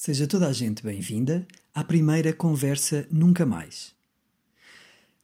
Seja 0.00 0.28
toda 0.28 0.46
a 0.46 0.52
gente 0.52 0.80
bem-vinda 0.80 1.44
à 1.74 1.82
primeira 1.82 2.32
conversa 2.32 3.04
Nunca 3.10 3.44
Mais. 3.44 3.92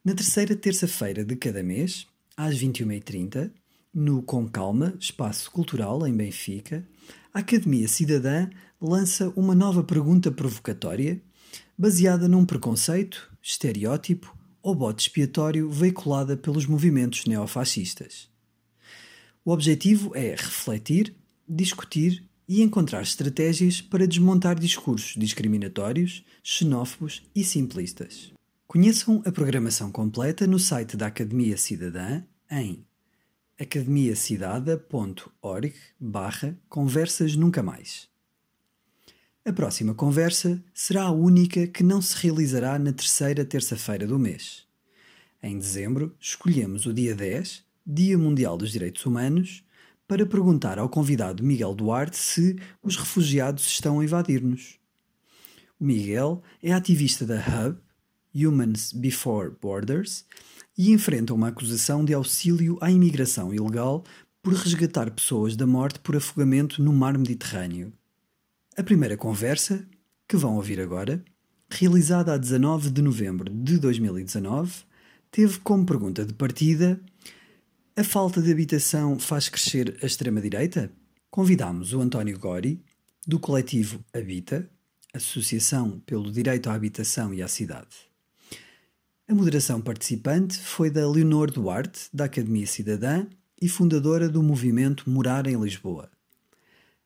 Na 0.03 0.13
terceira 0.13 0.53
terça-feira 0.53 1.23
de 1.23 1.33
cada 1.37 1.63
mês, 1.63 2.05
às 2.35 2.59
21h30, 2.59 3.51
no 3.93 4.21
Com 4.21 4.45
Calma, 4.49 4.93
Espaço 4.99 5.49
Cultural 5.49 6.05
em 6.05 6.13
Benfica, 6.13 6.85
a 7.33 7.39
Academia 7.39 7.87
Cidadã 7.87 8.49
lança 8.81 9.31
uma 9.37 9.55
nova 9.55 9.81
pergunta 9.81 10.29
provocatória 10.29 11.21
baseada 11.77 12.27
num 12.27 12.45
preconceito, 12.45 13.31
estereótipo 13.41 14.37
ou 14.61 14.75
bote 14.75 15.03
expiatório 15.03 15.71
veiculada 15.71 16.35
pelos 16.35 16.65
movimentos 16.65 17.23
neofascistas. 17.23 18.27
O 19.45 19.53
objetivo 19.53 20.11
é 20.13 20.31
refletir, 20.31 21.15
discutir 21.47 22.27
e 22.47 22.61
encontrar 22.61 23.01
estratégias 23.01 23.81
para 23.81 24.07
desmontar 24.07 24.59
discursos 24.59 25.15
discriminatórios, 25.17 26.23
xenófobos 26.43 27.23
e 27.35 27.43
simplistas. 27.43 28.31
Conheçam 28.67 29.23
a 29.25 29.31
programação 29.31 29.91
completa 29.91 30.45
no 30.45 30.59
site 30.59 30.95
da 30.97 31.07
Academia 31.07 31.57
Cidadã 31.57 32.21
em 32.49 32.85
academiacidada.org 33.59 35.73
barra 35.99 36.57
conversas 36.67 37.35
nunca 37.35 37.61
mais. 37.63 38.07
A 39.45 39.53
próxima 39.53 39.93
conversa 39.93 40.63
será 40.73 41.03
a 41.03 41.11
única 41.11 41.67
que 41.67 41.83
não 41.83 42.01
se 42.01 42.15
realizará 42.17 42.79
na 42.79 42.91
terceira 42.91 43.45
terça-feira 43.45 44.07
do 44.07 44.17
mês. 44.17 44.65
Em 45.41 45.57
dezembro, 45.57 46.15
escolhemos 46.19 46.87
o 46.87 46.93
dia 46.93 47.13
10, 47.13 47.63
Dia 47.85 48.17
Mundial 48.17 48.57
dos 48.57 48.71
Direitos 48.71 49.05
Humanos, 49.05 49.63
para 50.07 50.25
perguntar 50.25 50.77
ao 50.77 50.89
convidado 50.89 51.43
Miguel 51.43 51.73
Duarte 51.73 52.17
se 52.17 52.57
os 52.81 52.95
refugiados 52.95 53.65
estão 53.65 53.99
a 53.99 54.03
invadir-nos. 54.03 54.79
O 55.79 55.85
Miguel 55.85 56.41
é 56.61 56.71
ativista 56.71 57.25
da 57.25 57.37
Hub, 57.37 57.77
Humans 58.33 58.93
Before 58.93 59.51
Borders, 59.61 60.25
e 60.77 60.91
enfrenta 60.91 61.33
uma 61.33 61.47
acusação 61.47 62.03
de 62.03 62.13
auxílio 62.13 62.77
à 62.81 62.91
imigração 62.91 63.53
ilegal 63.53 64.03
por 64.43 64.53
resgatar 64.53 65.09
pessoas 65.09 65.55
da 65.55 65.65
morte 65.65 65.99
por 65.99 66.15
afogamento 66.15 66.81
no 66.83 66.93
mar 66.93 67.17
Mediterrâneo. 67.17 67.91
A 68.77 68.83
primeira 68.83 69.17
conversa, 69.17 69.87
que 70.27 70.35
vão 70.35 70.55
ouvir 70.55 70.79
agora, 70.79 71.23
realizada 71.69 72.33
a 72.33 72.37
19 72.37 72.91
de 72.91 73.01
novembro 73.01 73.51
de 73.51 73.79
2019, 73.79 74.83
teve 75.31 75.59
como 75.59 75.85
pergunta 75.85 76.25
de 76.25 76.33
partida: 76.33 77.01
A 77.97 78.03
falta 78.03 78.41
de 78.41 78.51
habitação 78.51 79.17
faz 79.17 79.47
crescer 79.47 79.97
a 80.03 80.05
extrema-direita? 80.05 80.91
Convidámos 81.31 81.93
o 81.93 82.01
António 82.01 82.37
Gori, 82.37 82.83
do 83.25 83.39
coletivo 83.39 84.03
Habita, 84.13 84.69
Associação 85.13 86.01
pelo 86.05 86.29
Direito 86.29 86.69
à 86.69 86.73
Habitação 86.73 87.33
e 87.33 87.41
à 87.41 87.47
Cidade. 87.47 87.95
A 89.29 89.33
moderação 89.33 89.79
participante 89.79 90.59
foi 90.59 90.89
da 90.89 91.09
Leonor 91.09 91.49
Duarte, 91.49 92.09
da 92.13 92.25
Academia 92.25 92.67
Cidadã 92.67 93.27
e 93.61 93.69
fundadora 93.69 94.27
do 94.27 94.43
movimento 94.43 95.09
Morar 95.09 95.47
em 95.47 95.57
Lisboa. 95.57 96.11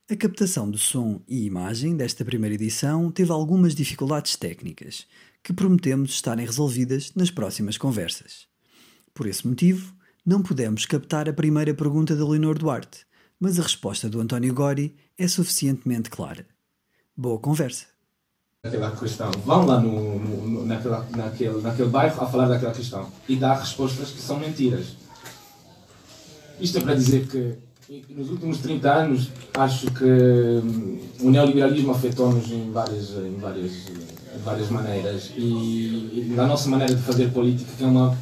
A 0.09 0.15
captação 0.15 0.71
de 0.71 0.79
som 0.79 1.21
e 1.27 1.45
imagem 1.45 1.95
desta 1.95 2.25
primeira 2.25 2.55
edição 2.55 3.11
teve 3.11 3.31
algumas 3.31 3.75
dificuldades 3.75 4.35
técnicas, 4.35 5.05
que 5.43 5.53
prometemos 5.53 6.09
estarem 6.09 6.47
resolvidas 6.47 7.13
nas 7.13 7.29
próximas 7.29 7.77
conversas. 7.77 8.47
Por 9.13 9.27
esse 9.27 9.47
motivo, 9.47 9.98
não 10.29 10.43
pudemos 10.43 10.85
captar 10.85 11.27
a 11.27 11.33
primeira 11.33 11.73
pergunta 11.73 12.15
da 12.15 12.23
Leonor 12.23 12.55
Duarte, 12.59 12.99
mas 13.39 13.59
a 13.59 13.63
resposta 13.63 14.07
do 14.07 14.21
António 14.21 14.53
Gori 14.53 14.95
é 15.17 15.27
suficientemente 15.27 16.07
clara. 16.11 16.45
Boa 17.17 17.39
conversa! 17.39 17.87
Aquela 18.63 18.91
questão, 18.91 19.31
vão 19.43 19.65
lá 19.65 19.79
no, 19.79 20.19
no, 20.19 20.65
naquela, 20.67 21.03
naquele, 21.17 21.59
naquele 21.61 21.89
bairro 21.89 22.21
a 22.21 22.27
falar 22.27 22.47
daquela 22.47 22.71
questão 22.71 23.09
e 23.27 23.37
dar 23.37 23.55
respostas 23.55 24.11
que 24.11 24.21
são 24.21 24.39
mentiras. 24.39 24.97
Isto 26.59 26.77
é 26.77 26.81
para 26.81 26.93
dizer 26.93 27.25
que 27.25 27.57
nos 28.13 28.29
últimos 28.29 28.59
30 28.59 28.87
anos, 28.87 29.31
acho 29.55 29.89
que 29.89 30.03
hum, 30.03 30.99
o 31.21 31.31
neoliberalismo 31.31 31.89
afetou-nos 31.89 32.51
em 32.51 32.71
várias, 32.71 33.09
em, 33.17 33.35
várias, 33.39 33.71
em 33.71 34.39
várias 34.45 34.69
maneiras. 34.69 35.31
E, 35.35 36.31
na 36.35 36.45
nossa 36.45 36.69
maneira 36.69 36.93
de 36.93 37.01
fazer 37.01 37.31
política, 37.31 37.71
que 37.75 37.83
é 37.83 37.87
uma, 37.87 38.15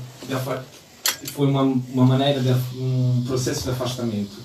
foi 1.25 1.47
uma, 1.47 1.61
uma 1.61 2.05
maneira 2.05 2.39
de 2.39 2.49
um 2.77 3.23
processo 3.25 3.63
de 3.63 3.69
afastamento. 3.71 4.37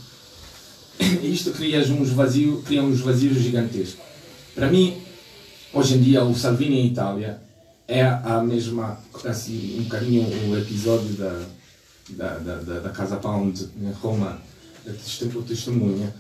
Isto 1.23 1.53
cria 1.53 1.81
uns 1.81 2.11
vazios, 2.11 2.65
cria 2.65 2.83
uns 2.83 3.01
vazios 3.01 3.39
gigantescos. 3.39 4.01
Para 4.55 4.69
mim, 4.69 4.99
hoje 5.73 5.95
em 5.95 6.03
dia, 6.03 6.25
o 6.25 6.35
Salvini 6.35 6.81
em 6.81 6.87
Itália 6.87 7.41
é 7.89 8.03
a 8.03 8.43
mesma, 8.43 8.99
assim, 9.25 9.79
um 9.81 9.85
bocadinho 9.85 10.27
o 10.51 10.57
episódio 10.57 11.15
da, 11.15 11.41
da, 12.11 12.39
da, 12.39 12.81
da 12.81 12.91
Casa 12.91 13.17
Pound 13.17 13.69
em 13.81 13.93
Roma 13.93 14.41
o 15.35 15.43
testemunha, 15.43 16.13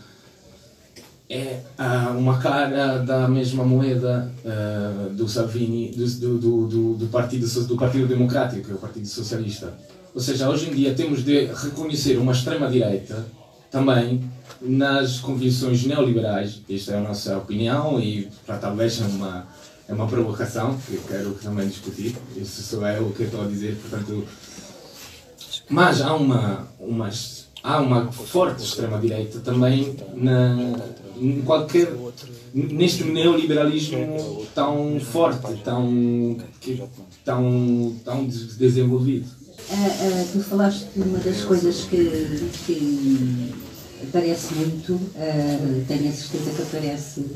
é 1.28 1.60
uh, 1.78 2.16
uma 2.16 2.38
cara 2.38 2.98
da 2.98 3.26
mesma 3.26 3.64
moeda 3.64 4.30
uh, 4.44 5.10
do 5.10 5.28
Salvini, 5.28 5.90
do, 5.90 6.38
do, 6.38 6.66
do, 6.66 6.94
do, 6.94 7.06
partido, 7.06 7.46
do 7.66 7.76
Partido 7.76 8.06
Democrático, 8.06 8.62
que 8.62 8.70
é 8.70 8.74
o 8.74 8.78
Partido 8.78 9.06
Socialista. 9.06 9.72
Ou 10.14 10.20
seja, 10.20 10.48
hoje 10.48 10.68
em 10.68 10.74
dia 10.74 10.94
temos 10.94 11.24
de 11.24 11.46
reconhecer 11.46 12.18
uma 12.18 12.32
extrema-direita 12.32 13.26
também 13.70 14.22
nas 14.60 15.18
convicções 15.20 15.84
neoliberais. 15.84 16.60
Esta 16.68 16.92
é 16.92 16.98
a 16.98 17.00
nossa 17.00 17.38
opinião 17.38 17.98
e 17.98 18.28
para 18.46 18.58
talvez 18.58 19.00
é 19.00 19.04
uma, 19.04 19.46
é 19.88 19.92
uma 19.94 20.06
provocação 20.06 20.78
que 20.86 20.94
eu 20.94 21.02
quero 21.08 21.30
também 21.42 21.66
discutir. 21.68 22.14
Isso 22.36 22.62
só 22.62 22.86
é 22.86 23.00
o 23.00 23.10
que 23.10 23.22
eu 23.22 23.26
estou 23.26 23.42
a 23.42 23.46
dizer, 23.46 23.76
portanto. 23.76 24.26
Mas 25.70 26.02
há 26.02 26.14
uma, 26.14 26.68
umas 26.78 27.42
há 27.62 27.80
uma 27.80 28.10
forte 28.10 28.62
extrema-direita 28.62 29.38
também 29.40 29.96
na, 30.14 30.56
em 31.16 31.40
qualquer 31.42 31.88
neste 32.52 33.04
neoliberalismo 33.04 34.44
tão 34.54 35.00
forte, 35.00 35.62
tão, 35.64 36.36
tão, 37.24 37.96
tão 38.04 38.26
desenvolvido. 38.26 39.26
Uh, 39.70 39.74
uh, 39.74 40.28
tu 40.32 40.42
falaste 40.42 40.86
de 40.94 41.02
uma 41.02 41.18
das 41.18 41.42
coisas 41.42 41.84
que, 41.84 42.50
que 42.66 43.54
aparece 44.02 44.54
muito, 44.54 44.94
uh, 44.94 45.84
tenho 45.86 46.08
a 46.08 46.12
certeza 46.12 46.50
que 46.50 46.62
aparece. 46.62 47.26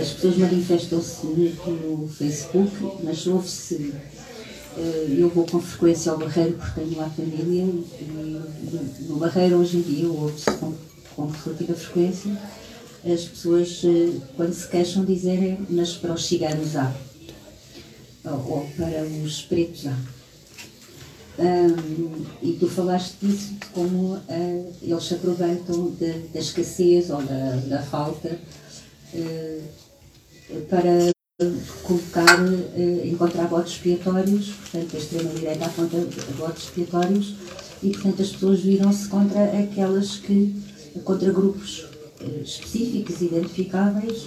As 0.00 0.08
pessoas 0.08 0.38
manifestam-se 0.38 1.26
muito 1.26 1.70
no 1.70 2.08
Facebook, 2.08 2.70
mas 3.02 3.26
ouve-se 3.26 3.92
eu 5.18 5.28
vou 5.28 5.44
com 5.44 5.60
frequência 5.60 6.12
ao 6.12 6.18
Barreiro 6.18 6.52
porque 6.52 6.80
tenho 6.80 6.96
lá 6.96 7.10
família 7.10 7.64
e 7.64 9.04
no 9.08 9.16
Barreiro 9.16 9.56
hoje 9.56 9.78
em 9.78 9.82
dia 9.82 10.08
ouve-se 10.08 10.50
com, 10.52 10.72
com 11.16 11.26
relativa 11.26 11.74
frequência 11.74 12.30
as 13.04 13.24
pessoas 13.24 13.82
quando 14.36 14.52
se 14.52 14.68
queixam 14.68 15.04
dizerem 15.04 15.58
mas 15.68 15.94
para 15.94 16.12
os 16.12 16.24
ciganos 16.24 16.76
há 16.76 16.94
ou 18.24 18.68
para 18.76 19.02
os 19.24 19.42
pretos 19.42 19.88
há 19.88 19.96
um, 21.38 22.24
e 22.42 22.52
tu 22.54 22.68
falaste 22.68 23.14
disso 23.22 23.54
de 23.54 23.66
como 23.66 24.14
uh, 24.14 24.72
eles 24.82 25.04
se 25.04 25.14
aproveitam 25.14 25.96
da 26.32 26.40
escassez 26.40 27.10
ou 27.10 27.22
da, 27.22 27.80
falta 27.82 28.38
uh, 29.14 29.62
para 30.68 31.10
colocar, 31.84 32.40
eh, 32.74 33.02
encontrar 33.04 33.46
votos 33.46 33.74
expiatórios, 33.74 34.48
portanto 34.48 34.96
a 34.96 34.98
extrema-direita 34.98 35.66
aponta 35.66 35.96
votos 36.36 36.64
expiatórios 36.64 37.34
e 37.80 37.90
portanto 37.90 38.22
as 38.22 38.30
pessoas 38.30 38.60
viram-se 38.60 39.06
contra 39.06 39.44
aquelas 39.44 40.16
que, 40.16 40.60
contra 41.04 41.30
grupos 41.30 41.86
específicos, 42.42 43.22
identificáveis, 43.22 44.26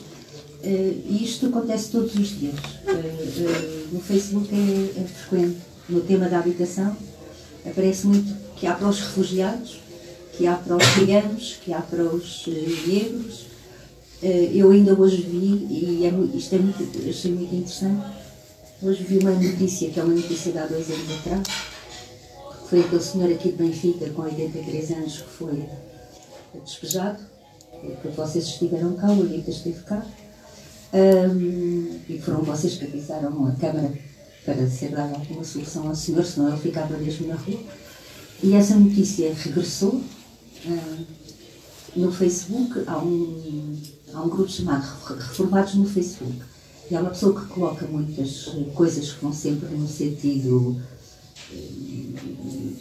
e 0.64 1.22
isto 1.22 1.48
acontece 1.48 1.92
todos 1.92 2.16
os 2.16 2.40
dias. 2.40 2.56
No 3.92 4.00
Facebook 4.00 4.48
é, 4.54 5.02
é 5.02 5.04
frequente, 5.04 5.58
no 5.92 6.02
tema 6.02 6.30
da 6.30 6.40
habitação, 6.40 6.96
aparece 7.66 8.08
muito 8.08 8.34
que 8.56 8.66
há 8.66 8.74
para 8.74 8.88
os 8.88 9.00
refugiados, 9.00 9.80
que 10.38 10.48
há 10.48 10.56
para 10.56 10.78
os 10.78 10.84
ciganos, 10.84 11.60
que 11.64 11.74
há 11.74 11.82
para 11.82 12.04
os 12.04 12.48
negros, 12.88 13.46
eh, 14.24 14.52
eu 14.54 14.72
ainda 14.72 14.94
hoje 14.94 15.22
vi, 15.22 15.68
e 15.70 16.06
é, 16.06 16.38
isto 16.38 16.56
é 16.56 16.60
muito, 16.60 17.10
achei 17.10 17.32
muito 17.32 17.54
interessante, 17.54 18.02
hoje 18.82 19.04
vi 19.04 19.18
uma 19.18 19.32
notícia, 19.32 19.90
que 19.90 20.00
é 20.00 20.04
uma 20.04 20.14
notícia 20.14 20.52
de 20.52 20.58
há 20.58 20.66
dois 20.66 20.90
anos 20.90 21.12
atrás, 21.20 21.48
foi 22.70 22.80
aquele 22.80 23.02
senhor 23.02 23.32
aqui 23.32 23.52
de 23.52 23.58
Benfica, 23.58 24.10
com 24.12 24.22
83 24.22 24.92
anos, 24.92 25.18
que 25.18 25.30
foi 25.30 25.66
despejado, 26.64 27.20
que 28.02 28.08
vocês 28.10 28.46
estiveram 28.46 28.94
cá, 28.94 29.08
o 29.08 29.22
Anitta 29.24 29.52
esteve 29.52 29.82
cá, 29.84 30.06
um, 30.94 32.00
e 32.08 32.20
foram 32.20 32.42
vocês 32.44 32.76
que 32.76 32.86
avisaram 32.86 33.48
a 33.48 33.52
Câmara 33.54 33.92
para 34.46 34.70
ser 34.70 34.90
dada 34.90 35.16
alguma 35.16 35.44
solução 35.44 35.88
ao 35.88 35.96
senhor, 35.96 36.26
senão 36.26 36.50
ele 36.50 36.62
ficava 36.62 36.98
mesmo 36.98 37.28
na 37.28 37.36
rua. 37.36 37.60
E 38.44 38.54
essa 38.54 38.76
notícia 38.76 39.34
regressou. 39.34 40.02
Uh, 40.66 41.22
no 41.96 42.12
Facebook 42.12 42.84
há 42.88 42.98
um 43.00 43.76
há 44.14 44.22
um 44.22 44.30
grupo 44.30 44.50
chamado 44.50 44.86
Reformados 45.08 45.76
no 45.76 45.86
Facebook. 45.86 46.42
E 46.90 46.96
há 46.96 47.02
uma 47.02 47.10
pessoa 47.10 47.40
que 47.40 47.48
coloca 47.48 47.86
muitas 47.88 48.50
coisas 48.74 49.14
que 49.14 49.22
vão 49.22 49.34
sempre 49.34 49.70
no 49.76 49.88
sentido 49.88 50.82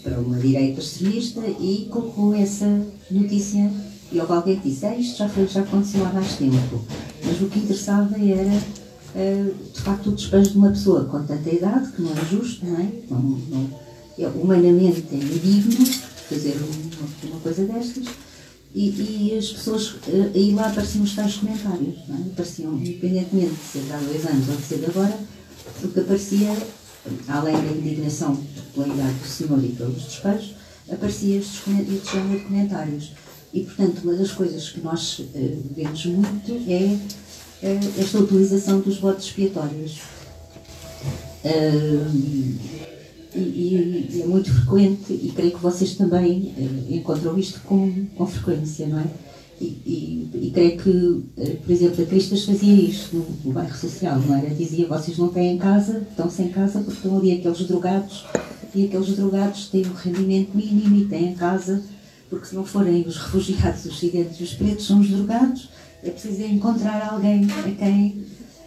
para 0.02 0.18
uma 0.20 0.38
direita 0.38 0.80
extremista 0.80 1.40
e 1.46 1.88
colocou 1.90 2.34
essa 2.34 2.66
notícia 3.10 3.70
e 4.12 4.18
houve 4.18 4.32
alguém 4.32 4.58
que 4.58 4.68
disse, 4.68 4.86
ah, 4.86 4.96
isto 4.96 5.18
já, 5.18 5.28
foi, 5.28 5.46
já 5.46 5.60
aconteceu 5.60 6.04
há 6.04 6.12
mais 6.12 6.36
tempo. 6.36 6.84
Mas 7.24 7.40
o 7.40 7.46
que 7.46 7.60
interessava 7.60 8.16
era, 8.16 8.60
de 9.14 9.80
facto, 9.80 10.10
o 10.10 10.12
despejo 10.12 10.50
de 10.50 10.58
uma 10.58 10.70
pessoa 10.70 11.04
com 11.04 11.22
tanta 11.24 11.50
idade, 11.50 11.92
que 11.92 12.02
não 12.02 12.12
é 12.12 12.24
justo, 12.24 12.64
não 12.64 12.78
é? 12.78 12.88
Não, 13.10 13.20
não, 13.20 13.80
é 14.18 14.28
humanamente 14.28 15.06
é 15.12 15.16
indigno 15.16 15.86
fazer 16.28 16.56
uma, 16.56 17.30
uma 17.32 17.40
coisa 17.40 17.64
destas. 17.64 18.04
E, 18.72 18.88
e, 19.32 19.36
as 19.36 19.48
pessoas, 19.48 19.90
uh, 19.90 20.30
aí 20.32 20.54
lá 20.54 20.68
apareciam 20.68 21.02
os 21.02 21.14
tais 21.14 21.36
comentários, 21.36 21.96
não 22.06 22.16
é? 22.16 22.20
Apareciam, 22.32 22.74
independentemente 22.74 23.54
de 23.54 23.72
ser 23.72 23.82
de 23.82 23.92
há 23.92 23.96
dois 23.98 24.26
anos 24.26 24.48
ou 24.48 24.56
de 24.56 24.62
ser 24.62 24.78
de 24.78 24.86
agora, 24.86 25.18
porque 25.80 26.00
aparecia, 26.00 26.56
além 27.26 27.54
da 27.54 27.72
indignação 27.72 28.38
pela 28.72 28.86
idade 28.86 29.14
do 29.14 29.26
senhor 29.26 29.64
e 29.64 29.68
pelos 29.70 30.04
despejos, 30.04 30.54
aparecia 30.88 31.38
estes, 31.38 31.62
género 31.64 32.38
de 32.38 32.44
comentários. 32.44 33.12
E, 33.52 33.62
portanto, 33.62 34.02
uma 34.04 34.14
das 34.14 34.30
coisas 34.30 34.68
que 34.68 34.80
nós 34.80 35.18
uh, 35.18 35.26
vemos 35.74 36.06
muito 36.06 36.52
é 36.70 36.96
esta 37.62 38.18
utilização 38.18 38.80
dos 38.80 38.98
votos 38.98 39.26
expiatórios. 39.26 40.00
E, 43.34 43.38
e, 43.38 44.20
é 44.22 44.26
muito 44.26 44.52
frequente, 44.52 45.12
e 45.12 45.32
creio 45.34 45.52
que 45.52 45.62
vocês 45.62 45.94
também 45.94 46.54
encontram 46.88 47.38
isto 47.38 47.60
com, 47.60 48.06
com 48.16 48.26
frequência, 48.26 48.86
não 48.86 48.98
é? 48.98 49.06
E, 49.60 49.64
e, 49.64 50.30
e, 50.46 50.50
creio 50.52 50.78
que, 50.78 51.56
por 51.58 51.70
exemplo, 51.70 52.02
a 52.02 52.06
Cristas 52.06 52.44
fazia 52.44 52.74
isto 52.74 53.14
no, 53.14 53.26
no, 53.44 53.52
bairro 53.52 53.76
social, 53.76 54.18
não 54.18 54.34
era? 54.34 54.48
Dizia: 54.54 54.88
vocês 54.88 55.18
não 55.18 55.28
têm 55.28 55.58
casa, 55.58 56.06
estão 56.10 56.30
sem 56.30 56.48
casa 56.48 56.80
porque 56.80 56.94
estão 56.94 57.18
ali 57.18 57.32
aqueles 57.32 57.58
drogados, 57.66 58.24
e 58.74 58.86
aqueles 58.86 59.14
drogados 59.14 59.68
têm 59.68 59.86
um 59.86 59.92
rendimento 59.92 60.56
mínimo 60.56 60.96
e 60.96 61.04
têm 61.04 61.34
casa 61.34 61.82
porque 62.30 62.46
se 62.46 62.54
não 62.54 62.64
forem 62.64 63.02
os 63.02 63.16
refugiados, 63.16 63.84
os 63.84 63.98
ciganos 63.98 64.38
e 64.38 64.44
os 64.44 64.54
pretos, 64.54 64.86
são 64.86 65.00
os 65.00 65.08
drogados, 65.08 65.68
é 66.02 66.10
preciso 66.10 66.42
encontrar 66.42 67.12
alguém 67.12 67.44
a 67.44 67.70
quem 67.72 68.24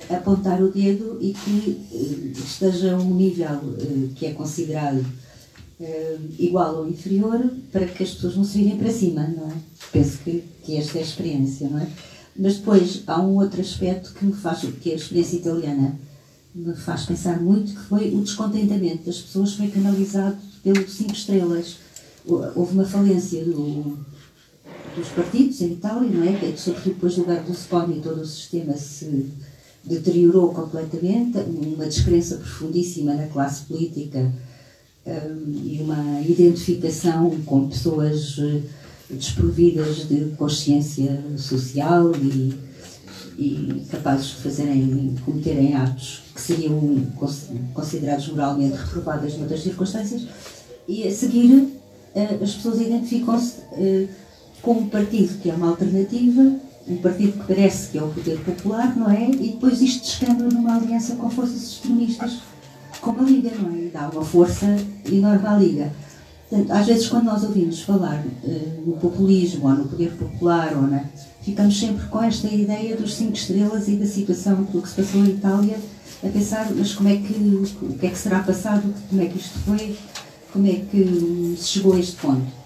apontar 0.10 0.62
o 0.62 0.72
dedo 0.72 1.18
e 1.22 1.34
que 1.34 1.82
uh, 1.92 2.32
esteja 2.32 2.94
a 2.94 2.98
um 2.98 3.16
nível 3.16 3.56
uh, 3.56 4.10
que 4.16 4.26
é 4.26 4.34
considerado 4.34 5.00
uh, 5.00 6.20
igual 6.38 6.76
ou 6.78 6.90
inferior 6.90 7.52
para 7.72 7.86
que 7.86 8.04
as 8.04 8.12
pessoas 8.12 8.36
não 8.36 8.44
se 8.44 8.58
virem 8.58 8.78
para 8.78 8.92
cima, 8.92 9.28
não 9.28 9.48
é? 9.48 9.54
Penso 9.92 10.18
que, 10.20 10.44
que 10.64 10.78
esta 10.78 10.98
é 10.98 11.02
a 11.02 11.06
experiência, 11.06 11.70
não 11.70 11.80
é? 11.80 11.88
Mas 12.36 12.58
depois 12.58 13.04
há 13.08 13.22
um 13.22 13.38
outro 13.38 13.62
aspecto 13.62 14.14
que 14.14 14.26
me 14.26 14.34
faz, 14.34 14.62
que 14.82 14.92
a 14.92 14.96
experiência 14.96 15.38
italiana 15.38 15.98
me 16.54 16.76
faz 16.76 17.06
pensar 17.06 17.40
muito, 17.40 17.74
que 17.74 17.82
foi 17.82 18.14
o 18.14 18.22
descontentamento 18.22 19.06
das 19.06 19.20
pessoas 19.20 19.54
foi 19.54 19.68
canalizado 19.70 20.38
pelo 20.64 20.88
cinco 20.88 21.14
estrelas 21.14 21.78
houve 22.26 22.74
uma 22.74 22.86
falência 22.86 23.44
do, 23.44 23.98
dos 24.96 25.10
partidos 25.10 25.62
em 25.62 25.74
Itália, 25.74 26.10
não 26.10 26.24
é? 26.24 26.56
Sobretudo 26.56 26.94
depois 26.94 27.16
do 27.16 27.26
Berlusconi, 27.26 28.02
todo 28.02 28.22
o 28.22 28.26
sistema 28.26 28.76
se 28.78 29.32
deteriorou 29.84 30.54
completamente, 30.54 31.38
uma 31.40 31.86
descrença 31.86 32.38
profundíssima 32.38 33.14
na 33.14 33.28
classe 33.28 33.64
política 33.66 34.32
um, 35.06 35.62
e 35.66 35.80
uma 35.82 36.22
identificação 36.22 37.30
com 37.46 37.68
pessoas 37.68 38.38
eh, 38.40 38.62
desprovidas 39.10 40.08
de 40.08 40.34
consciência 40.38 41.22
social 41.38 42.14
e, 42.16 42.54
e 43.38 43.86
capazes 43.92 44.28
de 44.28 44.36
fazerem, 44.36 45.16
cometerem 45.26 45.76
atos 45.76 46.24
que 46.34 46.40
seriam 46.40 47.06
considerados 47.74 48.30
moralmente 48.30 48.78
reprovados 48.78 49.38
noutras 49.38 49.62
circunstâncias, 49.62 50.26
e 50.88 51.06
a 51.06 51.12
seguir 51.12 51.68
eh, 52.16 52.40
as 52.42 52.54
pessoas 52.54 52.80
identificam-se 52.80 53.58
com 54.64 54.72
um 54.72 54.90
partido 54.90 55.38
que 55.40 55.52
é 55.52 55.54
uma 55.54 55.70
alternativa, 55.70 56.56
um 56.88 56.98
partido 56.98 57.34
que 57.34 57.54
parece 57.54 57.90
que 57.90 57.98
é 57.98 58.04
o 58.04 58.08
poder 58.08 58.40
popular, 58.40 58.96
não 58.96 59.12
é? 59.12 59.30
E 59.30 59.52
depois 59.52 59.82
isto 59.82 60.04
descamba 60.04 60.46
numa 60.46 60.78
aliança 60.78 61.16
com 61.16 61.30
forças 61.30 61.62
extremistas, 61.62 62.40
como 63.02 63.20
a 63.20 63.24
Liga, 63.24 63.52
não 63.62 63.76
é? 63.76 63.90
Dá 63.90 64.10
uma 64.10 64.24
força 64.24 64.66
enorme 65.06 65.46
à 65.46 65.58
Liga. 65.58 65.92
Portanto, 66.50 66.72
às 66.72 66.86
vezes, 66.88 67.08
quando 67.08 67.26
nós 67.26 67.44
ouvimos 67.44 67.82
falar 67.82 68.24
uh, 68.24 68.84
no 68.86 68.94
populismo 68.94 69.68
ou 69.68 69.74
no 69.74 69.88
poder 69.90 70.12
popular, 70.12 70.74
ou 70.76 70.84
na, 70.84 71.04
ficamos 71.42 71.78
sempre 71.78 72.06
com 72.08 72.22
esta 72.24 72.48
ideia 72.48 72.96
dos 72.96 73.16
cinco 73.16 73.34
estrelas 73.34 73.88
e 73.90 73.98
da 73.98 74.06
situação 74.06 74.64
do 74.64 74.82
que 74.82 74.88
se 74.88 74.96
passou 74.96 75.22
em 75.22 75.30
Itália, 75.30 75.78
a 76.24 76.30
pensar, 76.30 76.72
mas 76.74 76.94
como 76.94 77.10
é 77.10 77.18
que, 77.18 77.34
o 77.82 77.98
que 77.98 78.06
é 78.06 78.10
que 78.10 78.18
será 78.18 78.40
passado, 78.40 78.94
como 79.10 79.22
é 79.22 79.26
que 79.26 79.38
isto 79.38 79.60
foi, 79.60 79.98
como 80.54 80.68
é 80.68 80.76
que 80.90 81.56
se 81.58 81.68
chegou 81.68 81.96
a 81.96 82.00
este 82.00 82.16
ponto? 82.16 82.63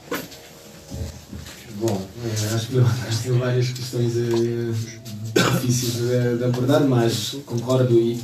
Bom, 1.80 2.02
é, 2.26 2.56
acho 2.56 2.68
que 2.68 2.76
levantaste 2.76 3.30
várias 3.38 3.70
questões 3.70 4.14
é, 4.18 5.42
difíceis 5.62 5.94
de, 5.94 6.38
de, 6.38 6.44
abordar, 6.44 6.82
mas 6.82 7.38
concordo 7.46 7.94
e 7.94 8.20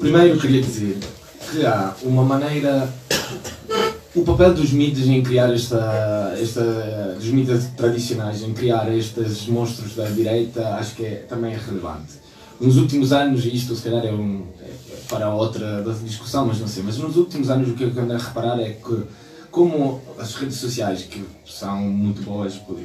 primeiro 0.00 0.38
queria 0.38 0.62
dizer 0.62 0.98
que 1.50 1.66
há 1.66 1.94
uma 2.02 2.24
maneira 2.24 2.88
o 4.14 4.22
papel 4.22 4.54
dos 4.54 4.72
mídias 4.72 5.06
em 5.08 5.22
criar 5.22 5.52
esta, 5.52 6.34
esta 6.40 7.14
dos 7.18 7.28
mídias 7.28 7.66
tradicionais 7.76 8.42
em 8.42 8.54
criar 8.54 8.90
estes 8.94 9.46
monstros 9.46 9.94
da 9.94 10.08
direita 10.08 10.76
acho 10.76 10.94
que 10.94 11.04
é, 11.04 11.14
também 11.28 11.52
é 11.52 11.56
relevante 11.58 12.14
nos 12.60 12.76
últimos 12.76 13.12
anos 13.12 13.44
e 13.44 13.54
isto 13.54 13.76
se 13.76 13.82
calhar 13.82 14.04
é 14.04 14.12
um 14.12 14.46
para 15.08 15.30
outra 15.30 15.82
discussão, 16.04 16.46
mas 16.46 16.60
não 16.60 16.68
sei. 16.68 16.82
Mas 16.82 16.98
nos 16.98 17.16
últimos 17.16 17.50
anos 17.50 17.70
o 17.70 17.74
que 17.74 17.84
eu 17.84 17.88
ando 17.98 18.12
a 18.12 18.18
reparar 18.18 18.60
é 18.60 18.70
que, 18.70 19.02
como 19.50 20.00
as 20.18 20.34
redes 20.34 20.56
sociais, 20.56 21.02
que 21.02 21.24
são 21.46 21.80
muito 21.80 22.22
boas 22.22 22.54
por, 22.54 22.78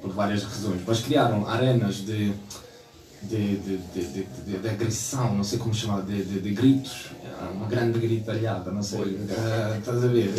por 0.00 0.10
várias 0.12 0.42
razões, 0.42 0.80
mas 0.86 1.00
criaram 1.00 1.46
arenas 1.46 1.96
de, 1.96 2.32
de, 3.22 3.56
de, 3.56 3.78
de, 3.94 4.58
de 4.58 4.68
agressão, 4.68 5.34
não 5.34 5.44
sei 5.44 5.58
como 5.58 5.74
chamar, 5.74 6.02
de, 6.02 6.22
de, 6.22 6.50
gritos, 6.50 7.06
uma 7.54 7.66
grande 7.66 7.98
gritalhada, 7.98 8.70
não 8.70 8.82
sei. 8.82 9.00
Uh, 9.00 9.78
estás 9.78 10.04
a 10.04 10.08
ver? 10.08 10.32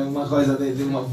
É 0.00 0.02
uma 0.02 0.26
coisa 0.26 0.56
de, 0.56 0.82
uma, 0.82 1.06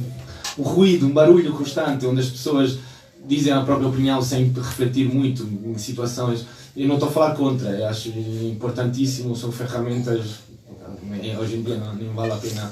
um 0.57 0.63
ruído, 0.63 1.05
um 1.05 1.11
barulho 1.11 1.53
constante, 1.53 2.05
onde 2.05 2.21
as 2.21 2.29
pessoas 2.29 2.79
dizem 3.25 3.53
a 3.53 3.61
própria 3.61 3.87
opinião 3.87 4.21
sem 4.21 4.51
refletir 4.51 5.13
muito 5.13 5.43
em 5.43 5.77
situações 5.77 6.45
eu 6.79 6.87
não 6.87 6.95
estou 6.95 7.09
a 7.09 7.11
falar 7.11 7.35
contra, 7.35 7.69
eu 7.71 7.87
acho 7.87 8.09
importantíssimo, 8.09 9.35
são 9.35 9.51
ferramentas, 9.51 10.35
hoje 11.39 11.55
em 11.57 11.63
dia 11.63 11.75
não, 11.77 11.93
nem 11.93 12.09
vale 12.13 12.31
a 12.31 12.37
pena, 12.37 12.71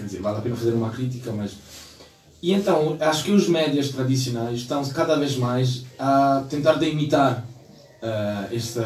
quer 0.00 0.06
dizer, 0.06 0.20
vale 0.20 0.38
a 0.38 0.40
pena 0.40 0.56
fazer 0.56 0.72
uma 0.72 0.90
crítica, 0.90 1.30
mas... 1.32 1.52
E 2.42 2.52
então, 2.54 2.96
acho 3.00 3.24
que 3.24 3.32
os 3.32 3.48
médias 3.48 3.90
tradicionais 3.90 4.60
estão 4.60 4.82
cada 4.88 5.16
vez 5.16 5.36
mais 5.36 5.84
a 5.98 6.42
tentar 6.48 6.74
de 6.74 6.88
imitar 6.88 7.44
uh, 8.02 8.54
esta, 8.54 8.82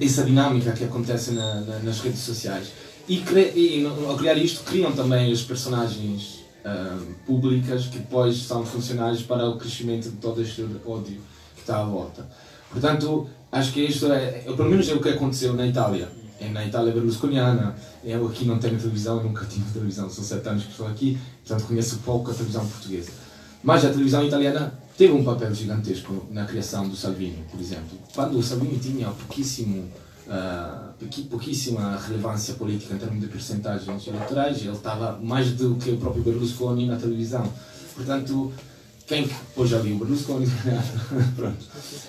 essa 0.00 0.24
dinâmica 0.24 0.72
que 0.72 0.84
acontece 0.84 1.32
na, 1.32 1.60
na, 1.60 1.78
nas 1.80 2.00
redes 2.00 2.20
sociais. 2.20 2.68
E, 3.06 3.22
e 3.54 3.86
ao 4.08 4.16
criar 4.16 4.34
isto, 4.34 4.64
criam 4.64 4.92
também 4.92 5.30
as 5.30 5.42
personagens 5.42 6.40
uh, 6.64 7.04
públicas 7.26 7.84
que 7.86 7.98
depois 7.98 8.38
são 8.38 8.64
funcionais 8.64 9.20
para 9.20 9.46
o 9.50 9.58
crescimento 9.58 10.08
de 10.08 10.16
todo 10.16 10.40
este 10.40 10.66
ódio 10.86 11.20
que 11.54 11.60
está 11.60 11.80
à 11.80 11.84
volta. 11.84 12.26
Portanto, 12.70 13.28
acho 13.52 13.72
que 13.74 13.80
isto 13.82 14.10
é, 14.10 14.42
pelo 14.56 14.70
menos 14.70 14.88
é 14.88 14.94
o 14.94 15.00
que 15.00 15.10
aconteceu 15.10 15.52
na 15.52 15.66
Itália. 15.66 16.08
É 16.40 16.48
na 16.48 16.64
Itália 16.66 16.92
berlusconiana. 16.92 17.74
Eu 18.04 18.26
aqui 18.26 18.44
não 18.44 18.58
tenho 18.58 18.78
televisão, 18.78 19.22
nunca 19.22 19.44
tive 19.46 19.70
televisão, 19.72 20.08
são 20.10 20.22
sete 20.22 20.48
anos 20.48 20.64
que 20.64 20.70
estou 20.70 20.86
aqui, 20.86 21.18
portanto 21.46 21.66
conheço 21.66 21.98
pouco 22.04 22.30
a 22.30 22.34
televisão 22.34 22.66
portuguesa. 22.66 23.10
Mas 23.62 23.84
a 23.84 23.88
televisão 23.88 24.24
italiana 24.24 24.72
teve 24.96 25.12
um 25.12 25.24
papel 25.24 25.54
gigantesco 25.54 26.26
na 26.30 26.44
criação 26.44 26.88
do 26.88 26.94
Salvini, 26.94 27.44
por 27.50 27.60
exemplo. 27.60 27.98
Quando 28.14 28.38
o 28.38 28.42
Salvini 28.42 28.78
tinha 28.78 29.08
pouquíssimo, 29.08 29.90
uh, 30.28 31.26
pouquíssima 31.28 31.98
relevância 31.98 32.54
política 32.54 32.94
em 32.94 32.98
termos 32.98 33.20
de 33.20 33.26
percentagens 33.26 34.06
eleitorais, 34.06 34.58
ele 34.58 34.70
estava 34.70 35.18
mais 35.22 35.50
do 35.52 35.74
que 35.74 35.90
o 35.90 35.96
próprio 35.96 36.22
Berlusconi 36.22 36.86
na 36.86 36.96
televisão. 36.96 37.50
Portanto, 37.94 38.52
quem 39.06 39.28
pôs 39.54 39.72
ali 39.72 39.92
o 39.92 39.98
Berlusconi, 39.98 40.46
pronto. 41.36 41.64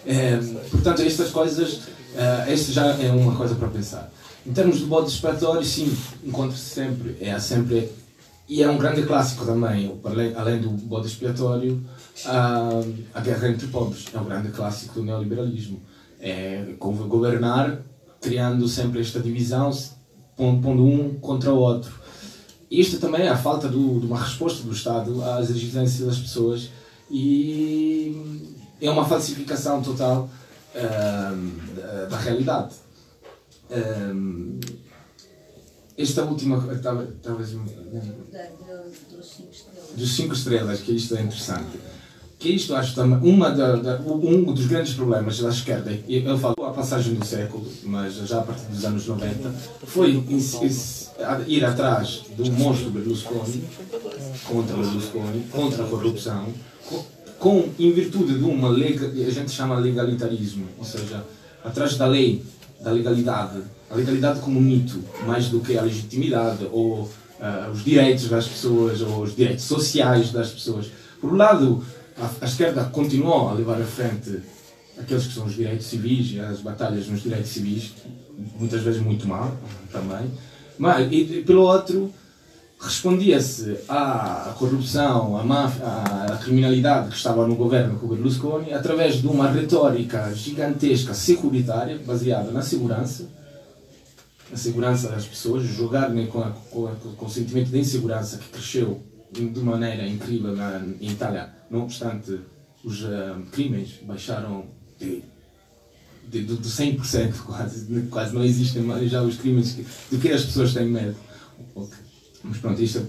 É, 0.05 0.37
portanto, 0.71 1.01
estas 1.03 1.29
coisas, 1.29 1.73
uh, 1.73 2.49
esta 2.49 2.71
já 2.71 2.85
é 2.87 3.11
uma 3.11 3.35
coisa 3.35 3.55
para 3.55 3.67
pensar. 3.67 4.11
Em 4.45 4.51
termos 4.51 4.79
de 4.79 4.85
bode 4.85 5.09
expiatório, 5.09 5.63
sim, 5.63 5.95
encontra-se 6.23 6.63
sempre, 6.63 7.17
é 7.21 7.37
sempre, 7.39 7.91
e 8.49 8.63
é 8.63 8.69
um 8.69 8.77
grande 8.77 9.03
clássico 9.03 9.45
também, 9.45 9.93
além 10.35 10.59
do 10.59 10.69
bode 10.69 11.07
expiatório, 11.07 11.83
uh, 12.25 12.95
a 13.13 13.21
guerra 13.21 13.49
entre 13.49 13.67
pobres, 13.67 14.05
é 14.13 14.17
um 14.17 14.25
grande 14.25 14.49
clássico 14.49 14.95
do 14.95 15.03
neoliberalismo. 15.03 15.81
É 16.19 16.73
governar 16.79 17.79
criando 18.19 18.67
sempre 18.67 19.01
esta 19.01 19.19
divisão, 19.19 19.71
pondo 20.35 20.83
um 20.83 21.13
contra 21.19 21.53
o 21.53 21.57
outro. 21.57 21.93
Isto 22.71 22.99
também 22.99 23.21
é 23.21 23.29
a 23.29 23.37
falta 23.37 23.67
do, 23.67 23.99
de 23.99 24.05
uma 24.07 24.19
resposta 24.19 24.63
do 24.63 24.73
Estado 24.73 25.23
às 25.23 25.49
exigências 25.49 26.07
das 26.07 26.17
pessoas 26.17 26.69
e, 27.09 28.53
é 28.81 28.89
uma 28.89 29.05
falsificação 29.05 29.81
total 29.81 30.29
da, 30.73 32.05
da, 32.05 32.17
realidade. 32.17 32.75
esta 35.97 36.23
última. 36.23 36.61
Talvez. 37.23 37.55
Dos 39.95 40.15
cinco 40.15 40.33
estrelas, 40.33 40.81
que 40.81 40.91
isto 40.91 41.15
é 41.15 41.21
interessante 41.21 41.79
que 42.39 42.49
isto 42.49 42.75
acho 42.75 42.93
também 42.93 43.17
uma 43.29 43.49
da, 43.49 43.75
da, 43.75 43.99
um 44.01 44.43
dos 44.53 44.67
grandes 44.67 44.93
problemas 44.93 45.39
da 45.39 45.49
esquerda, 45.49 45.91
e 46.07 46.23
eu 46.23 46.37
falo 46.37 46.55
a 46.65 46.71
passagem 46.71 47.15
do 47.15 47.25
século, 47.25 47.65
mas 47.83 48.13
já 48.13 48.39
a 48.39 48.43
partir 48.43 48.65
dos 48.67 48.85
anos 48.85 49.07
90, 49.07 49.49
foi 49.85 50.23
ir 51.47 51.65
atrás 51.65 52.25
do 52.37 52.51
monstro 52.51 52.91
Berlusconi, 52.91 53.63
contra 54.47 54.75
Berlusconi, 54.75 55.43
contra 55.51 55.83
a 55.83 55.87
corrupção, 55.87 56.53
com, 57.39 57.69
em 57.77 57.91
virtude 57.91 58.37
de 58.37 58.43
uma 58.43 58.69
lei 58.69 58.97
que 58.97 59.25
a 59.25 59.31
gente 59.31 59.51
chama 59.51 59.77
legalitarismo, 59.77 60.65
ou 60.77 60.83
seja, 60.83 61.23
atrás 61.63 61.97
da 61.97 62.07
lei, 62.07 62.43
da 62.81 62.91
legalidade, 62.91 63.61
a 63.89 63.95
legalidade 63.95 64.39
como 64.39 64.59
mito, 64.59 64.99
mais 65.25 65.49
do 65.49 65.59
que 65.59 65.77
a 65.77 65.81
legitimidade 65.81 66.67
ou 66.71 67.03
uh, 67.03 67.71
os 67.71 67.83
direitos 67.83 68.29
das 68.29 68.47
pessoas 68.47 69.01
ou 69.01 69.23
os 69.23 69.35
direitos 69.35 69.65
sociais 69.65 70.31
das 70.31 70.51
pessoas. 70.51 70.87
Por 71.21 71.31
um 71.31 71.35
lado, 71.35 71.83
a, 72.17 72.29
a 72.41 72.45
esquerda 72.45 72.83
continuou 72.85 73.49
a 73.49 73.53
levar 73.53 73.79
à 73.81 73.85
frente 73.85 74.39
aqueles 74.97 75.27
que 75.27 75.33
são 75.33 75.45
os 75.45 75.53
direitos 75.53 75.85
civis 75.85 76.31
e 76.33 76.39
as 76.39 76.59
batalhas 76.59 77.07
nos 77.07 77.21
direitos 77.21 77.51
civis, 77.51 77.93
muitas 78.59 78.81
vezes 78.81 79.01
muito 79.01 79.27
mal 79.27 79.55
também, 79.91 80.31
mas 80.77 81.11
e, 81.11 81.43
pelo 81.45 81.61
outro 81.61 82.11
respondia-se 82.79 83.77
à 83.89 84.53
corrupção, 84.57 85.35
à 85.35 85.43
máfia, 85.43 85.85
à 85.85 86.37
criminalidade 86.37 87.09
que 87.09 87.15
estava 87.15 87.47
no 87.47 87.55
governo 87.55 87.97
com 87.99 88.07
Berlusconi 88.07 88.71
através 88.71 89.15
de 89.15 89.27
uma 89.27 89.49
retórica 89.49 90.33
gigantesca 90.35 91.13
securitária 91.13 91.99
baseada 92.05 92.51
na 92.51 92.61
segurança, 92.61 93.27
na 94.51 94.57
segurança 94.57 95.09
das 95.09 95.25
pessoas, 95.25 95.63
jogar 95.63 96.11
com, 96.27 96.41
a, 96.41 96.51
com, 96.69 96.87
a, 96.87 96.91
com 97.17 97.25
o 97.25 97.29
sentimento 97.29 97.71
de 97.71 97.79
insegurança 97.79 98.37
que 98.37 98.49
cresceu 98.49 99.01
de 99.31 99.59
maneira 99.59 100.07
incrível 100.07 100.55
na, 100.55 100.81
em 101.01 101.09
Itália. 101.09 101.49
Não 101.69 101.81
obstante, 101.83 102.39
os 102.83 103.03
uh, 103.03 103.41
crimes 103.51 103.95
baixaram 104.03 104.65
de, 104.99 105.23
de, 106.29 106.45
de, 106.45 106.57
de 106.57 106.69
100%, 106.69 107.33
quase, 107.43 108.07
quase 108.09 108.35
não 108.35 108.43
existem 108.43 108.83
mais 108.83 109.09
já 109.09 109.21
os 109.21 109.35
crimes 109.37 109.73
que, 109.73 109.85
do 110.11 110.21
que 110.21 110.29
as 110.29 110.45
pessoas 110.45 110.73
têm 110.73 110.87
medo. 110.87 111.15
Okay. 111.75 112.06
Mas 112.47 112.57
pronto, 112.57 112.81
isto. 112.81 113.05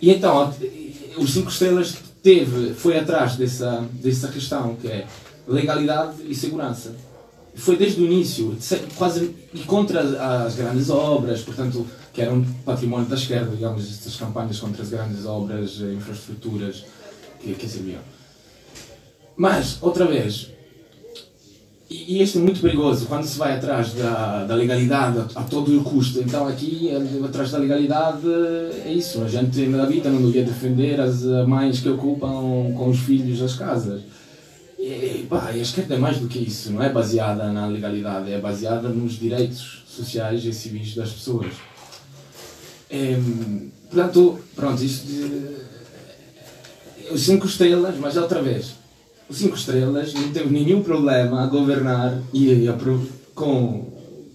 E 0.00 0.10
então, 0.10 0.52
os 1.16 1.32
5 1.32 1.50
estrelas 1.50 1.96
teve, 2.22 2.74
foi 2.74 2.98
atrás 2.98 3.36
dessa, 3.36 3.86
dessa 3.92 4.28
questão 4.28 4.76
que 4.76 4.88
é 4.88 5.06
legalidade 5.46 6.16
e 6.26 6.34
segurança. 6.34 6.94
Foi 7.54 7.76
desde 7.76 8.00
o 8.00 8.06
início, 8.06 8.56
quase 8.96 9.34
e 9.52 9.60
contra 9.60 10.00
as 10.44 10.54
grandes 10.54 10.88
obras, 10.88 11.42
portanto, 11.42 11.86
que 12.12 12.22
eram 12.22 12.44
património 12.64 13.06
da 13.06 13.16
esquerda, 13.16 13.54
digamos, 13.54 13.90
estas 13.90 14.16
campanhas 14.16 14.58
contra 14.58 14.82
as 14.82 14.88
grandes 14.88 15.26
obras, 15.26 15.80
eh, 15.80 15.92
infraestruturas 15.92 16.84
que, 17.40 17.54
que 17.54 17.68
serviam. 17.68 18.00
Mas, 19.36 19.78
outra 19.82 20.06
vez, 20.06 20.51
e, 21.92 22.22
este 22.22 22.38
é 22.38 22.40
muito 22.40 22.60
perigoso, 22.60 23.06
quando 23.06 23.24
se 23.24 23.38
vai 23.38 23.56
atrás 23.56 23.92
da, 23.92 24.44
da 24.44 24.54
legalidade 24.54 25.24
a, 25.34 25.42
todo 25.42 25.78
o 25.78 25.84
custo. 25.84 26.20
Então, 26.20 26.46
aqui, 26.48 26.90
atrás 27.24 27.50
da 27.50 27.58
legalidade, 27.58 28.26
é 28.84 28.92
isso. 28.92 29.22
A 29.22 29.28
gente 29.28 29.66
na 29.66 29.84
vida 29.84 30.08
não 30.08 30.22
devia 30.22 30.44
defender 30.44 31.00
as 31.00 31.22
mães 31.46 31.80
que 31.80 31.88
ocupam 31.88 32.72
com 32.76 32.88
os 32.88 32.98
filhos 33.00 33.42
as 33.42 33.54
casas. 33.54 34.02
E, 34.78 35.26
pá, 35.28 35.48
a 35.48 35.56
esquerda 35.56 35.94
é 35.94 35.98
mais 35.98 36.18
do 36.18 36.26
que 36.26 36.38
isso, 36.38 36.72
não 36.72 36.82
é 36.82 36.88
baseada 36.88 37.52
na 37.52 37.66
legalidade, 37.66 38.32
é 38.32 38.40
baseada 38.40 38.88
nos 38.88 39.12
direitos 39.12 39.84
sociais 39.86 40.44
e 40.44 40.52
civis 40.52 40.94
das 40.94 41.10
pessoas. 41.10 41.52
É, 42.90 43.16
portanto, 43.88 44.40
pronto, 44.56 44.82
isto 44.82 45.06
de. 45.06 45.72
Os 47.12 47.22
5 47.22 47.46
estrelas, 47.46 47.96
mas 47.98 48.16
outra 48.16 48.42
vez, 48.42 48.74
os 49.32 49.38
5 49.38 49.56
estrelas 49.56 50.12
não 50.14 50.30
teve 50.30 50.50
nenhum 50.50 50.82
problema 50.82 51.42
a 51.42 51.46
governar 51.46 52.18
e 52.32 52.68
a, 52.68 52.76
com, 53.34 53.86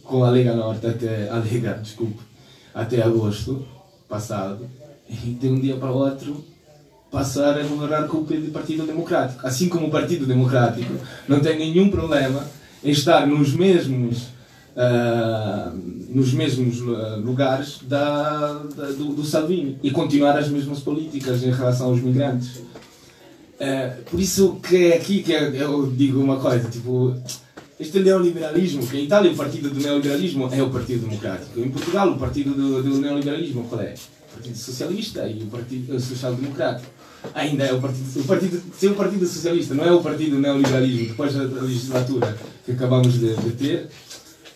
com 0.03 0.23
a 0.23 0.31
Liga 0.31 0.55
Norte 0.55 0.87
até. 0.87 1.29
A 1.29 1.37
Liga, 1.37 1.79
desculpe, 1.81 2.19
até 2.73 3.01
agosto 3.01 3.65
passado. 4.09 4.67
E 5.07 5.13
de 5.13 5.47
um 5.47 5.59
dia 5.59 5.75
para 5.77 5.91
o 5.91 5.97
outro 5.97 6.43
passar 7.11 7.57
a 7.57 7.63
governar 7.63 8.07
com 8.07 8.17
o 8.17 8.51
Partido 8.51 8.85
Democrático. 8.85 9.45
Assim 9.45 9.69
como 9.69 9.87
o 9.87 9.91
Partido 9.91 10.25
Democrático 10.25 10.91
não 11.27 11.39
tem 11.39 11.57
nenhum 11.57 11.89
problema 11.89 12.43
em 12.83 12.91
estar 12.91 13.25
nos 13.25 13.53
mesmos 13.53 14.23
uh, 14.75 15.97
nos 16.09 16.33
mesmos 16.33 16.81
ah, 16.81 17.15
lugares 17.17 17.79
da, 17.83 18.61
da 18.75 18.87
do, 18.87 19.13
do, 19.13 19.23
Salvini 19.23 19.77
e 19.83 19.91
continuar 19.91 20.37
as 20.37 20.49
mesmas 20.49 20.79
políticas 20.79 21.43
em 21.43 21.51
relação 21.51 21.87
aos 21.87 22.01
migrantes. 22.01 22.61
Uh, 23.59 24.03
por 24.03 24.19
isso 24.19 24.59
que 24.61 24.91
é 24.91 24.97
aqui 24.97 25.23
que 25.23 25.31
eu 25.31 25.91
digo 25.91 26.21
uma 26.21 26.39
coisa, 26.39 26.69
tipo, 26.69 27.15
este 27.79 27.99
neoliberalismo, 27.99 28.85
que 28.85 28.97
em 28.97 29.05
Itália 29.05 29.31
o 29.31 29.35
partido 29.35 29.69
do 29.69 29.79
neoliberalismo 29.79 30.49
é 30.53 30.61
o 30.61 30.69
Partido 30.69 31.07
Democrático, 31.07 31.59
em 31.59 31.69
Portugal 31.69 32.09
o 32.11 32.19
partido 32.19 32.53
do, 32.53 32.83
do 32.83 32.97
neoliberalismo 32.99 33.63
qual 33.67 33.81
é? 33.81 33.95
O 34.29 34.35
Partido 34.35 34.57
Socialista 34.57 35.27
e 35.27 35.41
o 35.41 35.47
Partido 35.47 35.99
Social 35.99 36.35
Democrático. 36.35 36.87
Ainda 37.33 37.63
é 37.65 37.73
o 37.73 37.81
partido, 37.81 38.19
o 38.19 38.23
partido, 38.25 38.61
é 38.81 38.87
o 38.87 38.95
Partido 38.95 39.25
Socialista, 39.25 39.73
não 39.73 39.83
é 39.83 39.91
o 39.91 40.01
Partido 40.01 40.39
Neoliberalismo, 40.39 41.07
depois 41.07 41.33
da 41.33 41.41
legislatura 41.41 42.37
que 42.63 42.71
acabamos 42.73 43.13
de, 43.19 43.35
de 43.35 43.51
ter, 43.51 43.89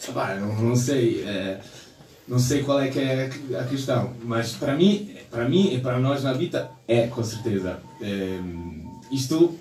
Bah, 0.10 0.36
não, 0.36 0.56
não 0.56 0.76
sei. 0.76 1.24
É, 1.24 1.60
não 2.28 2.40
sei 2.40 2.64
qual 2.64 2.80
é 2.80 2.88
que 2.88 3.00
é 3.00 3.30
a 3.60 3.64
questão, 3.66 4.14
mas 4.24 4.54
para 4.54 4.74
mim, 4.76 5.16
para 5.30 5.50
mim 5.50 5.74
e 5.74 5.80
para 5.80 6.00
nós 6.00 6.24
na 6.24 6.34
Vita 6.34 6.72
é 6.88 7.08
com 7.08 7.24
certeza. 7.24 7.80
É, 8.02 8.40
isto 9.12 9.58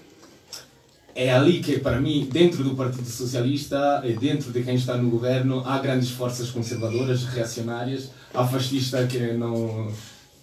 é 1.15 1.33
ali 1.33 1.61
que, 1.61 1.79
para 1.81 2.01
mim, 2.01 2.29
dentro 2.31 2.63
do 2.63 2.75
Partido 2.75 3.09
Socialista 3.09 4.03
dentro 4.13 4.53
de 4.53 4.63
quem 4.63 4.77
está 4.77 4.97
no 4.97 5.11
governo, 5.11 5.63
há 5.67 5.79
grandes 5.79 6.11
forças 6.11 6.51
conservadoras, 6.51 7.25
reacionárias, 7.25 8.11
há 8.33 8.47
fascistas 8.47 9.11
que 9.11 9.19
não 9.33 9.93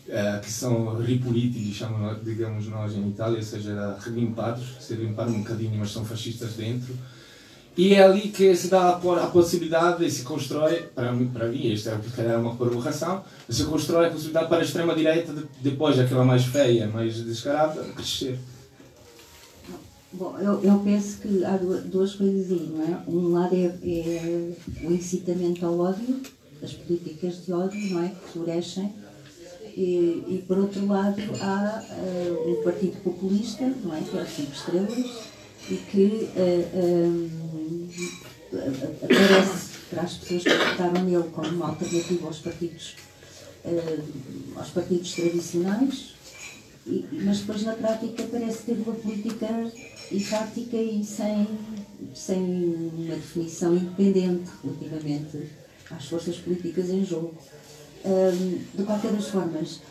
é, 0.10 0.40
que 0.40 0.50
são 0.50 0.96
ripuliti, 1.02 1.74
chamam, 1.74 2.18
digamos 2.24 2.68
nós 2.68 2.94
em 2.94 3.10
Itália, 3.10 3.40
ou 3.40 3.44
seja, 3.44 3.98
relimpados, 4.00 4.78
se 4.80 4.94
limparam 4.94 5.32
um 5.32 5.40
bocadinho, 5.40 5.78
mas 5.78 5.92
são 5.92 6.06
fascistas 6.06 6.54
dentro. 6.54 6.94
E 7.76 7.94
é 7.94 8.04
ali 8.04 8.30
que 8.30 8.56
se 8.56 8.70
dá 8.70 8.90
a 8.90 9.28
possibilidade 9.28 10.04
e 10.06 10.10
se 10.10 10.24
constrói, 10.24 10.84
para 10.96 11.12
mim, 11.12 11.28
para 11.28 11.48
mim 11.48 11.74
isto 11.74 11.90
é 11.90 12.00
calhar 12.16 12.40
uma 12.40 12.56
provocação, 12.56 13.24
se 13.50 13.66
constrói 13.66 14.08
a 14.08 14.10
possibilidade 14.10 14.48
para 14.48 14.60
a 14.60 14.64
extrema-direita, 14.64 15.34
de, 15.34 15.44
depois 15.62 15.98
daquela 15.98 16.24
mais 16.24 16.46
feia, 16.46 16.88
mais 16.88 17.24
descarada, 17.24 17.84
crescer. 17.94 18.40
Bom, 20.18 20.36
eu, 20.40 20.64
eu 20.64 20.80
penso 20.80 21.20
que 21.20 21.46
há 21.46 21.58
duas 21.58 22.16
coisas 22.16 22.52
aí, 22.52 22.74
não 22.74 22.84
é? 22.84 23.04
Um 23.08 23.34
lado 23.34 23.56
é, 23.56 23.66
é 23.66 24.54
o 24.84 24.92
incitamento 24.92 25.64
ao 25.64 25.78
ódio, 25.78 26.20
as 26.64 26.74
políticas 26.74 27.46
de 27.46 27.54
ódio, 27.54 27.80
não 27.92 28.04
é? 28.04 28.10
Que 28.10 28.32
florescem. 28.32 28.96
E, 29.76 30.24
e 30.28 30.44
por 30.48 30.58
outro 30.58 30.88
lado 30.88 31.22
há 31.40 31.84
uh, 31.88 32.52
o 32.52 32.64
Partido 32.64 33.00
Populista, 33.04 33.72
não 33.84 33.96
é? 33.96 34.02
Que 34.02 34.18
é 34.18 34.22
o 34.24 34.28
Cinco 34.28 34.54
Estrelas, 34.54 35.06
e 35.70 35.76
que 35.76 36.30
uh, 36.36 37.30
aparece 39.04 39.68
para 39.92 40.02
as 40.02 40.14
pessoas 40.16 40.44
que 40.44 40.50
votaram 40.50 41.04
nele 41.04 41.30
como 41.32 41.48
uma 41.50 41.68
alternativa 41.68 42.26
aos 42.26 42.40
partidos, 42.40 42.96
uh, 43.64 44.58
aos 44.58 44.70
partidos 44.70 45.14
tradicionais, 45.14 46.16
mas 47.12 47.40
depois 47.40 47.62
na 47.62 47.74
prática 47.74 48.24
parece 48.32 48.64
ter 48.64 48.78
uma 48.84 48.96
política 48.96 49.48
errática 50.12 50.78
e 50.78 51.04
sem, 51.04 51.48
sem 52.14 52.40
uma 52.94 53.16
definição 53.16 53.76
independente 53.76 54.50
relativamente 54.64 55.50
às 55.92 56.06
forças 56.06 56.38
políticas 56.38 56.90
em 56.90 57.06
jogo. 57.06 57.36
Um, 58.06 58.60
de 58.78 58.84
qualquer 58.84 59.12
das 59.12 59.28
formas, 59.28 59.82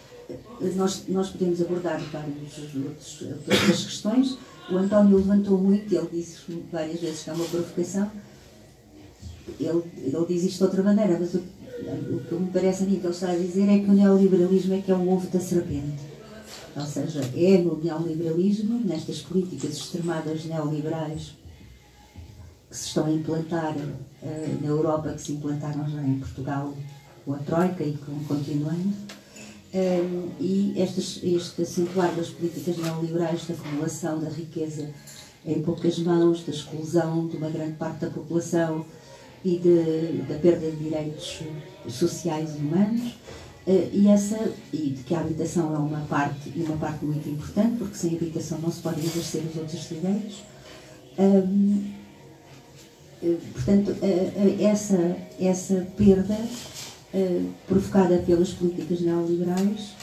nós, 0.77 1.05
nós 1.09 1.31
podemos 1.31 1.61
abordar 1.61 2.01
várias 2.13 2.59
outras 2.59 3.85
questões, 3.85 4.39
o 4.71 4.77
António 4.77 5.19
levantou 5.19 5.59
muito, 5.59 5.95
ele 5.95 6.09
disse 6.13 6.41
várias 6.73 7.01
vezes 7.01 7.23
que 7.23 7.31
é 7.31 7.33
uma 7.33 7.45
provocação. 7.45 8.11
Ele, 9.61 9.83
ele 9.97 10.27
diz 10.27 10.43
isto 10.45 10.59
de 10.59 10.65
outra 10.65 10.83
maneira, 10.83 11.19
mas 11.21 11.35
o, 11.35 11.39
o 11.39 12.21
que 12.21 12.35
me 12.35 12.51
parece 12.51 12.83
a 12.83 12.87
mim 12.87 12.99
que 12.99 13.07
ele 13.07 13.15
está 13.15 13.31
a 13.31 13.37
dizer 13.37 13.69
é 13.69 13.79
que 13.79 13.91
o 13.91 13.93
neoliberalismo 13.93 14.75
é 14.75 14.81
que 14.81 14.91
é 14.91 14.95
o 14.95 15.09
ovo 15.09 15.29
da 15.29 15.39
serpente. 15.39 16.16
Ou 16.77 16.85
seja, 16.85 17.21
é 17.35 17.59
no 17.59 17.83
neoliberalismo, 17.83 18.79
nestas 18.81 19.21
políticas 19.21 19.79
extremadas 19.79 20.45
neoliberais 20.45 21.35
que 22.69 22.77
se 22.77 22.89
estão 22.89 23.07
a 23.07 23.11
implantar 23.11 23.75
uh, 23.75 24.61
na 24.61 24.67
Europa, 24.67 25.13
que 25.13 25.23
se 25.23 25.33
implantaram 25.33 25.89
já 25.89 26.03
em 26.03 26.19
Portugal 26.19 26.75
com 27.25 27.33
a 27.33 27.39
Troika 27.39 27.83
e 27.83 27.93
que 27.93 28.25
continuando, 28.27 28.95
um, 29.75 30.31
e 30.39 30.75
estas, 30.77 31.21
este 31.23 31.63
acentuar 31.63 32.15
das 32.15 32.29
políticas 32.29 32.77
neoliberais 32.77 33.47
da 33.47 33.55
acumulação 33.55 34.19
da 34.19 34.29
riqueza 34.29 34.91
em 35.45 35.63
poucas 35.63 35.99
mãos, 35.99 36.45
da 36.45 36.53
exclusão 36.53 37.27
de 37.29 37.37
uma 37.37 37.49
grande 37.49 37.77
parte 37.77 38.01
da 38.01 38.11
população 38.11 38.85
e 39.45 39.59
de, 39.59 40.23
da 40.29 40.39
perda 40.39 40.71
de 40.71 40.77
direitos 40.77 41.41
sociais 41.89 42.55
e 42.55 42.59
humanos. 42.59 43.15
Uh, 43.67 43.91
e 43.93 44.07
essa 44.07 44.53
e 44.73 44.91
de 44.91 45.03
que 45.03 45.13
a 45.13 45.19
habitação 45.19 45.75
é 45.75 45.79
uma 45.79 46.03
parte 46.03 46.53
e 46.55 46.63
uma 46.63 46.77
parte 46.77 47.05
muito 47.05 47.29
importante 47.29 47.79
porque 47.79 47.97
sem 47.97 48.15
habitação 48.15 48.61
não 48.61 48.71
se 48.71 48.81
podem 48.81 49.05
exercer 49.05 49.43
os 49.43 49.57
outros 49.57 49.89
direitos 49.89 50.45
uh, 51.19 51.85
portanto 53.53 53.91
uh, 53.91 54.63
essa 54.63 55.17
essa 55.41 55.85
perda 55.97 56.39
provocada 57.67 58.19
pelas 58.19 58.51
políticas 58.51 59.01
neoliberais 59.01 59.95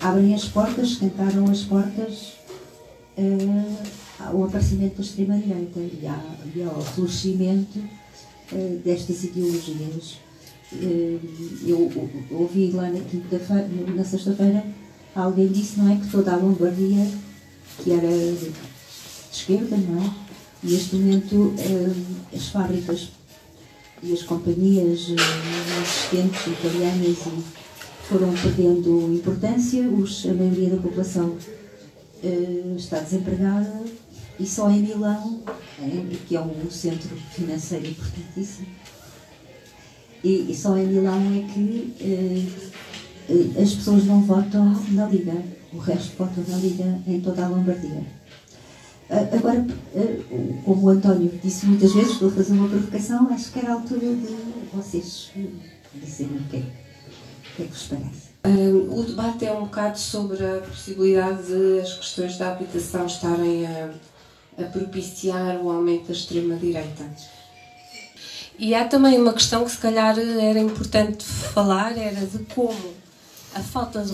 abrem 0.00 0.34
as 0.34 0.46
portas 0.46 0.96
tentaram 0.96 1.44
as 1.50 1.62
portas 1.62 2.32
ao 4.18 4.44
aparecimento 4.44 4.96
da 4.96 5.02
extrema 5.02 5.36
direita 5.36 5.78
e, 5.78 6.62
ao 6.62 6.80
florescimento 6.80 7.78
destas 8.82 9.24
ideologias 9.24 10.14
eh, 10.14 10.29
eu 10.72 11.90
ouvi 12.30 12.70
lá 12.70 12.90
na, 12.90 13.00
na 13.94 14.04
sexta-feira, 14.04 14.64
alguém 15.14 15.48
disse, 15.48 15.78
não 15.78 15.92
é, 15.92 15.96
que 15.96 16.08
toda 16.08 16.32
a 16.32 16.36
Lombardia, 16.36 17.06
que 17.82 17.92
era 17.92 18.08
de 18.08 18.52
esquerda, 19.32 19.76
não 19.76 20.04
é? 20.04 20.10
Neste 20.62 20.96
momento, 20.96 21.54
eh, 21.58 22.36
as 22.36 22.48
fábricas 22.48 23.08
e 24.02 24.12
as 24.12 24.22
companhias 24.22 25.08
eh, 25.08 25.14
existentes 25.82 26.46
italianas 26.46 27.16
foram 28.08 28.32
perdendo 28.34 29.14
importância, 29.14 29.82
os, 29.88 30.26
a 30.26 30.34
maioria 30.34 30.70
da 30.70 30.76
população 30.76 31.36
está 32.76 32.98
desempregada 32.98 33.82
e 34.38 34.46
só 34.46 34.70
em 34.70 34.82
Milão, 34.82 35.40
que 36.28 36.36
é 36.36 36.40
um 36.40 36.70
centro 36.70 37.08
financeiro 37.32 37.86
importantíssimo, 37.86 38.66
e, 40.22 40.50
e 40.50 40.54
só 40.54 40.76
em 40.76 40.86
Milão 40.86 41.18
é 41.18 41.52
que 41.52 41.94
eh, 42.00 42.46
eh, 43.28 43.62
as 43.62 43.74
pessoas 43.74 44.04
não 44.04 44.22
votam 44.22 44.74
na 44.90 45.06
Liga, 45.06 45.34
o 45.72 45.78
resto 45.78 46.16
votam 46.18 46.44
na 46.48 46.56
Liga 46.58 47.00
em 47.06 47.20
toda 47.20 47.44
a 47.44 47.48
Lombardia. 47.48 48.04
Agora, 49.10 49.58
uh, 49.60 50.62
como 50.64 50.86
o 50.86 50.88
António 50.90 51.32
disse 51.42 51.66
muitas 51.66 51.92
vezes, 51.92 52.18
vou 52.18 52.30
fazer 52.30 52.52
uma 52.52 52.68
provocação, 52.68 53.28
acho 53.32 53.50
que 53.50 53.58
era 53.58 53.70
a 53.70 53.74
altura 53.74 54.06
de 54.06 54.36
vocês 54.72 55.32
dizerem 55.92 56.36
o 56.36 56.44
que 56.44 56.56
é, 56.56 56.60
o 56.60 57.56
que, 57.56 57.62
é 57.62 57.66
vos 57.66 57.88
parece. 57.88 58.30
O 58.88 59.02
debate 59.02 59.46
é 59.46 59.52
um 59.52 59.64
bocado 59.64 59.98
sobre 59.98 60.44
a 60.46 60.60
possibilidade 60.60 61.42
de 61.42 61.80
as 61.80 61.94
questões 61.94 62.38
da 62.38 62.52
habitação 62.52 63.04
estarem 63.06 63.66
a, 63.66 63.90
a 64.56 64.62
propiciar 64.64 65.56
o 65.60 65.70
aumento 65.70 66.06
da 66.06 66.12
extrema-direita. 66.12 67.04
E 68.62 68.74
há 68.74 68.84
também 68.84 69.18
uma 69.18 69.32
questão 69.32 69.64
que 69.64 69.70
se 69.70 69.78
calhar 69.78 70.18
era 70.18 70.60
importante 70.60 71.24
falar, 71.24 71.96
era 71.96 72.26
de 72.26 72.40
como 72.40 72.92
a 73.54 73.60
falta 73.60 74.02
de 74.02 74.12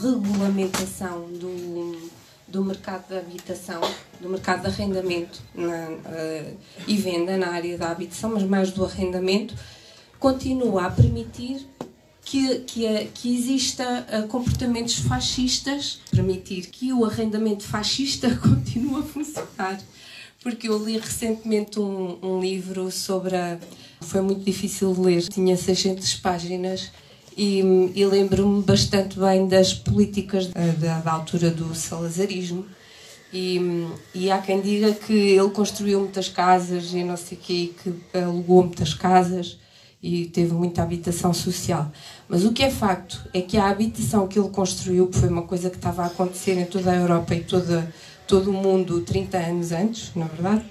regulamentação 0.00 1.26
do, 1.32 2.08
do 2.46 2.64
mercado 2.64 3.08
da 3.08 3.18
habitação, 3.18 3.80
do 4.20 4.28
mercado 4.28 4.60
de 4.60 4.68
arrendamento 4.68 5.42
na, 5.52 5.88
uh, 5.88 6.56
e 6.86 6.96
venda 6.96 7.36
na 7.36 7.48
área 7.48 7.76
da 7.76 7.90
habitação, 7.90 8.30
mas 8.30 8.44
mais 8.44 8.70
do 8.70 8.84
arrendamento, 8.84 9.56
continua 10.20 10.86
a 10.86 10.90
permitir 10.92 11.68
que, 12.24 12.60
que, 12.60 13.10
que 13.12 13.34
exista 13.36 14.06
uh, 14.08 14.28
comportamentos 14.28 15.00
fascistas, 15.00 15.98
permitir 16.12 16.66
que 16.66 16.92
o 16.92 17.04
arrendamento 17.04 17.64
fascista 17.64 18.30
continue 18.40 19.00
a 19.00 19.02
funcionar 19.02 19.80
porque 20.42 20.68
eu 20.68 20.82
li 20.84 20.98
recentemente 20.98 21.78
um, 21.78 22.18
um 22.22 22.40
livro 22.40 22.90
sobre 22.90 23.36
a... 23.36 23.58
Foi 24.00 24.22
muito 24.22 24.42
difícil 24.42 24.94
de 24.94 25.00
ler, 25.00 25.22
tinha 25.28 25.56
600 25.56 26.14
páginas 26.14 26.90
e, 27.36 27.60
e 27.94 28.06
lembro-me 28.06 28.62
bastante 28.62 29.18
bem 29.18 29.46
das 29.46 29.74
políticas 29.74 30.46
da, 30.46 31.00
da 31.00 31.12
altura 31.12 31.50
do 31.50 31.74
salazarismo. 31.74 32.64
E, 33.32 33.86
e, 34.14 34.30
há 34.30 34.38
quem 34.38 34.60
diga 34.60 34.92
que 34.92 35.12
ele 35.12 35.50
construiu 35.50 36.00
muitas 36.00 36.28
casas 36.28 36.92
e 36.92 37.04
não 37.04 37.16
sei 37.16 37.38
o 37.38 37.40
quê, 37.40 37.72
que 37.80 38.18
alugou 38.18 38.64
muitas 38.64 38.92
casas 38.92 39.58
e 40.02 40.26
teve 40.26 40.52
muita 40.52 40.82
habitação 40.82 41.32
social. 41.32 41.92
Mas 42.28 42.44
o 42.44 42.52
que 42.52 42.64
é 42.64 42.70
facto 42.70 43.20
é 43.32 43.40
que 43.40 43.56
a 43.56 43.68
habitação 43.68 44.26
que 44.26 44.38
ele 44.38 44.48
construiu, 44.48 45.06
que 45.06 45.18
foi 45.18 45.28
uma 45.28 45.42
coisa 45.42 45.70
que 45.70 45.76
estava 45.76 46.02
a 46.02 46.06
acontecer 46.06 46.58
em 46.58 46.64
toda 46.64 46.90
a 46.90 46.96
Europa 46.96 47.34
e 47.34 47.44
toda 47.44 47.92
todo 48.30 48.50
o 48.50 48.52
mundo 48.52 49.00
30 49.00 49.36
anos 49.38 49.72
antes, 49.72 50.14
na 50.14 50.26
verdade, 50.26 50.62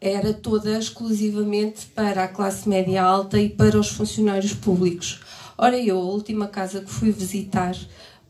era 0.00 0.32
toda 0.32 0.78
exclusivamente 0.78 1.84
para 1.94 2.24
a 2.24 2.28
classe 2.28 2.66
média 2.66 3.02
alta 3.02 3.38
e 3.38 3.50
para 3.50 3.78
os 3.78 3.90
funcionários 3.90 4.54
públicos. 4.54 5.20
Ora, 5.58 5.78
eu, 5.78 5.98
a 5.98 6.02
última 6.02 6.48
casa 6.48 6.80
que 6.80 6.88
fui 6.88 7.12
visitar, 7.12 7.76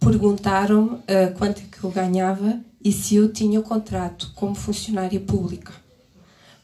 perguntaram-me 0.01 0.97
uh, 0.97 1.39
quanto 1.39 1.61
é 1.61 1.65
que 1.71 1.85
eu 1.85 1.91
ganhava 1.91 2.59
e 2.85 2.91
se 2.91 3.15
eu 3.15 3.33
tinha 3.33 3.63
contrato 3.63 4.33
como 4.35 4.57
funcionária 4.57 5.21
pública. 5.21 5.73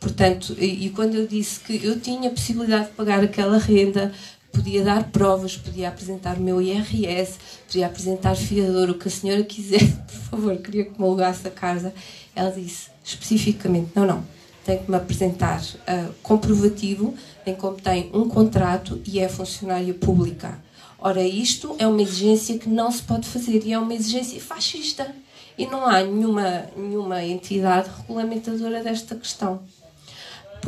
Portanto, 0.01 0.57
e, 0.59 0.87
e, 0.87 0.91
quando 0.91 1.15
eu 1.15 1.29
disse 1.29 1.61
que 1.61 1.87
eu 1.87 2.01
tinha 2.01 2.29
possibilidade 2.31 2.87
de 2.87 2.95
pagar 2.95 3.23
aquela 3.23 3.57
renda, 3.57 4.13
podia 4.53 4.83
dar 4.85 5.05
provas, 5.11 5.57
podia 5.57 5.89
apresentar 5.89 6.37
o 6.37 6.41
meu 6.41 6.61
IRS, 6.61 7.39
podia 7.67 7.87
apresentar 7.87 8.35
fiador, 8.35 8.91
o 8.91 8.95
que 8.95 9.09
a 9.09 9.11
senhora 9.11 9.43
quiser, 9.45 9.81
por 10.07 10.17
favor, 10.31 10.57
queria 10.59 10.85
que 10.85 10.99
me 10.99 11.07
alugasse 11.07 11.47
a 11.47 11.51
casa. 11.51 11.93
Ela 12.35 12.51
disse 12.51 12.91
especificamente: 13.05 13.91
não, 13.95 14.07
não, 14.07 14.25
tem 14.65 14.79
que 14.79 14.91
me 14.91 14.97
apresentar 14.97 15.63
uh, 15.63 16.13
comprovativo 16.23 17.15
em 17.47 17.55
como 17.55 17.77
tem 17.77 18.11
um 18.13 18.29
contrato 18.29 19.01
e 19.07 19.19
é 19.19 19.29
funcionária 19.29 19.95
pública. 19.95 20.59
Ora, 20.99 21.23
isto 21.23 21.77
é 21.79 21.87
uma 21.87 22.03
exigência 22.03 22.59
que 22.59 22.69
não 22.69 22.91
se 22.91 23.03
pode 23.03 23.27
fazer 23.29 23.65
e 23.65 23.73
é 23.73 23.79
uma 23.79 23.95
exigência 23.95 24.41
fascista. 24.41 25.15
E 25.57 25.67
não 25.67 25.87
há 25.87 26.03
nenhuma, 26.03 26.67
nenhuma 26.77 27.25
entidade 27.25 27.89
regulamentadora 27.99 28.83
desta 28.83 29.17
questão. 29.17 29.61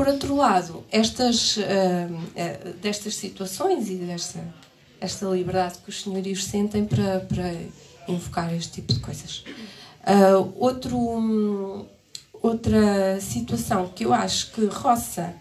Por 0.00 0.08
outro 0.08 0.34
lado, 0.34 0.82
estas, 0.90 1.58
uh, 1.58 1.60
uh, 1.60 2.72
destas 2.80 3.16
situações 3.16 3.90
e 3.90 3.96
desta 3.96 4.42
esta 4.98 5.26
liberdade 5.26 5.76
que 5.84 5.90
os 5.90 6.00
senhorios 6.00 6.46
sentem 6.46 6.86
para, 6.86 7.20
para 7.20 7.54
invocar 8.08 8.50
este 8.54 8.80
tipo 8.80 8.94
de 8.94 9.00
coisas. 9.00 9.44
Uh, 10.00 10.54
outro, 10.56 10.96
um, 10.96 11.84
outra 12.40 13.20
situação 13.20 13.88
que 13.88 14.06
eu 14.06 14.14
acho 14.14 14.52
que 14.52 14.64
roça 14.64 15.34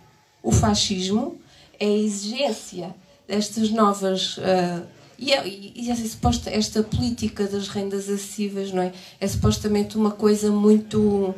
o 0.43 0.52
fascismo 0.52 1.39
é 1.80 1.86
a 1.86 1.98
exigência 1.98 2.93
destas 3.26 3.69
novas. 3.69 4.36
Uh, 4.39 4.86
e, 5.17 5.32
é, 5.32 5.48
e 5.48 5.89
essa, 5.89 6.06
suposta, 6.06 6.50
esta 6.50 6.84
política 6.84 7.48
das 7.48 7.69
rendas 7.69 8.10
acessíveis 8.10 8.74
não 8.74 8.84
é? 8.84 8.91
é 9.22 9.26
supostamente 9.30 9.95
uma 9.95 10.12
coisa 10.12 10.52
muito. 10.52 11.34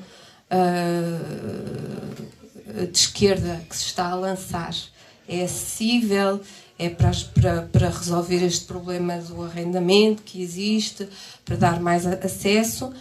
Uh, 0.49 2.40
de 2.71 2.97
esquerda 2.97 3.61
que 3.69 3.75
se 3.75 3.85
está 3.85 4.09
a 4.09 4.15
lançar 4.15 4.75
é 5.27 5.43
acessível, 5.43 6.41
é 6.77 6.89
para, 6.89 7.11
para, 7.33 7.61
para 7.63 7.89
resolver 7.89 8.43
este 8.43 8.65
problema 8.65 9.17
do 9.17 9.43
arrendamento 9.43 10.23
que 10.23 10.41
existe, 10.41 11.07
para 11.45 11.55
dar 11.55 11.79
mais 11.79 12.05
acesso, 12.05 12.91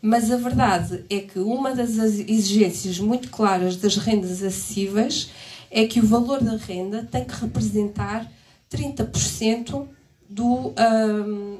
mas 0.00 0.30
a 0.30 0.36
verdade 0.36 1.04
é 1.10 1.20
que 1.20 1.38
uma 1.38 1.74
das 1.74 1.96
exigências 1.96 2.98
muito 2.98 3.30
claras 3.30 3.76
das 3.76 3.96
rendas 3.96 4.42
acessíveis 4.42 5.30
é 5.70 5.86
que 5.86 6.00
o 6.00 6.06
valor 6.06 6.42
da 6.42 6.56
renda 6.56 7.06
tem 7.10 7.24
que 7.24 7.34
representar 7.34 8.30
30% 8.70 9.86
do 10.28 10.44
um, 10.46 10.72
uh, 10.72 11.58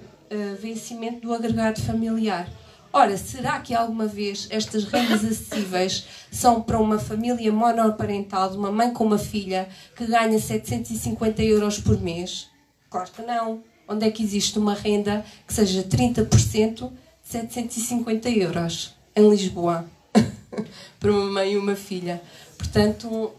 vencimento 0.61 1.21
do 1.21 1.35
agregado 1.35 1.81
familiar. 1.81 2.49
Ora, 2.93 3.17
será 3.17 3.61
que 3.61 3.75
alguma 3.75 4.07
vez 4.07 4.47
estas 4.51 4.85
rendas 4.85 5.25
acessíveis 5.25 6.07
são 6.31 6.63
para 6.63 6.79
uma 6.79 6.99
família 6.99 7.53
monoparental 7.53 8.51
de 8.51 8.57
uma 8.57 8.73
mãe 8.73 8.93
com 8.93 9.05
uma 9.05 9.19
filha 9.19 9.69
que 9.95 10.07
ganha 10.07 10.39
750 10.39 11.43
euros 11.43 11.79
por 11.79 12.01
mês? 12.01 12.49
Claro 12.89 13.11
que 13.11 13.23
não. 13.23 13.63
Onde 13.89 14.07
é 14.07 14.11
que 14.11 14.23
existe 14.23 14.59
uma 14.59 14.75
renda 14.75 15.25
que 15.47 15.55
seja 15.55 15.83
30% 15.83 16.91
de 16.91 17.31
750 17.31 18.31
euros? 18.31 18.95
Em 19.15 19.29
Lisboa. 19.29 19.85
para 20.99 21.13
uma 21.13 21.31
mãe 21.31 21.53
e 21.53 21.57
uma 21.57 21.77
filha. 21.77 22.23
Portanto, 22.57 23.09
uh, 23.09 23.33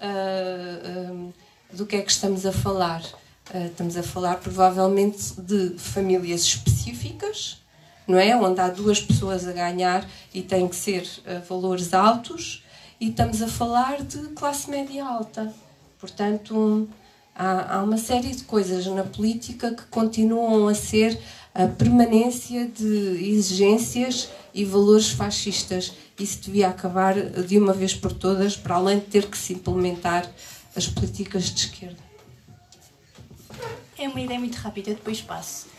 uh, 1.14 1.34
do 1.74 1.86
que 1.86 1.96
é 1.96 2.02
que 2.02 2.12
estamos 2.12 2.46
a 2.46 2.52
falar? 2.52 3.02
Uh, 3.54 3.66
estamos 3.66 3.98
a 3.98 4.04
falar 4.04 4.36
provavelmente 4.36 5.42
de 5.42 5.78
famílias 5.78 6.42
específicas 6.42 7.62
não 8.08 8.18
é? 8.18 8.36
Onde 8.36 8.60
há 8.62 8.70
duas 8.70 9.02
pessoas 9.02 9.48
a 9.48 9.52
ganhar 9.52 10.08
e 10.34 10.42
tem 10.42 10.68
que 10.68 10.76
ser 10.76 11.02
uh, 11.02 11.46
valores 11.48 11.94
altos, 11.94 12.64
e 13.00 13.10
estamos 13.10 13.42
a 13.42 13.48
falar 13.48 14.02
de 14.02 14.30
classe 14.30 14.70
média 14.70 15.06
alta. 15.06 15.54
Portanto, 16.00 16.88
há, 17.36 17.78
há 17.78 17.84
uma 17.84 17.98
série 17.98 18.36
de 18.36 18.44
coisas 18.44 18.86
na 18.88 19.04
política 19.04 19.72
que 19.72 19.84
continuam 19.86 20.68
a 20.68 20.74
ser 20.74 21.20
a 21.54 21.68
permanência 21.68 22.68
de 22.68 23.32
exigências 23.32 24.30
e 24.54 24.64
valores 24.64 25.10
fascistas. 25.10 25.94
Isso 26.20 26.40
devia 26.42 26.70
acabar 26.70 27.16
de 27.16 27.58
uma 27.58 27.74
vez 27.74 27.94
por 27.94 28.12
todas, 28.12 28.56
para 28.56 28.76
além 28.76 29.00
de 29.00 29.06
ter 29.06 29.28
que 29.28 29.38
se 29.38 29.54
implementar 29.54 30.30
as 30.76 30.88
políticas 30.88 31.46
de 31.46 31.62
esquerda. 31.62 31.98
É 33.98 34.08
uma 34.08 34.22
ideia 34.22 34.40
muito 34.40 34.56
rápida, 34.56 34.92
depois 34.92 35.22
passo. 35.22 35.77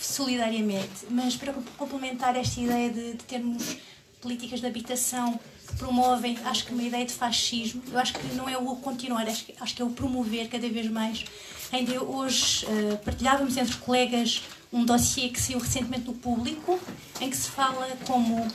Solidariamente. 0.00 1.06
Mas 1.10 1.36
para 1.36 1.52
complementar 1.76 2.36
esta 2.36 2.60
ideia 2.60 2.90
de, 2.90 3.12
de 3.12 3.24
termos 3.24 3.76
políticas 4.20 4.60
de 4.60 4.66
habitação 4.66 5.38
que 5.66 5.76
promovem, 5.76 6.38
acho 6.44 6.66
que 6.66 6.72
uma 6.72 6.82
ideia 6.82 7.06
de 7.06 7.12
fascismo, 7.12 7.82
eu 7.90 7.98
acho 7.98 8.12
que 8.12 8.34
não 8.34 8.48
é 8.48 8.56
o 8.58 8.76
continuar, 8.76 9.26
acho 9.26 9.46
que, 9.46 9.54
acho 9.58 9.74
que 9.74 9.82
é 9.82 9.84
o 9.84 9.90
promover 9.90 10.48
cada 10.48 10.68
vez 10.68 10.90
mais. 10.90 11.24
Ainda 11.72 12.02
hoje 12.02 12.66
uh, 12.66 12.98
partilhávamos 12.98 13.56
entre 13.56 13.76
colegas 13.76 14.42
um 14.72 14.84
dossiê 14.84 15.28
que 15.28 15.40
saiu 15.40 15.58
recentemente 15.58 16.04
do 16.04 16.12
público, 16.12 16.78
em 17.20 17.30
que 17.30 17.36
se 17.36 17.48
fala 17.48 17.88
como 18.06 18.46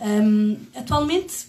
um, 0.00 0.56
atualmente 0.74 1.46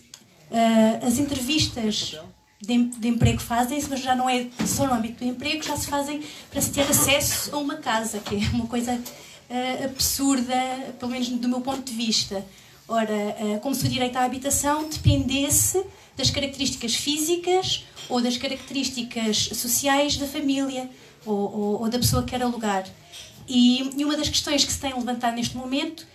uh, 0.52 1.06
as 1.06 1.18
entrevistas 1.18 2.20
de, 2.62 2.84
de 2.86 3.08
emprego 3.08 3.42
fazem-se, 3.42 3.90
mas 3.90 4.02
já 4.02 4.16
não 4.16 4.30
é 4.30 4.48
só 4.66 4.86
no 4.86 4.94
âmbito 4.94 5.24
do 5.24 5.30
emprego, 5.30 5.64
já 5.64 5.76
se 5.76 5.88
fazem 5.88 6.22
para 6.50 6.62
se 6.62 6.72
ter 6.72 6.82
acesso 6.82 7.56
a 7.56 7.58
uma 7.58 7.78
casa, 7.78 8.20
que 8.20 8.36
é 8.36 8.50
uma 8.54 8.68
coisa 8.68 8.94
uh, 8.94 9.86
absurda, 9.86 10.54
pelo 11.00 11.12
menos 11.12 11.28
do 11.30 11.50
meu 11.50 11.62
ponto 11.62 11.84
de 11.84 11.94
vista. 11.94 12.46
Ora, 12.88 13.14
uh, 13.14 13.60
como 13.62 13.74
se 13.74 13.86
o 13.86 13.90
direito 13.90 14.16
à 14.18 14.24
habitação 14.24 14.88
dependesse 14.88 15.84
das 16.16 16.30
características 16.30 16.94
físicas 16.96 17.86
ou 18.08 18.22
das 18.22 18.38
características 18.38 19.50
sociais 19.54 20.18
da 20.18 20.28
família 20.28 20.90
ou, 21.26 21.36
ou, 21.36 21.82
ou 21.82 21.90
da 21.90 21.98
pessoa 21.98 22.22
que 22.24 22.32
quer 22.32 22.44
alugar. 22.44 22.86
E, 23.48 23.90
e, 23.98 24.06
uma 24.06 24.16
das 24.16 24.30
questões 24.30 24.64
que 24.64 24.72
se 24.72 24.80
tem 24.80 24.94
levantado 24.94 25.36
neste 25.36 25.58
momento 25.58 26.06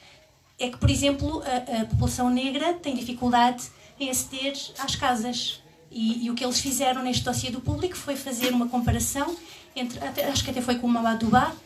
é 0.58 0.70
que, 0.70 0.78
por 0.78 0.90
exemplo, 0.90 1.42
a, 1.42 1.82
a 1.82 1.84
população 1.86 2.30
negra 2.30 2.74
tem 2.74 2.94
dificuldade 2.94 3.64
em 3.98 4.08
aceder 4.10 4.54
às 4.78 4.94
casas. 4.94 5.60
E, 5.96 6.26
e, 6.26 6.30
o 6.30 6.34
que 6.34 6.44
eles 6.44 6.60
fizeram 6.60 7.02
neste 7.02 7.24
dossiê 7.24 7.50
do 7.50 7.58
público 7.58 7.96
foi 7.96 8.16
fazer 8.16 8.52
uma 8.52 8.68
comparação 8.68 9.34
entre, 9.74 9.98
até, 9.98 10.26
acho 10.26 10.44
que 10.44 10.50
até 10.50 10.60
foi 10.60 10.74
com 10.74 10.86
o 10.86 10.90
Mamadouba, 10.90 11.56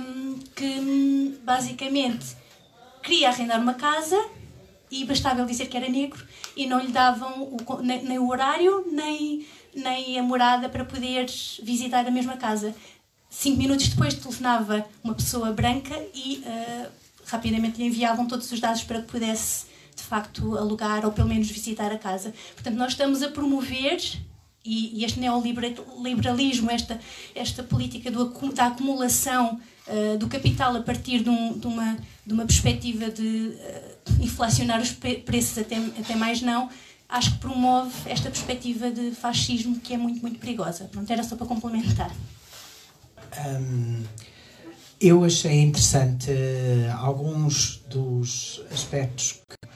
um, 0.00 0.38
que 0.56 1.38
basicamente 1.44 2.34
queria 3.02 3.28
arrendar 3.28 3.60
uma 3.60 3.74
casa 3.74 4.18
e 4.90 5.04
bastava 5.04 5.40
ele 5.40 5.50
dizer 5.50 5.66
que 5.66 5.76
era 5.76 5.86
negro 5.86 6.26
e 6.56 6.64
não 6.64 6.80
lhe 6.80 6.90
davam 6.90 7.42
o, 7.42 7.82
nem, 7.82 8.02
nem, 8.04 8.18
o 8.18 8.30
horário 8.30 8.86
nem, 8.90 9.46
nem 9.74 10.18
a 10.18 10.22
morada 10.22 10.70
para 10.70 10.86
poder 10.86 11.26
visitar 11.62 12.06
a 12.06 12.10
mesma 12.10 12.38
casa. 12.38 12.74
Cinco 13.28 13.58
minutos 13.58 13.88
depois 13.88 14.14
telefonava 14.14 14.82
uma 15.04 15.12
pessoa 15.12 15.52
branca 15.52 15.94
e 16.14 16.42
uh, 16.46 16.90
rapidamente 17.26 17.76
lhe 17.76 17.84
enviavam 17.84 18.26
todos 18.26 18.50
os 18.50 18.58
dados 18.60 18.82
para 18.82 19.02
que 19.02 19.08
pudesse 19.08 19.66
de 19.66 19.67
facto 20.08 20.56
alugar 20.56 21.04
ou 21.04 21.12
pelo 21.12 21.28
menos 21.28 21.50
visitar 21.50 21.92
a 21.92 21.98
casa. 21.98 22.32
Portanto, 22.54 22.76
nós 22.76 22.92
estamos 22.92 23.22
a 23.22 23.28
promover 23.28 24.00
e, 24.64 25.00
e 25.00 25.04
este 25.04 25.18
neoliberalismo, 25.18 26.70
esta, 26.70 27.00
esta 27.34 27.62
política 27.62 28.10
do, 28.10 28.26
da 28.52 28.66
acumulação 28.66 29.60
uh, 29.86 30.18
do 30.18 30.28
capital 30.28 30.76
a 30.76 30.82
partir 30.82 31.22
de, 31.22 31.30
um, 31.30 31.58
de, 31.58 31.66
uma, 31.66 31.96
de 32.26 32.32
uma 32.34 32.44
perspectiva 32.44 33.10
de 33.10 33.22
uh, 33.22 34.22
inflacionar 34.22 34.80
os 34.80 34.90
preços 34.90 35.58
até, 35.58 35.76
até 35.76 36.14
mais 36.16 36.42
não, 36.42 36.68
acho 37.08 37.32
que 37.32 37.38
promove 37.38 37.92
esta 38.06 38.28
perspectiva 38.28 38.90
de 38.90 39.12
fascismo 39.12 39.78
que 39.80 39.94
é 39.94 39.96
muito, 39.96 40.20
muito 40.20 40.38
perigosa. 40.38 40.84
Pronto, 40.84 41.10
era 41.10 41.22
só 41.22 41.36
para 41.36 41.46
complementar. 41.46 42.14
Um, 43.46 44.04
eu 45.00 45.24
achei 45.24 45.60
interessante 45.60 46.30
uh, 46.30 46.96
alguns 46.98 47.78
dos 47.88 48.60
aspectos 48.70 49.40
que 49.48 49.68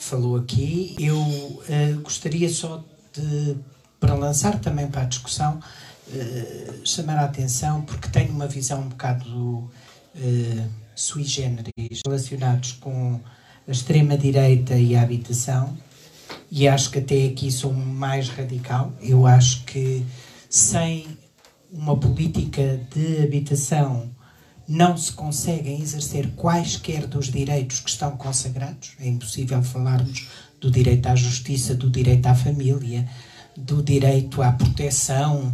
falou 0.00 0.36
aqui. 0.36 0.96
Eu 0.98 1.18
uh, 1.20 2.00
gostaria 2.02 2.48
só 2.48 2.82
de, 3.12 3.56
para 3.98 4.14
lançar 4.14 4.58
também 4.58 4.88
para 4.88 5.02
a 5.02 5.04
discussão, 5.04 5.60
uh, 6.08 6.86
chamar 6.86 7.18
a 7.18 7.24
atenção, 7.24 7.82
porque 7.82 8.08
tenho 8.08 8.32
uma 8.32 8.46
visão 8.46 8.80
um 8.80 8.88
bocado 8.88 9.70
sui 10.96 11.22
generis 11.22 12.00
relacionados 12.04 12.72
com 12.72 13.20
a 13.66 13.70
extrema-direita 13.70 14.74
e 14.76 14.96
a 14.96 15.02
habitação, 15.02 15.78
e 16.50 16.66
acho 16.68 16.90
que 16.90 16.98
até 16.98 17.26
aqui 17.26 17.50
sou 17.50 17.72
mais 17.72 18.28
radical. 18.28 18.92
Eu 19.00 19.26
acho 19.26 19.64
que 19.64 20.04
sem 20.48 21.06
uma 21.72 21.96
política 21.96 22.80
de 22.92 23.22
habitação 23.22 24.10
não 24.70 24.96
se 24.96 25.10
conseguem 25.10 25.82
exercer 25.82 26.30
quaisquer 26.36 27.04
dos 27.08 27.26
direitos 27.26 27.80
que 27.80 27.90
estão 27.90 28.16
consagrados. 28.16 28.92
É 29.00 29.08
impossível 29.08 29.60
falarmos 29.64 30.28
do 30.60 30.70
direito 30.70 31.08
à 31.08 31.16
justiça, 31.16 31.74
do 31.74 31.90
direito 31.90 32.26
à 32.26 32.36
família, 32.36 33.04
do 33.56 33.82
direito 33.82 34.40
à 34.40 34.52
proteção, 34.52 35.52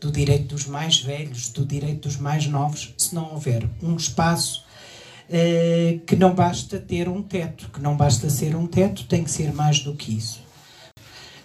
do 0.00 0.10
direito 0.10 0.48
dos 0.48 0.66
mais 0.66 0.98
velhos, 0.98 1.48
do 1.50 1.64
direito 1.64 2.08
dos 2.08 2.16
mais 2.16 2.48
novos, 2.48 2.92
se 2.98 3.14
não 3.14 3.34
houver 3.34 3.70
um 3.80 3.94
espaço 3.94 4.64
eh, 5.30 6.00
que 6.04 6.16
não 6.16 6.34
basta 6.34 6.80
ter 6.80 7.08
um 7.08 7.22
teto, 7.22 7.70
que 7.70 7.80
não 7.80 7.96
basta 7.96 8.28
ser 8.28 8.56
um 8.56 8.66
teto, 8.66 9.04
tem 9.04 9.22
que 9.22 9.30
ser 9.30 9.52
mais 9.52 9.78
do 9.78 9.94
que 9.94 10.16
isso. 10.16 10.40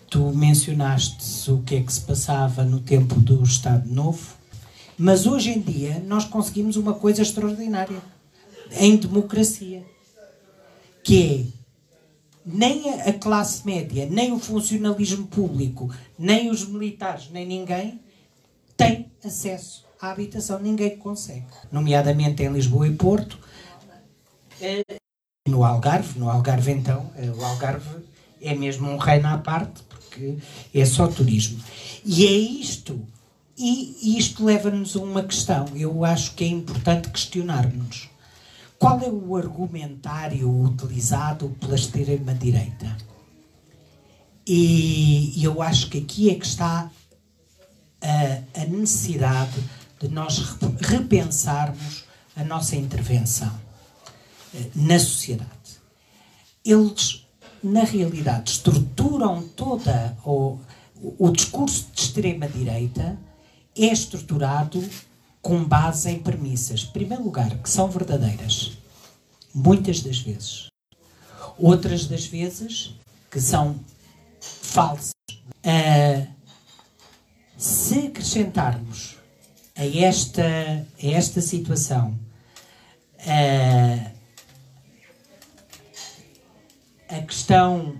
Tu 0.09 0.19
mencionaste 0.33 1.51
o 1.51 1.59
que 1.59 1.75
é 1.75 1.83
que 1.83 1.93
se 1.93 2.01
passava 2.01 2.63
no 2.63 2.79
tempo 2.79 3.19
do 3.19 3.43
Estado 3.43 3.87
Novo, 3.87 4.40
mas 4.97 5.25
hoje 5.25 5.49
em 5.49 5.59
dia 5.59 6.03
nós 6.05 6.25
conseguimos 6.25 6.75
uma 6.75 6.93
coisa 6.93 7.21
extraordinária 7.21 8.01
em 8.71 8.95
democracia, 8.95 9.83
que 11.03 11.51
é 11.55 11.61
nem 12.45 13.01
a 13.01 13.13
classe 13.13 13.65
média, 13.65 14.07
nem 14.09 14.31
o 14.31 14.39
funcionalismo 14.39 15.27
público, 15.27 15.93
nem 16.17 16.49
os 16.49 16.65
militares, 16.67 17.29
nem 17.29 17.45
ninguém 17.45 17.99
tem 18.75 19.11
acesso 19.23 19.85
à 20.01 20.11
habitação. 20.11 20.59
Ninguém 20.59 20.97
consegue. 20.97 21.45
Nomeadamente 21.71 22.43
em 22.43 22.51
Lisboa 22.51 22.87
e 22.87 22.95
Porto. 22.95 23.37
No 25.47 25.63
Algarve, 25.63 26.19
no 26.19 26.29
Algarve 26.29 26.71
então, 26.71 27.11
o 27.37 27.43
Algarve 27.43 28.03
é 28.41 28.55
mesmo 28.55 28.89
um 28.89 28.97
reino 28.97 29.27
à 29.27 29.37
parte, 29.37 29.83
porque 29.83 30.37
é 30.73 30.85
só 30.85 31.07
turismo. 31.07 31.63
E 32.05 32.25
é 32.25 32.31
isto 32.31 33.05
e 33.61 34.17
isto 34.17 34.43
leva-nos 34.43 34.95
a 34.95 34.99
uma 34.99 35.21
questão. 35.21 35.65
Eu 35.75 36.03
acho 36.03 36.33
que 36.33 36.43
é 36.43 36.47
importante 36.47 37.09
questionarmos. 37.09 38.09
Qual 38.79 38.99
é 38.99 39.09
o 39.09 39.35
argumentário 39.35 40.49
utilizado 40.49 41.55
pela 41.59 41.75
extrema-direita? 41.75 42.97
E 44.47 45.39
eu 45.43 45.61
acho 45.61 45.89
que 45.89 45.99
aqui 45.99 46.31
é 46.31 46.35
que 46.35 46.45
está 46.45 46.89
a, 48.01 48.61
a 48.61 48.65
necessidade 48.65 49.63
de 49.99 50.07
nós 50.07 50.39
repensarmos 50.79 52.05
a 52.35 52.43
nossa 52.43 52.75
intervenção 52.75 53.53
eh, 54.55 54.65
na 54.73 54.97
sociedade. 54.97 55.51
Eles, 56.65 57.27
na 57.63 57.83
realidade, 57.83 58.51
estruturam 58.53 59.43
toda 59.55 60.17
o, 60.25 60.57
o 61.19 61.29
discurso 61.29 61.87
de 61.93 62.01
extrema-direita 62.01 63.17
é 63.77 63.85
estruturado 63.85 64.83
com 65.41 65.63
base 65.63 66.09
em 66.09 66.19
premissas, 66.19 66.83
em 66.83 66.91
primeiro 66.91 67.23
lugar, 67.23 67.57
que 67.57 67.69
são 67.69 67.89
verdadeiras, 67.89 68.77
muitas 69.53 70.01
das 70.01 70.19
vezes. 70.19 70.67
Outras 71.57 72.05
das 72.05 72.25
vezes 72.25 72.93
que 73.29 73.39
são 73.39 73.79
falsas. 74.39 75.11
Uh, 75.65 76.27
se 77.57 78.07
acrescentarmos 78.07 79.17
a 79.75 79.85
esta, 79.85 80.43
a 80.43 81.07
esta 81.07 81.41
situação 81.41 82.17
uh, 83.19 84.11
a 87.07 87.21
questão 87.21 87.95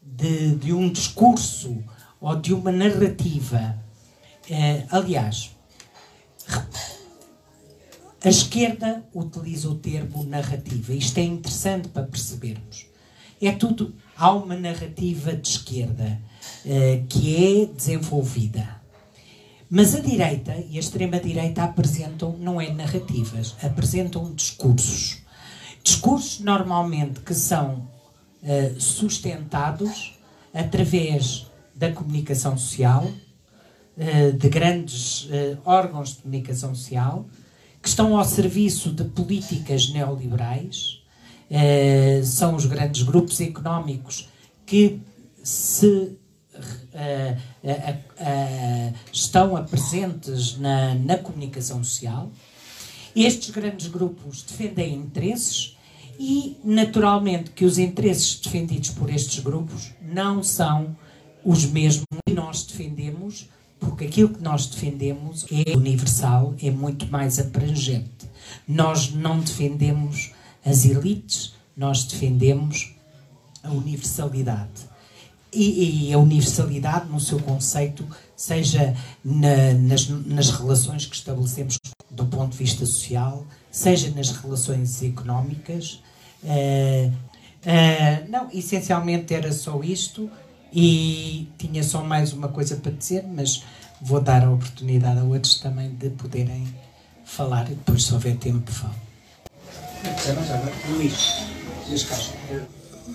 de, 0.00 0.54
de 0.56 0.72
um 0.72 0.90
discurso 0.90 1.82
ou 2.20 2.36
de 2.36 2.54
uma 2.54 2.70
narrativa 2.70 3.81
é, 4.50 4.84
aliás, 4.90 5.50
a 8.24 8.28
esquerda 8.28 9.04
utiliza 9.12 9.68
o 9.68 9.74
termo 9.74 10.24
narrativa. 10.24 10.92
Isto 10.92 11.18
é 11.18 11.24
interessante 11.24 11.88
para 11.88 12.04
percebermos. 12.04 12.86
É 13.40 13.50
tudo. 13.50 13.94
Há 14.16 14.32
uma 14.32 14.54
narrativa 14.54 15.34
de 15.34 15.48
esquerda 15.48 16.20
uh, 16.64 17.06
que 17.08 17.62
é 17.62 17.66
desenvolvida. 17.66 18.80
Mas 19.68 19.94
a 19.94 20.00
direita 20.00 20.54
e 20.68 20.76
a 20.76 20.80
extrema-direita 20.80 21.64
apresentam, 21.64 22.36
não 22.38 22.60
é 22.60 22.72
narrativas, 22.72 23.56
apresentam 23.60 24.32
discursos. 24.34 25.22
Discursos 25.82 26.38
normalmente 26.40 27.20
que 27.20 27.34
são 27.34 27.88
uh, 28.42 28.80
sustentados 28.80 30.16
através 30.54 31.50
da 31.74 31.90
comunicação 31.90 32.56
social, 32.56 33.10
de 34.38 34.48
grandes 34.48 35.24
uh, 35.24 35.58
órgãos 35.64 36.10
de 36.10 36.16
comunicação 36.22 36.74
social 36.74 37.26
que 37.82 37.88
estão 37.88 38.16
ao 38.16 38.24
serviço 38.24 38.92
de 38.92 39.04
políticas 39.04 39.90
neoliberais, 39.90 41.02
uh, 41.50 42.24
são 42.24 42.54
os 42.54 42.64
grandes 42.64 43.02
grupos 43.02 43.40
económicos 43.40 44.28
que 44.64 45.00
se 45.42 46.16
estão 49.12 49.64
presentes 49.64 50.58
na, 50.58 50.94
na 50.94 51.18
comunicação 51.18 51.82
social. 51.82 52.30
Estes 53.16 53.50
grandes 53.50 53.88
grupos 53.88 54.42
defendem 54.42 54.94
interesses 54.94 55.76
e, 56.18 56.56
naturalmente, 56.62 57.50
que 57.50 57.64
os 57.64 57.78
interesses 57.78 58.38
defendidos 58.38 58.90
por 58.90 59.10
estes 59.10 59.42
grupos 59.42 59.92
não 60.00 60.42
são 60.42 60.96
os 61.44 61.64
mesmos 61.64 62.06
que 62.26 62.34
nós 62.34 62.64
defendemos, 62.64 63.48
porque 63.82 64.04
aquilo 64.04 64.28
que 64.28 64.42
nós 64.42 64.66
defendemos 64.66 65.44
é 65.50 65.76
universal, 65.76 66.54
é 66.62 66.70
muito 66.70 67.06
mais 67.10 67.40
abrangente. 67.40 68.30
Nós 68.66 69.12
não 69.12 69.40
defendemos 69.40 70.30
as 70.64 70.84
elites, 70.84 71.54
nós 71.76 72.04
defendemos 72.04 72.94
a 73.62 73.70
universalidade. 73.70 74.92
E, 75.52 76.08
e 76.08 76.12
a 76.12 76.18
universalidade, 76.18 77.10
no 77.10 77.18
seu 77.18 77.40
conceito, 77.40 78.06
seja 78.36 78.94
na, 79.24 79.74
nas, 79.74 80.08
nas 80.08 80.50
relações 80.50 81.04
que 81.04 81.16
estabelecemos 81.16 81.76
do 82.08 82.24
ponto 82.26 82.52
de 82.52 82.58
vista 82.58 82.86
social, 82.86 83.44
seja 83.70 84.10
nas 84.10 84.30
relações 84.30 85.02
económicas. 85.02 86.00
Uh, 86.44 87.08
uh, 87.08 88.30
não, 88.30 88.48
essencialmente 88.52 89.34
era 89.34 89.52
só 89.52 89.82
isto 89.82 90.30
e 90.72 91.48
tinha 91.58 91.82
só 91.82 92.02
mais 92.02 92.32
uma 92.32 92.48
coisa 92.48 92.76
para 92.76 92.92
dizer, 92.92 93.24
mas 93.26 93.62
vou 94.00 94.20
dar 94.20 94.44
a 94.44 94.50
oportunidade 94.50 95.20
a 95.20 95.24
outros 95.24 95.60
também 95.60 95.94
de 95.94 96.10
poderem 96.10 96.66
falar 97.24 97.70
e 97.70 97.74
depois, 97.74 98.04
se 98.04 98.12
houver 98.14 98.36
tempo, 98.36 98.70
falo. 98.72 98.94
Luís, 100.90 101.46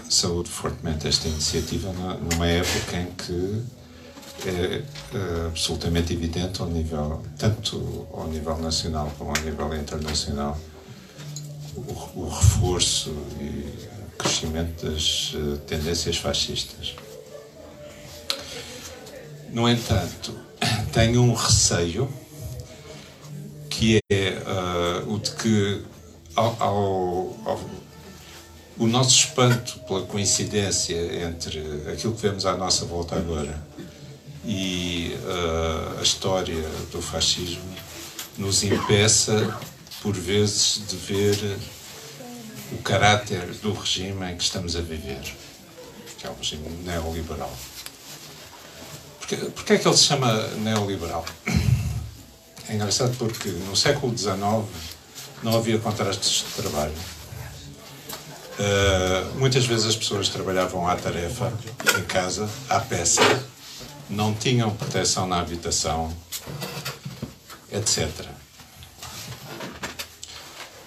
Saúde 0.10 0.50
fortemente 0.50 1.08
esta 1.08 1.28
iniciativa 1.28 1.92
numa 1.92 2.48
época 2.48 2.98
em 2.98 3.08
que 3.12 3.64
é, 4.46 4.84
é 5.14 5.48
absolutamente 5.48 6.14
evidente 6.14 6.62
ao 6.62 6.70
nível, 6.70 7.24
tanto 7.38 8.08
ao 8.14 8.28
nível 8.28 8.58
nacional 8.58 9.12
como 9.18 9.32
ao 9.32 9.44
nível 9.44 9.76
internacional, 9.76 10.58
o, 11.76 12.22
o 12.22 12.30
reforço 12.30 13.10
e 13.40 13.74
o 14.14 14.18
crescimento 14.18 14.86
das 14.86 15.34
uh, 15.34 15.58
tendências 15.66 16.18
fascistas. 16.18 16.96
No 19.52 19.68
entanto, 19.68 20.34
tenho 20.92 21.22
um 21.22 21.34
receio 21.34 22.12
que 23.70 24.00
é 24.12 24.42
uh, 25.06 25.14
o 25.14 25.20
de 25.20 25.32
que 25.32 25.84
ao, 26.36 26.56
ao, 26.60 27.38
ao, 27.46 27.70
o 28.78 28.88
nosso 28.88 29.12
espanto 29.12 29.80
pela 29.82 30.02
coincidência 30.02 30.96
entre 31.24 31.60
aquilo 31.92 32.14
que 32.14 32.22
vemos 32.22 32.46
à 32.46 32.58
nossa 32.58 32.86
volta 32.86 33.16
agora 33.16 33.62
e 34.46 35.16
uh, 35.24 36.00
a 36.00 36.02
história 36.02 36.68
do 36.92 37.02
fascismo 37.02 37.76
nos 38.38 38.64
impeça, 38.64 39.60
por 40.02 40.16
vezes, 40.16 40.82
de 40.88 40.96
ver 40.96 41.58
o 42.72 42.78
caráter 42.78 43.46
do 43.62 43.74
regime 43.74 44.32
em 44.32 44.38
que 44.38 44.44
estamos 44.44 44.76
a 44.76 44.82
viver, 44.82 45.22
que 46.18 46.28
é 46.28 46.30
o 46.30 46.36
regime 46.36 46.70
neoliberal. 46.84 47.52
Porquê, 49.28 49.74
é 49.74 49.78
que 49.78 49.86
ele 49.86 49.98
se 49.98 50.06
chama 50.06 50.32
neoliberal? 50.60 51.26
É 52.70 52.74
engraçado 52.74 53.14
porque 53.18 53.50
no 53.50 53.76
século 53.76 54.18
XIX 54.18 54.40
não 55.44 55.58
havia 55.58 55.78
contrastes 55.80 56.46
de 56.46 56.62
trabalho. 56.62 56.94
Uh, 58.58 59.38
muitas 59.38 59.66
vezes 59.66 59.86
as 59.86 59.96
pessoas 59.98 60.30
trabalhavam 60.30 60.88
à 60.88 60.96
tarefa, 60.96 61.52
em 62.00 62.04
casa, 62.06 62.50
à 62.70 62.80
peça, 62.80 63.22
não 64.10 64.34
tinham 64.34 64.70
proteção 64.72 65.28
na 65.28 65.42
habitação, 65.42 66.16
etc. 67.70 68.08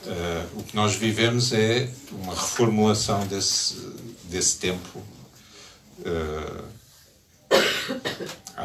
Uh, 0.04 0.08
eh, 0.08 0.46
o 0.54 0.62
que 0.62 0.74
nós 0.74 0.94
vivemos 0.94 1.52
é 1.52 1.90
uma 2.10 2.34
reformulação 2.34 3.26
desse, 3.26 3.76
desse 4.24 4.56
tempo 4.56 4.98
uh, 6.00 6.79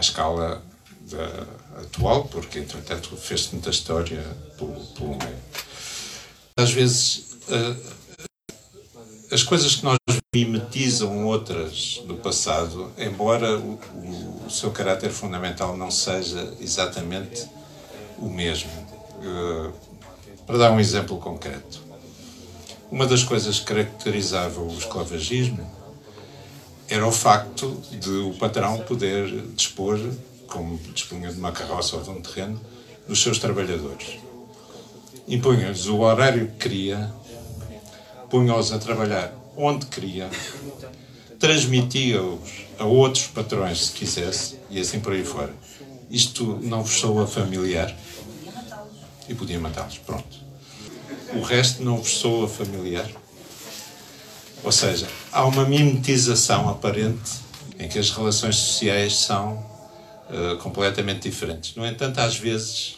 escala 0.06 0.64
da 1.02 1.82
atual, 1.82 2.26
porque 2.26 2.60
entretanto 2.60 3.16
fez-se 3.18 3.52
muita 3.54 3.70
história 3.70 4.24
pelo, 4.58 4.74
pelo 4.74 5.10
meio. 5.10 5.38
Às 6.58 6.72
vezes 6.72 7.38
uh, 7.50 7.96
as 9.32 9.44
coisas 9.44 9.76
que 9.76 9.84
nós 9.84 9.98
mimetizam 10.34 11.26
outras 11.26 12.02
do 12.06 12.16
passado, 12.16 12.92
embora 12.98 13.58
o, 13.58 13.80
o, 13.94 14.46
o 14.48 14.50
seu 14.50 14.72
caráter 14.72 15.10
fundamental 15.10 15.76
não 15.78 15.92
seja 15.92 16.54
exatamente 16.60 17.48
o 18.18 18.30
mesmo. 18.30 18.72
Uh, 19.20 19.74
para 20.46 20.58
dar 20.58 20.72
um 20.72 20.80
exemplo 20.80 21.18
concreto, 21.18 21.82
uma 22.92 23.08
das 23.08 23.24
coisas 23.24 23.60
que 23.60 23.66
caracterizava 23.66 24.62
o 24.62 24.78
esclavagismo 24.78 25.75
era 26.88 27.06
o 27.08 27.12
facto 27.12 27.82
de 27.92 28.10
o 28.10 28.34
patrão 28.34 28.80
poder 28.80 29.30
dispor, 29.56 30.00
como 30.48 30.78
dispunha 30.94 31.32
de 31.32 31.40
uma 31.40 31.52
carroça 31.52 31.98
ou 31.98 32.04
de 32.04 32.10
um 32.10 32.22
terreno, 32.22 32.60
dos 33.08 33.22
seus 33.22 33.40
trabalhadores. 33.40 34.20
Impunha-lhes 35.28 35.88
o 35.88 36.00
horário 36.00 36.48
que 36.48 36.70
queria, 36.70 37.12
punha-os 38.30 38.72
a 38.72 38.78
trabalhar 38.78 39.34
onde 39.58 39.88
queria, 39.88 40.30
transmitia-os 41.40 42.66
a 42.78 42.86
outros 42.86 43.28
patrões 43.28 43.88
se 43.88 43.92
quisesse 43.94 44.60
e 44.70 44.80
assim 44.80 45.00
por 45.00 45.14
aí 45.14 45.24
fora. 45.24 45.54
Isto 46.10 46.60
não 46.62 46.84
vos 46.84 47.00
soa 47.00 47.26
familiar? 47.26 47.96
E 49.28 49.34
podia 49.34 49.60
matá-los, 49.60 49.98
pronto. 49.98 50.46
O 51.34 51.42
resto 51.42 51.84
não 51.84 51.98
vos 51.98 52.18
soa 52.18 52.48
familiar? 52.48 53.10
Ou 54.64 54.72
seja, 54.72 55.08
há 55.32 55.46
uma 55.46 55.66
mimetização 55.66 56.70
aparente 56.70 57.32
em 57.78 57.88
que 57.88 58.00
as 58.00 58.10
relações 58.10 58.56
sociais 58.56 59.16
são 59.18 59.54
uh, 60.30 60.58
completamente 60.58 61.30
diferentes. 61.30 61.76
No 61.76 61.86
entanto, 61.86 62.20
às 62.20 62.38
vezes 62.38 62.98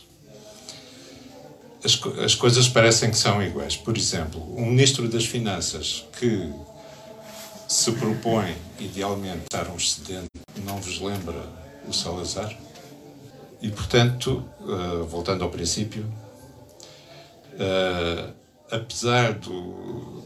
as, 1.84 2.00
as 2.24 2.36
coisas 2.36 2.68
parecem 2.68 3.10
que 3.10 3.18
são 3.18 3.42
iguais. 3.42 3.76
Por 3.76 3.98
exemplo, 3.98 4.42
um 4.58 4.66
ministro 4.66 5.08
das 5.08 5.26
Finanças 5.26 6.06
que 6.20 6.52
se 7.68 7.92
propõe, 7.94 8.56
idealmente, 8.80 9.44
dar 9.52 9.68
um 9.70 9.76
excedente, 9.76 10.30
não 10.64 10.78
vos 10.78 11.00
lembra 11.00 11.44
o 11.88 11.94
Salazar? 11.94 12.56
E, 13.62 13.70
portanto, 13.70 14.44
uh, 14.62 15.04
voltando 15.06 15.44
ao 15.44 15.50
princípio, 15.50 16.06
uh, 17.54 18.34
apesar 18.72 19.34
do, 19.34 20.24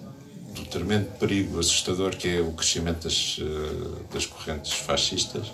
do 0.54 0.66
tremendo 0.66 1.10
perigo 1.18 1.60
assustador 1.60 2.16
que 2.16 2.28
é 2.28 2.42
o 2.42 2.52
crescimento 2.52 3.04
das, 3.04 3.38
uh, 3.38 4.06
das 4.14 4.26
correntes 4.26 4.74
fascistas, 4.74 5.52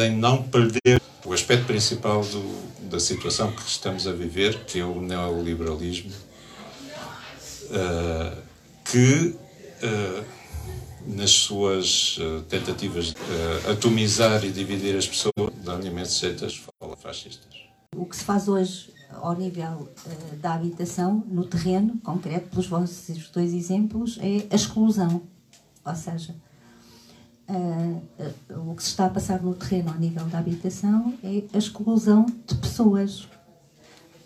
em 0.00 0.16
não 0.16 0.42
perder 0.42 1.00
o 1.24 1.32
aspecto 1.32 1.66
principal 1.66 2.24
do, 2.24 2.88
da 2.88 2.98
situação 2.98 3.52
que 3.52 3.62
estamos 3.62 4.06
a 4.06 4.12
viver, 4.12 4.64
que 4.64 4.80
é 4.80 4.84
o 4.84 5.00
neoliberalismo, 5.00 6.12
uh, 7.70 8.36
que 8.84 9.36
uh, 9.82 10.24
nas 11.06 11.30
suas 11.30 12.18
uh, 12.18 12.42
tentativas 12.48 13.06
de 13.06 13.70
atomizar 13.70 14.44
e 14.44 14.50
dividir 14.50 14.96
as 14.96 15.06
pessoas, 15.06 15.32
dão 15.64 15.80
imensos 15.80 16.18
jeitas 16.18 16.60
fascistas. 16.98 17.60
O 17.96 18.06
que 18.06 18.16
se 18.16 18.24
faz 18.24 18.48
hoje 18.48 18.92
ao 19.14 19.36
nível 19.36 19.88
da 20.40 20.54
habitação, 20.54 21.24
no 21.28 21.44
terreno 21.44 21.98
concreto, 21.98 22.48
pelos 22.50 22.66
vossos 22.66 23.30
dois 23.30 23.52
exemplos, 23.52 24.18
é 24.20 24.46
a 24.50 24.54
exclusão. 24.54 25.22
Ou 25.84 25.94
seja, 25.94 26.34
Uh, 27.50 28.00
uh, 28.54 28.70
o 28.70 28.76
que 28.76 28.82
se 28.84 28.90
está 28.90 29.06
a 29.06 29.10
passar 29.10 29.42
no 29.42 29.52
terreno 29.56 29.90
ao 29.90 29.98
nível 29.98 30.24
da 30.26 30.38
habitação 30.38 31.14
é 31.20 31.42
a 31.52 31.58
exclusão 31.58 32.24
de 32.46 32.54
pessoas. 32.54 33.28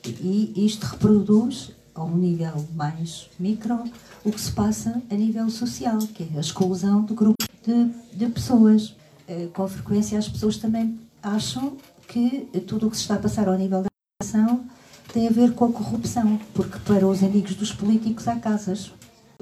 E 0.06 0.52
isto 0.54 0.84
reproduz, 0.84 1.72
a 1.94 2.04
um 2.04 2.18
nível 2.18 2.68
mais 2.74 3.30
micro, 3.40 3.82
o 4.22 4.30
que 4.30 4.38
se 4.38 4.52
passa 4.52 5.00
a 5.10 5.14
nível 5.14 5.48
social, 5.48 5.96
que 5.98 6.24
é 6.24 6.36
a 6.36 6.40
exclusão 6.40 7.02
de 7.06 7.14
grupos 7.14 7.48
de, 7.62 7.86
de 8.12 8.26
pessoas. 8.26 8.90
Uh, 9.26 9.48
com 9.54 9.66
frequência, 9.68 10.18
as 10.18 10.28
pessoas 10.28 10.58
também 10.58 11.00
acham 11.22 11.78
que 12.06 12.46
tudo 12.66 12.88
o 12.88 12.90
que 12.90 12.96
se 12.98 13.04
está 13.04 13.14
a 13.14 13.18
passar 13.18 13.48
ao 13.48 13.56
nível 13.56 13.80
da 13.82 13.88
habitação 14.20 14.66
tem 15.14 15.28
a 15.28 15.30
ver 15.30 15.54
com 15.54 15.66
a 15.66 15.72
corrupção, 15.72 16.40
porque 16.52 16.76
para 16.80 17.06
os 17.06 17.22
amigos 17.22 17.54
dos 17.54 17.72
políticos 17.72 18.26
há 18.26 18.34
casas. 18.34 18.92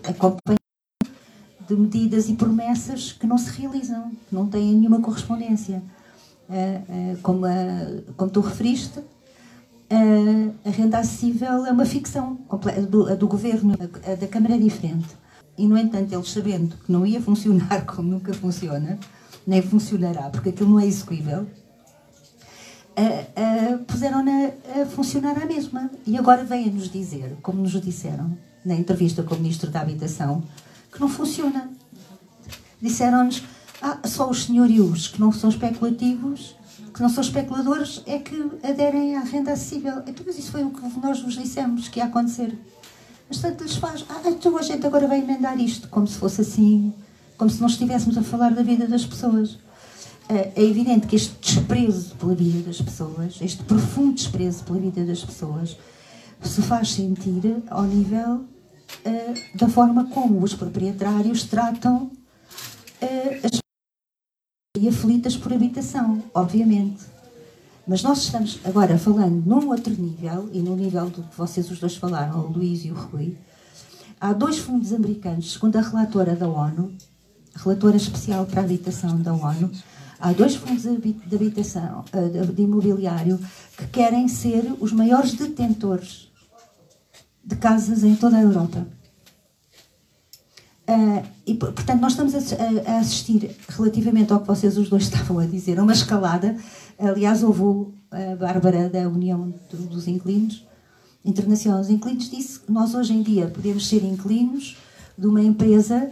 Acompanham 0.04 0.58
de 1.66 1.74
medidas 1.74 2.28
e 2.28 2.35
promessas 2.35 3.12
que 3.12 3.26
não 3.26 3.38
se 3.38 3.58
realizam, 3.58 4.11
que 4.28 4.35
não 4.35 4.46
têm 4.46 4.74
nenhuma 4.74 5.00
correspondência. 5.00 5.82
Eh, 6.50 6.80
eh, 6.88 7.16
como, 7.22 7.46
a, 7.46 8.12
como 8.18 8.30
tu 8.30 8.40
referiste, 8.40 9.00
a 10.64 10.70
renda 10.70 10.98
acessível 10.98 11.64
é 11.64 11.72
uma 11.72 11.87
ficção, 11.87 12.38
do, 12.90 13.08
a 13.08 13.14
do 13.14 13.26
governo, 13.26 13.74
a 14.06 14.14
da 14.14 14.26
Câmara 14.26 14.56
é 14.56 14.58
diferente. 14.58 15.08
E, 15.56 15.66
no 15.66 15.78
entanto, 15.78 16.12
eles 16.12 16.30
sabendo 16.30 16.76
que 16.85 16.92
não 16.92 17.06
ia 17.06 17.20
funcionar 17.20 17.85
como 17.88 18.11
nunca 18.11 18.35
funciona, 18.35 18.98
nem 19.46 19.62
funcionará, 19.62 20.28
porque 20.28 20.50
aquilo 20.50 20.70
não 20.70 20.80
é 20.80 20.87
execuível, 20.87 21.46
uh, 22.96 23.85
puseram-na 23.85 24.50
a 24.81 24.87
funcionar 24.87 25.40
à 25.42 25.46
mesma. 25.46 25.90
E 26.07 26.16
agora 26.18 26.44
vêm-nos 26.44 26.90
dizer, 26.90 27.37
como 27.42 27.62
nos 27.62 27.81
disseram 27.81 28.37
na 28.64 28.74
entrevista 28.74 29.22
com 29.22 29.35
o 29.35 29.38
Ministro 29.38 29.70
da 29.70 29.81
Habitação, 29.81 30.42
que 30.92 31.00
não 31.00 31.09
funciona. 31.09 31.70
Disseram-nos, 32.81 33.42
ah, 33.81 33.98
só 34.05 34.28
os 34.28 34.44
senhorios 34.44 35.09
que 35.09 35.20
não 35.20 35.33
são 35.33 35.50
especulativos, 35.50 36.57
que 36.94 37.00
não 37.00 37.09
são 37.09 37.22
especuladores, 37.22 38.02
é 38.07 38.18
que 38.18 38.50
aderem 38.62 39.16
à 39.16 39.20
renda 39.20 39.52
acessível. 39.52 40.02
Então, 40.07 40.24
mas 40.26 40.38
isso 40.38 40.50
foi 40.50 40.62
o 40.62 40.70
que 40.70 41.00
nós 41.00 41.20
vos 41.20 41.35
dissemos 41.35 41.88
que 41.88 41.98
ia 41.98 42.05
acontecer. 42.05 42.57
Mas 43.28 43.40
tanto 43.40 43.64
lhes 43.64 43.76
faz, 43.76 44.05
ah, 44.09 44.28
então 44.28 44.57
a 44.59 44.62
gente 44.62 44.87
agora 44.87 45.09
vai 45.09 45.20
emendar 45.20 45.59
isto, 45.59 45.88
como 45.88 46.07
se 46.07 46.18
fosse 46.18 46.42
assim, 46.42 46.92
como 47.38 47.50
se 47.50 47.61
não 47.61 47.66
estivéssemos 47.66 48.18
a 48.18 48.22
falar 48.22 48.50
da 48.50 48.62
vida 48.62 48.87
das 48.87 49.07
pessoas. 49.07 49.59
É, 50.33 50.51
é 50.57 50.64
evidente 50.64 51.07
que 51.07 51.14
este 51.14 51.37
desprezo 51.38 52.14
pela 52.14 52.35
vida 52.35 52.62
das 52.62 52.81
pessoas, 52.81 53.38
este 53.42 53.62
profundo 53.64 54.14
desprezo 54.14 54.64
pela 54.64 54.79
vida 54.79 55.05
das 55.05 55.23
pessoas, 55.23 55.77
se 56.42 56.62
faz 56.62 56.92
sentir 56.92 57.62
ao 57.68 57.83
nível 57.83 58.37
uh, 58.37 59.59
da 59.59 59.68
forma 59.68 60.07
como 60.07 60.42
os 60.42 60.55
proprietários 60.55 61.45
tratam 61.45 62.05
uh, 63.03 63.47
as 63.47 63.61
e 64.79 64.88
aflitas 64.88 65.37
por 65.37 65.53
habitação, 65.53 66.23
obviamente. 66.33 67.05
Mas 67.87 68.03
nós 68.03 68.23
estamos 68.23 68.59
agora 68.64 68.97
falando 68.97 69.45
num 69.45 69.68
outro 69.68 69.92
nível, 69.92 70.49
e 70.51 70.62
no 70.62 70.75
nível 70.75 71.11
do 71.11 71.25
que 71.25 71.37
vocês 71.37 71.71
os 71.71 71.79
dois 71.79 71.97
falaram, 71.97 72.40
o 72.40 72.51
Luís 72.51 72.87
e 72.87 72.90
o 72.90 72.95
Rui. 72.95 73.37
Há 74.18 74.33
dois 74.33 74.57
fundos 74.57 74.95
americanos, 74.95 75.53
segundo 75.53 75.77
a 75.77 75.83
relatora 75.83 76.35
da 76.35 76.49
ONU, 76.49 76.90
relatora 77.55 77.99
especial 77.99 78.47
para 78.47 78.62
a 78.62 78.64
habitação 78.64 79.21
da 79.21 79.35
ONU, 79.35 79.71
há 80.22 80.32
dois 80.32 80.54
fundos 80.54 80.85
de 80.85 81.35
habitação, 81.35 82.04
eh, 82.12 82.46
de 82.46 82.62
imobiliário, 82.62 83.40
que 83.76 83.87
querem 83.88 84.28
ser 84.28 84.72
os 84.78 84.92
maiores 84.92 85.35
detentores 85.35 86.30
de 87.44 87.56
casas 87.56 88.04
em 88.04 88.14
toda 88.14 88.37
a 88.37 88.42
Europa. 88.42 88.87
Uh, 90.88 91.24
e, 91.46 91.54
portanto, 91.54 92.00
nós 92.00 92.12
estamos 92.12 92.35
a, 92.35 92.98
assistir, 92.98 93.56
relativamente 93.68 94.32
ao 94.32 94.40
que 94.40 94.46
vocês 94.46 94.76
os 94.78 94.88
dois 94.88 95.04
estavam 95.11 95.40
a 95.40 95.46
dizer, 95.46 95.78
a 95.78 95.82
uma 95.82 95.92
escalada. 95.92 96.56
Aliás, 96.98 97.42
houve 97.42 97.92
a 98.11 98.37
Bárbara 98.37 98.88
da 98.88 99.08
União 99.08 99.52
dos 99.72 100.06
Inquilinos, 100.06 100.64
Internacional 101.24 101.80
dos 101.80 101.90
Inquilinos, 101.90 102.30
disse 102.30 102.61
que 102.61 102.70
nós 102.70 102.94
hoje 102.94 103.12
em 103.12 103.22
dia 103.22 103.48
podemos 103.48 103.88
ser 103.88 104.04
inquilinos 104.04 104.76
de 105.16 105.26
uma 105.26 105.42
empresa 105.42 106.11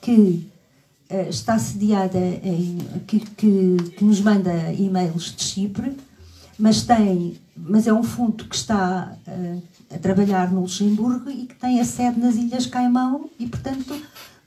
que 0.00 0.48
está 1.28 1.58
sediada 1.58 2.18
em. 2.18 2.78
Que, 3.06 3.20
que, 3.20 3.76
que 3.96 4.04
nos 4.04 4.20
manda 4.20 4.72
e-mails 4.72 5.34
de 5.34 5.42
Chipre, 5.42 5.96
mas, 6.58 6.82
tem, 6.82 7.36
mas 7.56 7.86
é 7.86 7.92
um 7.92 8.02
fundo 8.02 8.44
que 8.44 8.56
está. 8.56 9.16
Uh, 9.26 9.72
a 9.94 9.98
trabalhar 9.98 10.50
no 10.50 10.62
Luxemburgo 10.62 11.30
e 11.30 11.46
que 11.46 11.54
tem 11.54 11.80
a 11.80 11.84
sede 11.84 12.18
nas 12.18 12.36
Ilhas 12.36 12.66
Caimão 12.66 13.28
e, 13.38 13.46
portanto, 13.46 13.94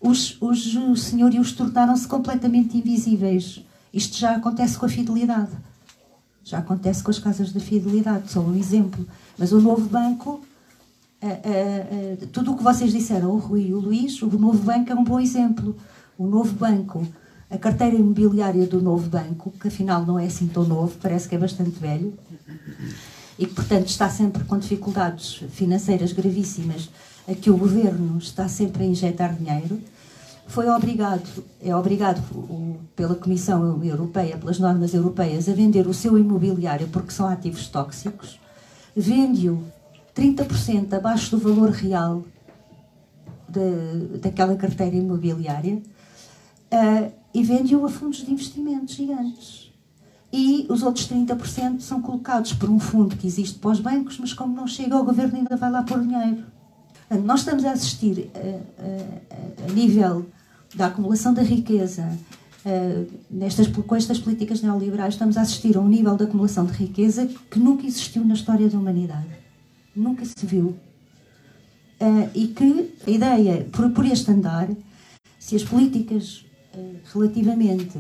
os, 0.01 0.41
os 0.41 1.04
senhorios 1.04 1.51
tornaram-se 1.51 2.08
completamente 2.08 2.78
invisíveis. 2.78 3.63
Isto 3.93 4.17
já 4.17 4.36
acontece 4.36 4.78
com 4.78 4.86
a 4.86 4.89
fidelidade. 4.89 5.51
Já 6.43 6.60
acontece 6.60 7.04
com 7.04 7.12
as 7.12 7.19
casas 7.19 7.51
da 7.51 7.60
fidelidade, 7.60 8.32
só 8.32 8.39
um 8.39 8.56
exemplo. 8.56 9.08
Mas 9.38 9.51
o 9.51 9.62
novo 9.62 9.88
banco, 9.88 10.41
uh, 11.23 12.28
tudo 12.28 12.54
o 12.54 12.58
que 12.58 12.63
vocês 12.63 12.91
disseram, 12.91 13.32
o 13.32 13.38
Rui 13.38 13.67
e 13.67 13.73
o 13.73 13.80
Luís, 13.80 14.21
o 14.21 14.28
novo 14.28 14.63
banco 14.63 14.91
é 14.91 14.95
um 14.95 15.04
bom 15.04 15.19
exemplo. 15.19 15.75
O 16.17 16.25
novo 16.28 16.54
banco, 16.54 17.06
a 17.49 17.58
carteira 17.58 17.95
imobiliária 17.95 18.65
do 18.65 18.82
novo 18.82 19.10
banco, 19.10 19.51
que 19.51 19.67
afinal 19.67 20.06
não 20.06 20.17
é 20.17 20.25
assim 20.25 20.47
tão 20.47 20.63
novo, 20.63 20.97
parece 21.01 21.28
que 21.28 21.36
é 21.36 21.38
bastante 21.38 21.80
velho, 21.80 22.13
e 23.38 23.45
que, 23.45 23.54
portanto, 23.54 23.88
está 23.88 24.10
sempre 24.10 24.43
com 24.45 24.58
dificuldades 24.58 25.43
financeiras 25.51 26.13
gravíssimas, 26.13 26.89
a 27.28 27.34
que 27.34 27.49
o 27.49 27.58
governo 27.58 28.17
está 28.17 28.47
sempre 28.47 28.84
a 28.84 28.88
injetar 28.88 29.36
dinheiro, 29.36 29.82
foi 30.47 30.69
obrigado, 30.69 31.43
é 31.62 31.75
obrigado 31.75 32.21
pela 32.95 33.15
Comissão 33.15 33.84
Europeia, 33.84 34.38
pelas 34.38 34.60
normas 34.60 34.93
europeias, 34.93 35.49
a 35.49 35.54
vender 35.54 35.88
o 35.88 35.93
seu 35.93 36.17
imobiliário 36.17 36.88
porque 36.89 37.12
são 37.12 37.28
ativos 37.28 37.67
tóxicos, 37.67 38.39
vende-o 38.95 39.63
30% 40.15 40.93
abaixo 40.93 41.32
do 41.32 41.39
valor 41.39 41.71
real 41.71 42.23
de, 43.49 44.17
daquela 44.19 44.56
carteira 44.56 44.95
imobiliária 44.95 45.82
uh, 46.76 47.12
e 47.34 47.44
vende-o 47.44 47.86
a 47.86 47.90
fundos 47.90 48.26
de 48.26 48.32
investimentos 48.32 48.96
gigantes 48.96 49.66
e 50.36 50.66
os 50.70 50.84
outros 50.84 51.08
30% 51.08 51.80
são 51.80 52.02
colocados 52.02 52.52
por 52.52 52.70
um 52.70 52.78
fundo 52.78 53.16
que 53.16 53.26
existe 53.26 53.58
para 53.58 53.72
os 53.72 53.80
bancos, 53.80 54.20
mas 54.20 54.34
como 54.34 54.54
não 54.54 54.68
chega 54.68 54.94
ao 54.94 55.06
governo 55.06 55.38
ainda 55.38 55.56
vai 55.56 55.72
lá 55.72 55.82
pôr 55.82 56.02
dinheiro. 56.02 56.44
Nós 57.24 57.40
estamos 57.40 57.64
a 57.64 57.72
assistir 57.72 58.30
a, 58.36 59.70
a, 59.70 59.74
nível 59.74 60.26
da 60.76 60.88
acumulação 60.88 61.34
da 61.34 61.42
riqueza, 61.42 62.12
a, 62.66 63.06
nestas, 63.32 63.68
com 63.68 63.96
estas 63.96 64.20
políticas 64.20 64.62
neoliberais, 64.62 65.14
estamos 65.14 65.38
a 65.38 65.42
assistir 65.42 65.78
a 65.78 65.80
um 65.80 65.88
nível 65.88 66.18
de 66.18 66.26
acumulação 66.26 66.66
de 66.66 66.74
riqueza 66.74 67.30
que 67.50 67.58
nunca 67.58 67.86
existiu 67.86 68.26
na 68.26 68.34
história 68.34 68.68
da 68.68 68.78
humanidade. 68.78 69.30
Nunca 69.96 70.26
se 70.26 70.46
viu. 70.46 70.76
e 72.34 72.48
que 72.48 72.94
a 73.08 73.10
ideia, 73.10 73.66
por, 73.72 73.90
por 73.92 74.06
este 74.06 74.32
andar, 74.32 74.68
se 75.40 75.56
as 75.56 75.64
políticas 75.64 76.44
relativamente 77.14 78.00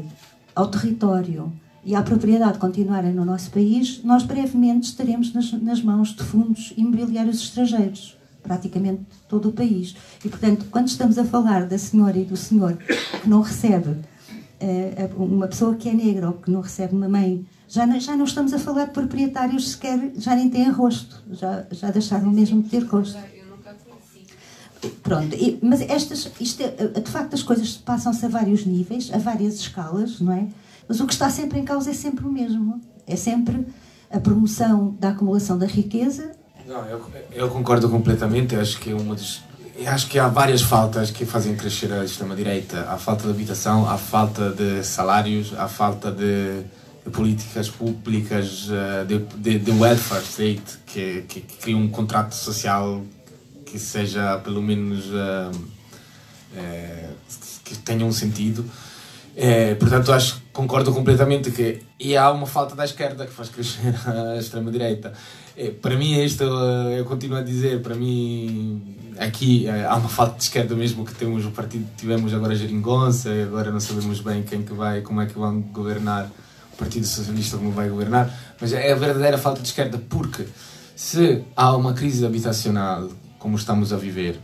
ao 0.55 0.67
território, 0.67 1.51
e 1.85 1.93
à 1.93 2.01
propriedade 2.01 2.57
continuarem 2.57 3.13
no 3.13 3.23
nosso 3.23 3.51
país, 3.51 4.03
nós 4.03 4.23
brevemente 4.23 4.87
estaremos 4.87 5.31
nas, 5.31 5.51
nas 5.53 5.81
mãos 5.83 6.15
de 6.15 6.23
fundos 6.23 6.73
imobiliários 6.75 7.39
estrangeiros, 7.39 8.17
praticamente 8.41 9.01
todo 9.29 9.49
o 9.49 9.51
país. 9.51 9.95
E, 10.23 10.27
portanto, 10.27 10.65
quando 10.71 10.87
estamos 10.87 11.19
a 11.19 11.23
falar 11.23 11.67
da 11.67 11.77
senhora 11.77 12.17
e 12.17 12.25
do 12.25 12.35
senhor 12.35 12.75
que 12.75 13.29
não 13.29 13.41
recebe, 13.41 13.89
uh, 13.89 15.23
uma 15.23 15.47
pessoa 15.47 15.75
que 15.75 15.87
é 15.87 15.93
negra 15.93 16.27
ou 16.27 16.33
que 16.33 16.49
não 16.49 16.61
recebe 16.61 16.95
uma 16.95 17.07
mãe, 17.07 17.45
já 17.67 17.85
não, 17.85 17.99
já 17.99 18.15
não 18.17 18.25
estamos 18.25 18.51
a 18.51 18.57
falar 18.57 18.85
de 18.85 18.91
proprietários 18.91 19.71
sequer, 19.71 20.11
já 20.17 20.35
nem 20.35 20.49
têm 20.49 20.69
rosto, 20.69 21.23
já, 21.31 21.67
já 21.69 21.91
deixaram 21.91 22.31
mesmo 22.31 22.63
de 22.63 22.69
ter 22.69 22.83
rosto. 22.83 23.19
Pronto, 25.03 25.35
e, 25.35 25.59
mas 25.61 25.81
estas, 25.81 26.31
isto 26.39 26.61
é, 26.63 26.99
de 26.99 27.09
facto 27.09 27.33
as 27.33 27.43
coisas 27.43 27.73
passam-se 27.73 28.25
a 28.25 28.29
vários 28.29 28.65
níveis, 28.65 29.11
a 29.13 29.17
várias 29.17 29.55
escalas, 29.55 30.19
não 30.19 30.33
é? 30.33 30.47
Mas 30.87 30.99
o 30.99 31.07
que 31.07 31.13
está 31.13 31.29
sempre 31.29 31.59
em 31.59 31.65
causa 31.65 31.89
é 31.89 31.93
sempre 31.93 32.25
o 32.25 32.31
mesmo. 32.31 32.81
É 33.07 33.15
sempre 33.15 33.65
a 34.11 34.19
promoção 34.19 34.95
da 34.99 35.09
acumulação 35.09 35.57
da 35.57 35.65
riqueza. 35.65 36.31
Não, 36.67 36.83
eu, 36.85 37.01
eu 37.31 37.49
concordo 37.49 37.89
completamente. 37.89 38.55
Eu 38.55 38.61
acho 38.61 38.79
que 38.79 38.91
é 38.91 38.95
uma 38.95 39.15
acho 39.87 40.07
que 40.07 40.17
há 40.17 40.27
várias 40.27 40.61
faltas 40.61 41.11
que 41.11 41.25
fazem 41.25 41.55
crescer 41.55 41.91
a 41.91 42.03
extrema-direita. 42.03 42.87
Há 42.89 42.97
falta 42.97 43.23
de 43.23 43.29
habitação, 43.29 43.87
há 43.89 43.97
falta 43.97 44.49
de 44.49 44.83
salários, 44.83 45.53
há 45.57 45.67
falta 45.67 46.11
de, 46.11 46.61
de 47.03 47.11
políticas 47.11 47.69
públicas, 47.69 48.69
eh, 48.71 49.05
de, 49.05 49.19
de, 49.19 49.59
de 49.59 49.71
welfare 49.71 50.23
state, 50.23 50.79
que, 50.85 51.25
que, 51.27 51.41
que 51.41 51.57
cria 51.57 51.77
um 51.77 51.89
contrato 51.89 52.33
social 52.33 53.01
que 53.75 53.81
seja 53.81 54.37
pelo 54.37 54.61
menos 54.61 55.05
uh, 55.07 55.51
que 57.63 57.77
tenha 57.79 58.05
um 58.05 58.11
sentido. 58.11 58.65
É, 59.35 59.75
portanto, 59.75 60.13
acho 60.13 60.41
concordo 60.53 60.93
completamente 60.93 61.51
que 61.51 61.81
e 61.99 62.15
há 62.15 62.31
uma 62.31 62.47
falta 62.47 62.73
da 62.73 62.85
esquerda 62.85 63.25
que 63.25 63.33
faz 63.33 63.49
crescer 63.49 63.93
a 64.07 64.37
extrema 64.37 64.71
direita. 64.71 65.11
É, 65.57 65.71
para 65.71 65.97
mim 65.97 66.17
isto 66.23 66.43
eu 66.43 67.03
continuo 67.03 67.37
a 67.37 67.41
dizer, 67.41 67.81
para 67.81 67.95
mim 67.95 68.81
aqui 69.17 69.67
é, 69.67 69.85
há 69.85 69.95
uma 69.95 70.07
falta 70.07 70.37
de 70.37 70.43
esquerda 70.43 70.73
mesmo 70.73 71.03
que 71.03 71.13
temos 71.13 71.45
o 71.45 71.51
partido 71.51 71.85
tivemos 71.97 72.33
agora 72.33 72.55
geringonça, 72.55 73.29
agora 73.43 73.71
não 73.71 73.79
sabemos 73.81 74.21
bem 74.21 74.43
quem 74.43 74.63
que 74.63 74.73
vai, 74.73 75.01
como 75.01 75.21
é 75.21 75.25
que 75.25 75.37
vão 75.37 75.59
governar 75.61 76.31
o 76.73 76.77
Partido 76.77 77.05
Socialista 77.05 77.57
como 77.57 77.71
vai 77.71 77.89
governar, 77.89 78.33
mas 78.59 78.71
é 78.71 78.91
a 78.91 78.95
verdadeira 78.95 79.37
falta 79.37 79.61
de 79.61 79.67
esquerda 79.67 80.01
porque 80.09 80.45
se 80.95 81.43
há 81.55 81.75
uma 81.75 81.93
crise 81.93 82.25
habitacional 82.25 83.09
como 83.45 83.57
estamos 83.57 83.93
a 83.93 83.95
viver, 83.95 84.39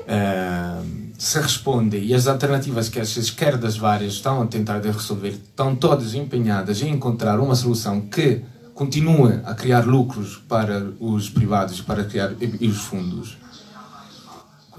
uh, 0.00 0.86
se 1.16 1.40
responde 1.40 1.96
e 1.96 2.12
as 2.12 2.26
alternativas 2.26 2.90
que 2.90 3.00
as 3.00 3.16
esquerdas 3.16 3.78
várias 3.78 4.12
estão 4.12 4.42
a 4.42 4.46
tentar 4.46 4.82
resolver 4.82 5.30
estão 5.30 5.74
todas 5.74 6.12
empenhadas 6.12 6.82
em 6.82 6.90
encontrar 6.90 7.40
uma 7.40 7.54
solução 7.54 8.02
que 8.02 8.42
continue 8.74 9.40
a 9.46 9.54
criar 9.54 9.86
lucros 9.86 10.36
para 10.46 10.92
os 11.00 11.30
privados 11.30 11.80
para 11.80 12.04
criar 12.04 12.34
e 12.38 12.68
os 12.68 12.76
fundos 12.76 13.38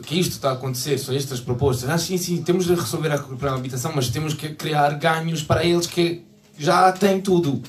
que 0.06 0.20
isto 0.20 0.34
está 0.34 0.52
a 0.52 0.54
acontecer, 0.54 0.98
são 1.00 1.14
estas 1.14 1.42
propostas. 1.42 1.90
Ah, 1.90 1.98
sim, 1.98 2.18
sim, 2.18 2.42
temos 2.42 2.68
de 2.68 2.74
resolver 2.76 3.12
a 3.12 3.18
problema 3.18 3.56
da 3.56 3.60
habitação, 3.60 3.92
mas 3.94 4.10
temos 4.10 4.34
que 4.34 4.50
criar 4.56 4.94
ganhos 4.94 5.44
para 5.44 5.66
eles 5.66 5.88
que 5.88 6.24
já 6.58 6.92
têm 6.94 7.20
tudo. 7.20 7.62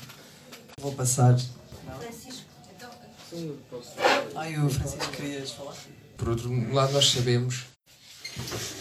Vou 0.79 0.93
passar. 0.93 1.35
Francisco, 1.99 2.45
então. 2.73 2.89
Sim, 4.43 4.55
eu 4.55 4.69
Francisco 4.69 5.11
querias 5.11 5.51
falar? 5.51 5.75
Por 6.17 6.29
outro 6.29 6.73
lado, 6.73 6.93
nós 6.93 7.11
sabemos 7.11 7.65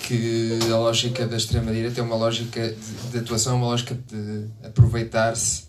que 0.06 0.58
a 0.70 0.76
lógica 0.76 1.26
da 1.26 1.36
extrema-direita 1.36 2.00
é 2.00 2.02
uma 2.02 2.16
lógica 2.16 2.68
de, 2.68 3.10
de 3.10 3.18
atuação, 3.18 3.56
uma 3.56 3.66
lógica 3.66 3.94
de 3.94 4.46
aproveitar-se 4.64 5.64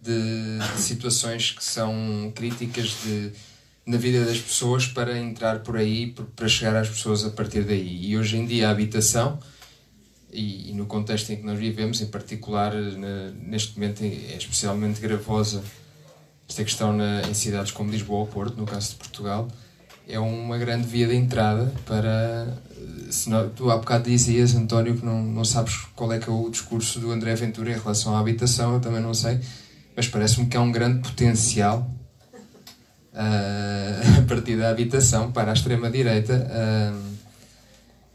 de, 0.00 0.58
de, 0.58 0.80
situações 0.80 1.52
que 1.52 1.64
são 1.64 2.32
críticas 2.34 2.96
de, 3.04 3.32
na 3.86 3.96
vida 3.96 4.24
das 4.24 4.38
pessoas 4.38 4.86
para 4.86 5.18
entrar 5.18 5.60
por 5.60 5.76
aí, 5.76 6.14
para 6.36 6.48
chegar 6.48 6.76
às 6.76 6.88
pessoas 6.88 7.24
a 7.24 7.30
partir 7.30 7.64
daí. 7.64 8.06
E 8.06 8.18
hoje 8.18 8.36
em 8.36 8.46
dia 8.46 8.68
a 8.68 8.70
habitação, 8.72 9.38
e, 10.30 10.70
e 10.70 10.74
no 10.74 10.86
contexto 10.86 11.30
em 11.30 11.36
que 11.36 11.44
nós 11.44 11.58
vivemos, 11.58 12.00
em 12.00 12.06
particular 12.06 12.74
na, 12.74 13.30
neste 13.30 13.78
momento 13.78 14.02
é 14.02 14.36
especialmente 14.36 15.00
gravosa 15.00 15.62
esta 16.54 16.62
questão 16.62 16.92
na, 16.92 17.22
em 17.22 17.34
cidades 17.34 17.72
como 17.72 17.90
Lisboa 17.90 18.20
ou 18.20 18.26
Porto, 18.28 18.56
no 18.56 18.64
caso 18.64 18.90
de 18.90 18.96
Portugal, 18.96 19.48
é 20.06 20.20
uma 20.20 20.56
grande 20.56 20.86
via 20.86 21.08
de 21.08 21.16
entrada 21.16 21.72
para. 21.84 22.46
Não, 23.26 23.48
tu 23.50 23.70
há 23.70 23.76
bocado 23.76 24.04
dizias, 24.08 24.54
António, 24.54 24.96
que 24.96 25.04
não, 25.04 25.20
não 25.20 25.44
sabes 25.44 25.74
qual 25.96 26.12
é 26.12 26.18
que 26.20 26.28
é 26.28 26.32
o 26.32 26.48
discurso 26.48 27.00
do 27.00 27.10
André 27.10 27.34
Ventura 27.34 27.72
em 27.72 27.78
relação 27.78 28.14
à 28.14 28.20
habitação, 28.20 28.74
eu 28.74 28.80
também 28.80 29.00
não 29.00 29.12
sei, 29.12 29.40
mas 29.96 30.06
parece-me 30.06 30.46
que 30.46 30.56
há 30.56 30.60
um 30.60 30.70
grande 30.70 31.00
potencial 31.00 31.90
uh, 33.12 34.18
a 34.22 34.22
partir 34.28 34.56
da 34.56 34.70
habitação 34.70 35.32
para 35.32 35.50
a 35.50 35.54
extrema-direita 35.54 36.48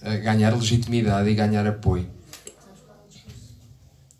uh, 0.02 0.22
ganhar 0.24 0.56
legitimidade 0.56 1.30
e 1.30 1.34
ganhar 1.34 1.68
apoio. 1.68 2.08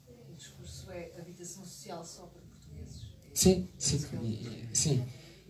O 0.08 0.36
discurso 0.36 0.92
é 0.92 1.10
habitação 1.18 1.64
social 1.64 2.04
só 2.04 2.24
para 2.24 2.42
portugueses? 2.42 3.04
Sim, 3.40 3.70
sim. 3.78 4.06
E, 4.22 4.68
sim. 4.74 5.06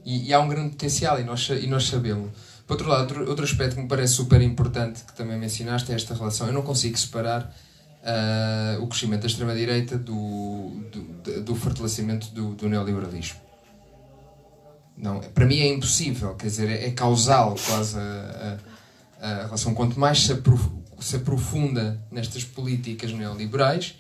E, 0.06 0.28
e, 0.28 0.34
há 0.34 0.40
um 0.40 0.48
grande 0.48 0.70
potencial 0.70 1.20
e 1.20 1.24
nós, 1.24 1.50
e 1.50 1.66
nós 1.66 1.88
sabemos. 1.88 2.30
Por 2.68 2.74
outro 2.74 2.88
lado, 2.88 3.02
outro, 3.02 3.28
outro 3.28 3.44
aspecto 3.44 3.76
que 3.76 3.82
me 3.82 3.88
parece 3.88 4.14
super 4.14 4.40
importante, 4.44 5.04
que 5.04 5.14
também 5.14 5.40
mencionaste, 5.40 5.92
é 5.92 5.96
esta 5.96 6.14
relação. 6.14 6.46
Eu 6.46 6.54
não 6.54 6.62
consigo 6.62 6.96
separar 6.96 7.52
uh, 8.04 8.84
o 8.84 8.88
crescimento 8.88 9.22
da 9.22 9.28
extrema-direita 9.28 9.98
do, 9.98 10.84
do, 10.92 11.42
do 11.42 11.56
fortalecimento 11.56 12.30
do, 12.30 12.54
do, 12.54 12.70
neoliberalismo. 12.70 13.40
Não, 14.96 15.20
para 15.20 15.48
mim 15.48 15.58
é 15.58 15.70
impossível, 15.70 16.36
quer 16.36 16.46
dizer, 16.46 16.70
é, 16.70 16.86
é 16.86 16.92
causal 16.92 17.56
quase 17.66 17.98
a, 17.98 18.60
a, 19.20 19.28
a, 19.28 19.46
relação. 19.46 19.74
Quanto 19.74 20.00
mais 20.00 20.26
se, 20.26 20.34
aprof, 20.34 20.70
se 21.00 21.16
aprofunda 21.16 22.00
nestas 22.12 22.44
políticas 22.44 23.12
neoliberais, 23.12 23.96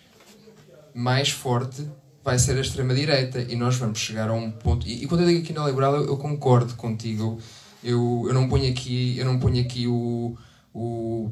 mais 0.94 1.32
forte 1.32 1.88
vai 2.30 2.38
ser 2.38 2.56
a 2.58 2.62
extrema-direita 2.62 3.42
e 3.50 3.56
nós 3.56 3.76
vamos 3.78 3.98
chegar 3.98 4.30
a 4.30 4.34
um 4.34 4.52
ponto. 4.52 4.88
E, 4.88 5.04
e 5.04 5.08
quando 5.08 5.22
eu 5.22 5.28
digo 5.28 5.42
aqui 5.42 5.52
neoliberal, 5.52 5.96
eu, 5.96 6.06
eu 6.06 6.18
concordo 6.18 6.76
contigo. 6.76 7.40
Eu, 7.84 8.26
eu, 8.28 8.34
não 8.36 8.48
ponho 8.48 8.70
aqui, 8.70 9.18
eu 9.18 9.26
não 9.26 9.40
ponho 9.40 9.60
aqui 9.60 9.88
o. 9.88 10.38
o 10.72 11.32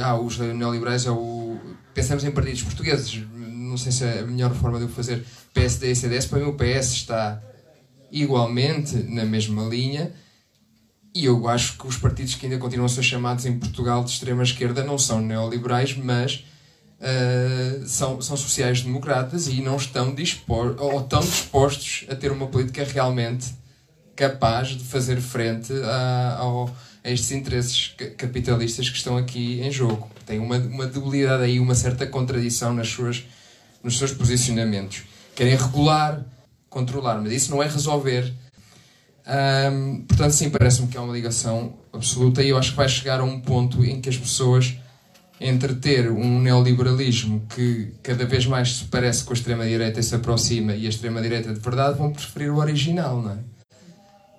ah, 0.00 0.16
os 0.16 0.38
neoliberais 0.38 1.04
é 1.04 1.10
o. 1.10 1.58
Pensamos 1.92 2.22
em 2.22 2.30
partidos 2.30 2.62
portugueses. 2.62 3.24
Não 3.34 3.76
sei 3.76 3.90
se 3.90 4.04
é 4.04 4.20
a 4.20 4.22
melhor 4.22 4.54
forma 4.54 4.78
de 4.78 4.84
eu 4.84 4.88
fazer 4.88 5.24
PSD 5.52 5.90
e 5.90 5.96
CDS. 5.96 6.26
Para 6.26 6.38
mim, 6.38 6.46
o 6.46 6.54
PS 6.54 6.92
está 6.92 7.42
igualmente 8.12 8.94
na 8.98 9.24
mesma 9.24 9.64
linha. 9.64 10.12
E 11.12 11.24
eu 11.24 11.48
acho 11.48 11.76
que 11.76 11.88
os 11.88 11.96
partidos 11.96 12.36
que 12.36 12.46
ainda 12.46 12.58
continuam 12.58 12.86
a 12.86 12.88
ser 12.88 13.02
chamados 13.02 13.46
em 13.46 13.58
Portugal 13.58 14.04
de 14.04 14.10
extrema-esquerda 14.10 14.84
não 14.84 14.96
são 14.96 15.20
neoliberais, 15.20 15.96
mas 15.96 16.44
uh, 17.00 17.86
são, 17.86 18.20
são 18.20 18.36
sociais-democratas 18.36 19.48
e 19.48 19.60
não 19.60 19.76
estão 19.76 20.14
dispostos, 20.14 20.80
ou 20.80 21.00
estão 21.00 21.20
dispostos 21.20 22.04
a 22.08 22.14
ter 22.14 22.30
uma 22.30 22.46
política 22.46 22.84
realmente 22.84 23.54
capaz 24.14 24.68
de 24.68 24.84
fazer 24.84 25.20
frente 25.20 25.72
a, 25.84 26.40
a, 26.40 27.10
estes 27.10 27.30
interesses 27.32 27.94
capitalistas 28.16 28.88
que 28.88 28.96
estão 28.96 29.16
aqui 29.16 29.60
em 29.60 29.70
jogo. 29.70 30.10
Tem 30.24 30.38
uma, 30.38 30.56
uma 30.56 30.86
debilidade 30.86 31.44
aí, 31.44 31.60
uma 31.60 31.74
certa 31.74 32.06
contradição 32.06 32.72
nas 32.72 32.88
suas, 32.88 33.24
nos 33.82 33.98
seus 33.98 34.12
posicionamentos. 34.12 35.02
Querem 35.34 35.54
regular, 35.54 36.24
controlar, 36.68 37.20
mas 37.20 37.32
isso 37.32 37.50
não 37.50 37.62
é 37.62 37.68
resolver. 37.68 38.32
Portanto, 40.08 40.32
sim, 40.32 40.50
parece-me 40.50 40.88
que 40.88 40.96
há 40.96 41.02
uma 41.02 41.12
ligação 41.12 41.74
absoluta 41.92 42.42
e 42.42 42.48
eu 42.48 42.58
acho 42.58 42.70
que 42.70 42.76
vai 42.76 42.88
chegar 42.88 43.20
a 43.20 43.24
um 43.24 43.40
ponto 43.40 43.84
em 43.84 44.00
que 44.00 44.08
as 44.08 44.16
pessoas 44.16 44.74
entre 45.40 45.74
ter 45.74 46.10
um 46.10 46.40
neoliberalismo 46.40 47.46
que 47.54 47.92
cada 48.02 48.24
vez 48.24 48.46
mais 48.46 48.76
se 48.76 48.84
parece 48.84 49.22
com 49.24 49.32
a 49.32 49.36
extrema-direita 49.36 50.00
e 50.00 50.02
se 50.02 50.14
aproxima 50.14 50.74
e 50.74 50.86
a 50.86 50.88
extrema-direita 50.88 51.52
de 51.52 51.60
verdade 51.60 51.98
vão 51.98 52.12
preferir 52.12 52.50
o 52.50 52.56
original, 52.56 53.20
não 53.20 53.32
é? 53.32 53.38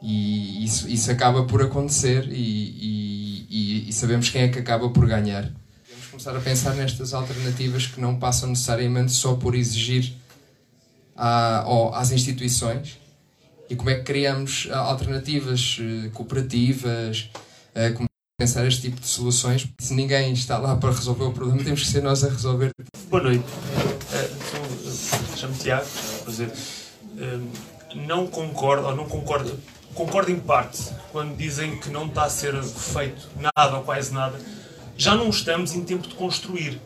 E 0.01 0.63
isso, 0.63 0.87
isso 0.87 1.11
acaba 1.11 1.43
por 1.45 1.61
acontecer 1.61 2.27
e, 2.31 3.45
e, 3.49 3.89
e 3.89 3.93
sabemos 3.93 4.29
quem 4.29 4.43
é 4.43 4.47
que 4.47 4.59
acaba 4.59 4.89
por 4.89 5.07
ganhar. 5.07 5.51
Devemos 5.87 6.07
começar 6.09 6.35
a 6.35 6.39
pensar 6.39 6.75
nestas 6.75 7.13
alternativas 7.13 7.87
que 7.87 7.99
não 7.99 8.17
passam 8.17 8.49
necessariamente 8.49 9.11
só 9.11 9.35
por 9.35 9.55
exigir 9.55 10.13
à, 11.15 11.65
às 11.99 12.11
instituições 12.11 12.99
e 13.69 13.75
como 13.75 13.89
é 13.89 13.95
que 13.95 14.03
criamos 14.03 14.69
alternativas 14.71 15.79
eh, 15.81 16.09
cooperativas, 16.13 17.29
eh, 17.75 17.93
pensar 18.39 18.67
este 18.67 18.81
tipo 18.81 19.01
de 19.01 19.07
soluções. 19.07 19.67
Se 19.79 19.95
ninguém 19.95 20.31
está 20.31 20.59
lá 20.59 20.75
para 20.75 20.91
resolver 20.91 21.23
o 21.23 21.31
problema, 21.31 21.63
temos 21.63 21.81
que 21.81 21.87
ser 21.87 22.03
nós 22.03 22.23
a 22.23 22.29
resolver. 22.29 22.71
Boa 23.09 23.23
noite. 23.23 23.43
Uh, 23.43 25.35
Chamo-me 25.35 25.57
Tiago. 25.57 25.87
Prazer. 26.23 26.53
Uh, 27.15 27.47
não 27.95 28.27
concordo, 28.27 28.85
ou 28.85 28.95
não 28.95 29.05
concordo, 29.05 29.59
concordo 29.95 30.31
em 30.31 30.39
parte, 30.39 30.83
quando 31.11 31.35
dizem 31.35 31.79
que 31.79 31.89
não 31.89 32.05
está 32.05 32.25
a 32.25 32.29
ser 32.29 32.61
feito 32.61 33.27
nada 33.35 33.77
ou 33.77 33.83
quase 33.83 34.13
nada. 34.13 34.39
Já 34.95 35.15
não 35.15 35.29
estamos 35.29 35.73
em 35.73 35.83
tempo 35.83 36.07
de 36.07 36.13
construir. 36.13 36.79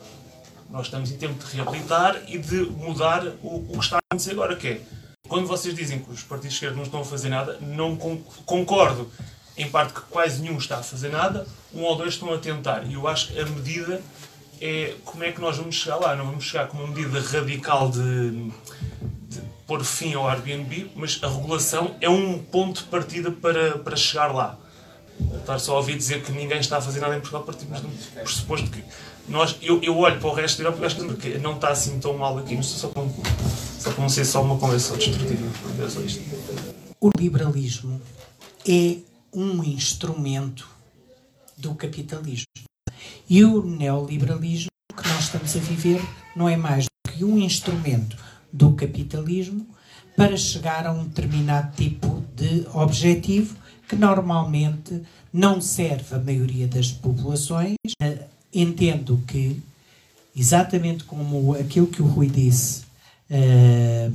Nós 0.70 0.86
estamos 0.86 1.12
em 1.12 1.18
tempo 1.18 1.34
de 1.34 1.54
reabilitar 1.54 2.22
e 2.30 2.38
de 2.38 2.62
mudar 2.62 3.28
o, 3.44 3.58
o 3.58 3.74
que 3.74 3.84
está 3.84 3.98
a 3.98 4.00
acontecer 4.10 4.32
agora, 4.32 4.56
que 4.56 4.68
é, 4.70 4.82
quando 5.28 5.48
vocês 5.48 5.76
dizem 5.76 6.00
que 6.00 6.12
os 6.12 6.24
partidos 6.24 6.54
esquerdos 6.54 6.78
não 6.78 6.86
estão 6.86 7.02
a 7.02 7.06
fazer 7.06 7.28
nada, 7.28 7.58
não 7.60 7.98
concordo 8.46 9.12
em 9.62 9.70
parte 9.70 9.94
que 9.94 10.02
quase 10.02 10.42
nenhum 10.42 10.58
está 10.58 10.78
a 10.78 10.84
fazer 10.84 11.10
nada, 11.10 11.46
um 11.74 11.82
ou 11.82 11.96
dois 11.96 12.14
estão 12.14 12.34
a 12.34 12.38
tentar. 12.38 12.84
E 12.86 12.94
eu 12.94 13.08
acho 13.08 13.28
que 13.28 13.40
a 13.40 13.46
medida 13.46 14.02
é 14.62 14.94
como 15.04 15.24
é 15.24 15.32
que 15.32 15.42
nós 15.42 15.58
vamos 15.58 15.76
chegar 15.76 15.98
lá. 15.98 16.16
Não 16.16 16.26
vamos 16.26 16.44
chegar 16.44 16.68
com 16.68 16.78
uma 16.78 16.88
medida 16.88 17.20
radical 17.20 17.90
de, 17.90 18.52
de 19.30 19.42
pôr 19.66 19.84
fim 19.84 20.14
ao 20.14 20.30
Airbnb, 20.30 20.92
mas 20.96 21.20
a 21.22 21.28
regulação 21.28 21.96
é 22.00 22.10
um 22.10 22.38
ponto 22.40 22.84
de 22.84 22.88
partida 22.90 23.32
para, 23.32 23.78
para 23.80 23.96
chegar 23.96 24.34
lá. 24.34 24.58
Estar 25.40 25.60
só 25.60 25.74
a 25.74 25.78
ouvir 25.78 25.98
dizer 25.98 26.24
que 26.24 26.32
ninguém 26.32 26.60
está 26.60 26.78
a 26.78 26.82
fazer 26.82 27.00
nada 27.00 27.16
em 27.16 27.20
Portugal, 27.20 27.44
partimos 27.44 27.80
do 27.80 27.88
pressuposto 28.16 28.70
que 28.70 28.84
nós, 29.28 29.56
eu, 29.62 29.80
eu 29.84 29.98
olho 29.98 30.20
para 30.20 30.30
o 30.30 30.34
resto 30.34 30.58
da 30.58 30.70
Europa 30.70 30.84
e 30.84 30.86
acho 30.86 30.96
que 30.96 31.38
não 31.38 31.56
está 31.56 31.70
assim 31.70 32.00
tão 32.00 32.18
mal 32.18 32.38
aqui, 32.40 32.56
não 32.56 32.64
só 32.64 32.88
para, 32.88 33.04
só 33.80 33.92
para 33.92 34.02
não 34.02 34.10
ser 34.10 34.26
só 34.26 34.42
uma 34.42 34.58
conversa 34.58 34.98
destrutiva. 34.98 35.46
O 37.00 37.10
liberalismo 37.18 38.02
é 38.68 38.98
um 39.34 39.64
instrumento 39.64 40.68
do 41.58 41.76
capitalismo. 41.76 42.46
E 43.30 43.44
o 43.44 43.64
neoliberalismo 43.64 44.70
que 44.96 45.08
nós 45.08 45.26
estamos 45.26 45.56
a 45.56 45.60
viver 45.60 46.02
não 46.36 46.50
é 46.50 46.58
mais 46.58 46.86
do 46.86 47.12
que 47.12 47.24
um 47.24 47.38
instrumento 47.38 48.18
do 48.52 48.74
capitalismo 48.74 49.66
para 50.16 50.36
chegar 50.36 50.86
a 50.86 50.92
um 50.92 51.06
determinado 51.06 51.76
tipo 51.76 52.24
de 52.36 52.68
objetivo 52.74 53.56
que 53.88 53.96
normalmente 53.96 55.02
não 55.34 55.62
serve 55.62 56.16
a 56.16 56.20
maioria 56.20 56.68
das 56.68 56.92
populações. 56.92 57.76
Entendo 58.54 59.24
que, 59.28 59.62
exatamente 60.36 61.06
como 61.06 61.54
aquilo 61.56 61.88
que 61.88 62.02
o 62.02 62.06
Rui 62.06 62.28
disse 62.28 62.84
uh, 63.30 64.14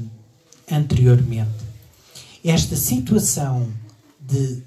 anteriormente, 0.70 1.64
esta 2.44 2.76
situação 2.76 3.72
de 4.20 4.62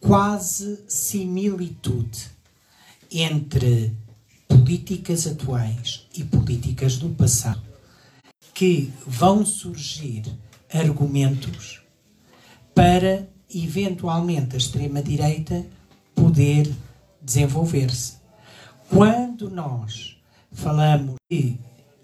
quase 0.00 0.82
similitude 0.88 2.28
entre 3.10 3.94
políticas 4.48 5.26
atuais 5.26 6.06
e 6.14 6.24
políticas 6.24 6.96
do 6.96 7.10
passado, 7.10 7.62
que 8.54 8.92
vão 9.06 9.44
surgir 9.44 10.24
argumentos 10.72 11.80
para 12.74 13.28
eventualmente 13.54 14.54
a 14.54 14.58
extrema-direita 14.58 15.66
poder 16.14 16.72
desenvolver-se. 17.20 18.14
Quando 18.88 19.50
nós 19.50 20.16
falamos 20.52 21.16
que 21.28 21.58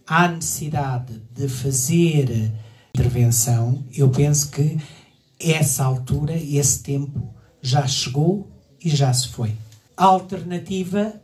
há 0.06 0.28
necessidade 0.28 1.20
de 1.32 1.48
fazer 1.48 2.52
intervenção, 2.94 3.84
eu 3.92 4.08
penso 4.10 4.50
que 4.50 4.78
essa 5.38 5.84
altura, 5.84 6.34
esse 6.34 6.82
tempo, 6.82 7.34
já 7.66 7.86
chegou 7.86 8.48
e 8.82 8.88
já 8.88 9.12
se 9.12 9.28
foi. 9.28 9.52
A 9.96 10.04
alternativa 10.04 11.20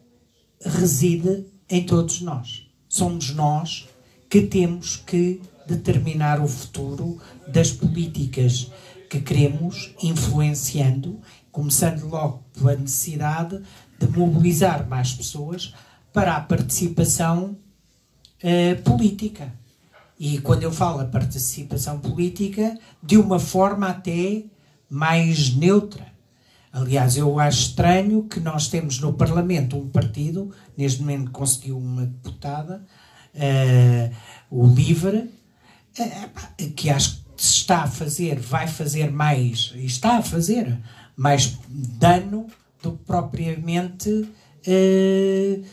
reside 0.60 1.46
em 1.70 1.84
todos 1.84 2.20
nós. 2.20 2.66
Somos 2.88 3.30
nós 3.30 3.88
que 4.28 4.42
temos 4.42 4.96
que 4.96 5.40
determinar 5.66 6.40
o 6.40 6.48
futuro 6.48 7.18
das 7.46 7.70
políticas 7.70 8.70
que 9.08 9.20
queremos, 9.20 9.94
influenciando, 10.02 11.20
começando 11.52 12.08
logo 12.08 12.42
pela 12.54 12.74
necessidade 12.74 13.62
de 13.98 14.06
mobilizar 14.08 14.88
mais 14.88 15.12
pessoas 15.12 15.72
para 16.12 16.36
a 16.36 16.40
participação 16.40 17.56
uh, 18.42 18.82
política. 18.82 19.52
E 20.18 20.38
quando 20.38 20.64
eu 20.64 20.72
falo 20.72 21.00
a 21.00 21.04
participação 21.04 22.00
política, 22.00 22.76
de 23.02 23.16
uma 23.16 23.38
forma 23.38 23.88
até 23.88 24.44
mais 24.90 25.54
neutra. 25.54 26.11
Aliás, 26.72 27.18
eu 27.18 27.38
acho 27.38 27.68
estranho 27.68 28.24
que 28.24 28.40
nós 28.40 28.68
temos 28.68 28.98
no 28.98 29.12
Parlamento 29.12 29.76
um 29.76 29.90
partido, 29.90 30.50
neste 30.74 31.00
momento 31.00 31.30
conseguiu 31.30 31.76
uma 31.76 32.06
deputada, 32.06 32.82
uh, 33.34 34.14
o 34.50 34.66
LIVRE, 34.66 35.30
uh, 35.98 36.70
que 36.74 36.88
acho 36.88 37.22
que 37.36 37.42
está 37.42 37.82
a 37.82 37.86
fazer, 37.86 38.40
vai 38.40 38.66
fazer 38.66 39.10
mais, 39.10 39.74
e 39.76 39.84
está 39.84 40.16
a 40.16 40.22
fazer 40.22 40.78
mais 41.14 41.58
dano 41.68 42.46
do 42.82 42.92
que 42.92 43.04
propriamente 43.04 44.08
uh, 44.08 45.64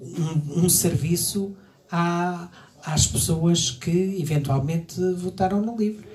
um, 0.00 0.64
um, 0.64 0.68
serviço 0.70 1.54
à, 1.92 2.48
às 2.82 3.06
pessoas 3.06 3.70
que 3.70 4.16
eventualmente 4.18 4.98
votaram 5.12 5.60
no 5.60 5.76
LIVRE. 5.76 6.06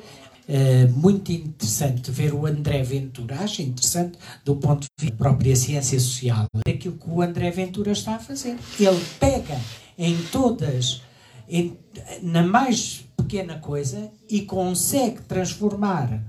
Uh, 0.51 0.91
muito 0.99 1.31
interessante 1.31 2.11
ver 2.11 2.33
o 2.33 2.45
André 2.45 2.83
Ventura, 2.83 3.39
acho 3.39 3.61
interessante 3.61 4.17
do 4.43 4.57
ponto 4.57 4.81
de 4.81 4.87
vista 4.99 5.15
da 5.15 5.23
própria 5.23 5.55
ciência 5.55 5.97
social, 5.97 6.45
aquilo 6.67 6.97
que 6.97 7.09
o 7.09 7.21
André 7.21 7.49
Ventura 7.51 7.93
está 7.93 8.15
a 8.15 8.19
fazer. 8.19 8.57
Ele 8.77 9.01
pega 9.17 9.57
em 9.97 10.21
todas, 10.23 11.03
em, 11.47 11.77
na 12.21 12.43
mais 12.43 13.05
pequena 13.15 13.59
coisa 13.59 14.11
e 14.29 14.41
consegue 14.41 15.21
transformar 15.21 16.21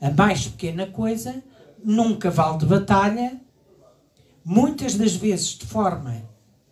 a 0.00 0.10
mais 0.12 0.46
pequena 0.46 0.86
coisa 0.86 1.42
num 1.84 2.16
cavalo 2.16 2.56
de 2.56 2.64
batalha, 2.64 3.38
muitas 4.42 4.94
das 4.94 5.14
vezes 5.14 5.58
de 5.58 5.66
forma 5.66 6.22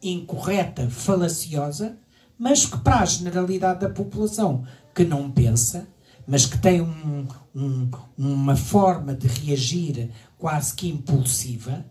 incorreta, 0.03 0.89
falaciosa, 0.89 1.99
mas 2.39 2.65
que 2.65 2.79
para 2.79 3.01
a 3.01 3.05
generalidade 3.05 3.81
da 3.81 3.91
população 3.91 4.65
que 4.95 5.05
não 5.05 5.31
pensa, 5.31 5.87
mas 6.27 6.47
que 6.47 6.59
tem 6.59 6.81
um, 6.81 7.27
um, 7.55 7.91
uma 8.19 8.57
forma 8.57 9.15
de 9.15 9.29
reagir 9.29 10.11
quase 10.39 10.75
que 10.75 10.89
impulsiva, 10.89 11.87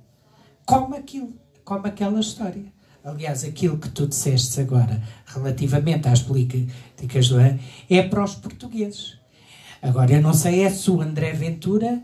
como 0.65 0.95
aquilo, 0.95 1.33
como 1.63 1.88
aquela 1.88 2.19
história. 2.19 2.73
Aliás, 3.03 3.43
aquilo 3.43 3.77
que 3.77 3.89
tu 3.89 4.07
disseste 4.07 4.59
agora, 4.59 5.01
relativamente 5.27 6.07
às 6.07 6.21
políticas 6.21 7.29
do 7.29 7.38
ano, 7.38 7.59
é 7.89 8.01
para 8.01 8.23
os 8.23 8.36
portugueses. 8.36 9.17
Agora, 9.81 10.13
eu 10.13 10.21
não 10.21 10.33
sei 10.33 10.63
é 10.63 10.69
se 10.71 10.89
o 10.89 11.01
André 11.01 11.31
Ventura 11.33 12.01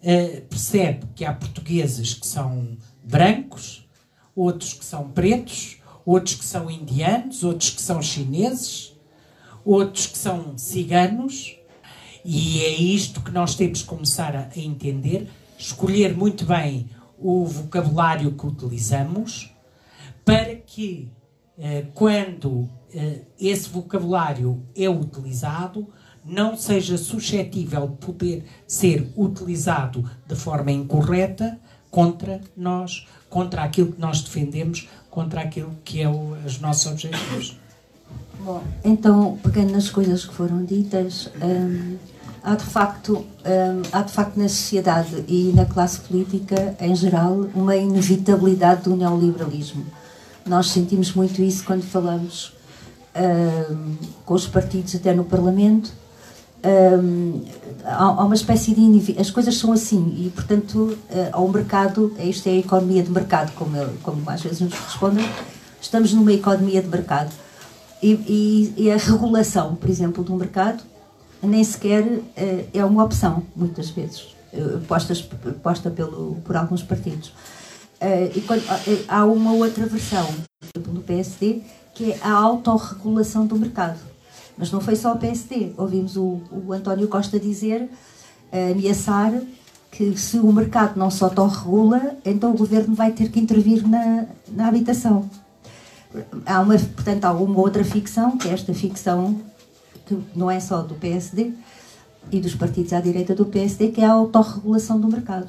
uh, 0.00 0.40
percebe 0.42 1.06
que 1.16 1.24
há 1.24 1.32
portugueses 1.32 2.14
que 2.14 2.26
são 2.26 2.76
brancos, 3.02 3.88
outros 4.34 4.72
que 4.72 4.84
são 4.84 5.10
pretos, 5.10 5.78
outros 6.06 6.36
que 6.36 6.44
são 6.44 6.70
indianos, 6.70 7.42
outros 7.42 7.70
que 7.70 7.82
são 7.82 8.00
chineses, 8.00 8.94
outros 9.64 10.06
que 10.06 10.18
são 10.18 10.56
ciganos, 10.56 11.56
e 12.24 12.60
é 12.60 12.70
isto 12.70 13.20
que 13.20 13.30
nós 13.30 13.54
temos 13.54 13.82
que 13.82 13.88
começar 13.88 14.34
a 14.34 14.58
entender, 14.58 15.28
escolher 15.58 16.16
muito 16.16 16.46
bem 16.46 16.88
o 17.18 17.44
vocabulário 17.44 18.32
que 18.32 18.46
utilizamos, 18.46 19.52
para 20.24 20.54
que, 20.56 21.10
eh, 21.58 21.84
quando 21.92 22.68
eh, 22.94 23.20
esse 23.38 23.68
vocabulário 23.68 24.62
é 24.74 24.88
utilizado, 24.88 25.86
não 26.24 26.56
seja 26.56 26.96
suscetível 26.96 27.88
de 27.88 27.96
poder 27.96 28.44
ser 28.66 29.12
utilizado 29.14 30.08
de 30.26 30.34
forma 30.34 30.72
incorreta 30.72 31.58
contra 31.90 32.40
nós, 32.56 33.06
contra 33.28 33.62
aquilo 33.62 33.92
que 33.92 34.00
nós 34.00 34.22
defendemos, 34.22 34.88
contra 35.10 35.42
aquilo 35.42 35.76
que 35.84 36.00
é 36.00 36.08
o, 36.08 36.32
os 36.44 36.58
nossos 36.58 36.90
objetivos. 36.90 37.58
Bom, 38.40 38.62
então, 38.82 39.38
pegando 39.42 39.72
nas 39.72 39.88
coisas 39.90 40.24
que 40.24 40.34
foram 40.34 40.64
ditas, 40.64 41.30
hum, 41.42 41.96
há, 42.44 42.54
de 42.54 42.64
facto, 42.64 43.16
hum, 43.16 43.82
há 43.90 44.02
de 44.02 44.12
facto 44.12 44.36
na 44.36 44.48
sociedade 44.48 45.24
e 45.26 45.52
na 45.54 45.64
classe 45.64 45.98
política 46.00 46.76
em 46.78 46.94
geral 46.94 47.46
uma 47.54 47.74
inevitabilidade 47.74 48.82
do 48.82 48.94
neoliberalismo. 48.94 49.84
Nós 50.46 50.70
sentimos 50.70 51.14
muito 51.14 51.40
isso 51.40 51.64
quando 51.64 51.82
falamos 51.82 52.52
hum, 53.16 53.96
com 54.26 54.34
os 54.34 54.46
partidos 54.46 54.94
até 54.94 55.14
no 55.14 55.24
Parlamento. 55.24 55.90
Hum, 56.64 57.42
há, 57.84 58.04
há, 58.04 58.24
uma 58.24 58.34
espécie 58.34 58.74
de 58.74 59.20
as 59.20 59.30
coisas 59.30 59.56
são 59.56 59.72
assim 59.72 60.14
e 60.18 60.30
portanto 60.30 60.96
uh, 61.10 61.28
ao 61.32 61.46
mercado 61.46 62.14
isto 62.18 62.46
é 62.48 62.52
a 62.52 62.56
economia 62.56 63.02
de 63.02 63.10
mercado 63.10 63.52
como, 63.52 63.76
eu, 63.76 63.92
como 64.02 64.22
às 64.30 64.40
vezes 64.40 64.62
nos 64.62 64.72
respondem 64.72 65.28
estamos 65.78 66.14
numa 66.14 66.32
economia 66.32 66.80
de 66.80 66.88
mercado 66.88 67.30
e, 68.02 68.12
e, 68.12 68.74
e 68.84 68.90
a 68.90 68.96
regulação, 68.96 69.74
por 69.74 69.90
exemplo, 69.90 70.24
do 70.24 70.34
mercado 70.36 70.82
nem 71.44 71.62
sequer 71.62 72.02
uh, 72.02 72.22
é 72.72 72.84
uma 72.84 73.04
opção, 73.04 73.42
muitas 73.54 73.90
vezes, 73.90 74.34
uh, 74.52 74.80
postas, 74.86 75.22
posta 75.62 75.90
pelo, 75.90 76.36
por 76.44 76.56
alguns 76.56 76.82
partidos. 76.82 77.28
Uh, 78.00 78.30
e 78.34 78.40
quando, 78.42 78.62
há 79.08 79.24
uma 79.24 79.52
outra 79.52 79.86
versão, 79.86 80.28
do 80.74 81.00
PSD, 81.02 81.62
que 81.94 82.12
é 82.12 82.18
a 82.22 82.32
autorregulação 82.32 83.46
do 83.46 83.56
mercado. 83.56 83.98
Mas 84.56 84.70
não 84.70 84.80
foi 84.80 84.96
só 84.96 85.12
o 85.12 85.18
PSD. 85.18 85.72
Ouvimos 85.76 86.16
o, 86.16 86.40
o 86.50 86.72
António 86.72 87.06
Costa 87.06 87.38
dizer, 87.38 87.88
ameaçar, 88.52 89.32
que 89.90 90.16
se 90.16 90.38
o 90.38 90.52
mercado 90.52 90.96
não 90.96 91.10
se 91.10 91.22
autorregula, 91.22 92.16
então 92.24 92.50
o 92.50 92.56
governo 92.56 92.94
vai 92.94 93.12
ter 93.12 93.30
que 93.30 93.38
intervir 93.38 93.86
na, 93.86 94.26
na 94.48 94.66
habitação 94.66 95.28
há 96.46 96.60
uma, 96.60 96.78
portanto, 96.78 97.24
há 97.24 97.32
uma 97.32 97.60
outra 97.60 97.84
ficção, 97.84 98.36
que 98.36 98.48
é 98.48 98.52
esta 98.52 98.72
ficção 98.72 99.40
que 100.06 100.18
não 100.34 100.50
é 100.50 100.60
só 100.60 100.82
do 100.82 100.94
PSD 100.94 101.52
e 102.30 102.40
dos 102.40 102.54
partidos 102.54 102.92
à 102.92 103.00
direita 103.00 103.34
do 103.34 103.46
PSD, 103.46 103.88
que 103.88 104.00
é 104.00 104.06
a 104.06 104.12
autorregulação 104.12 105.00
do 105.00 105.08
mercado. 105.08 105.48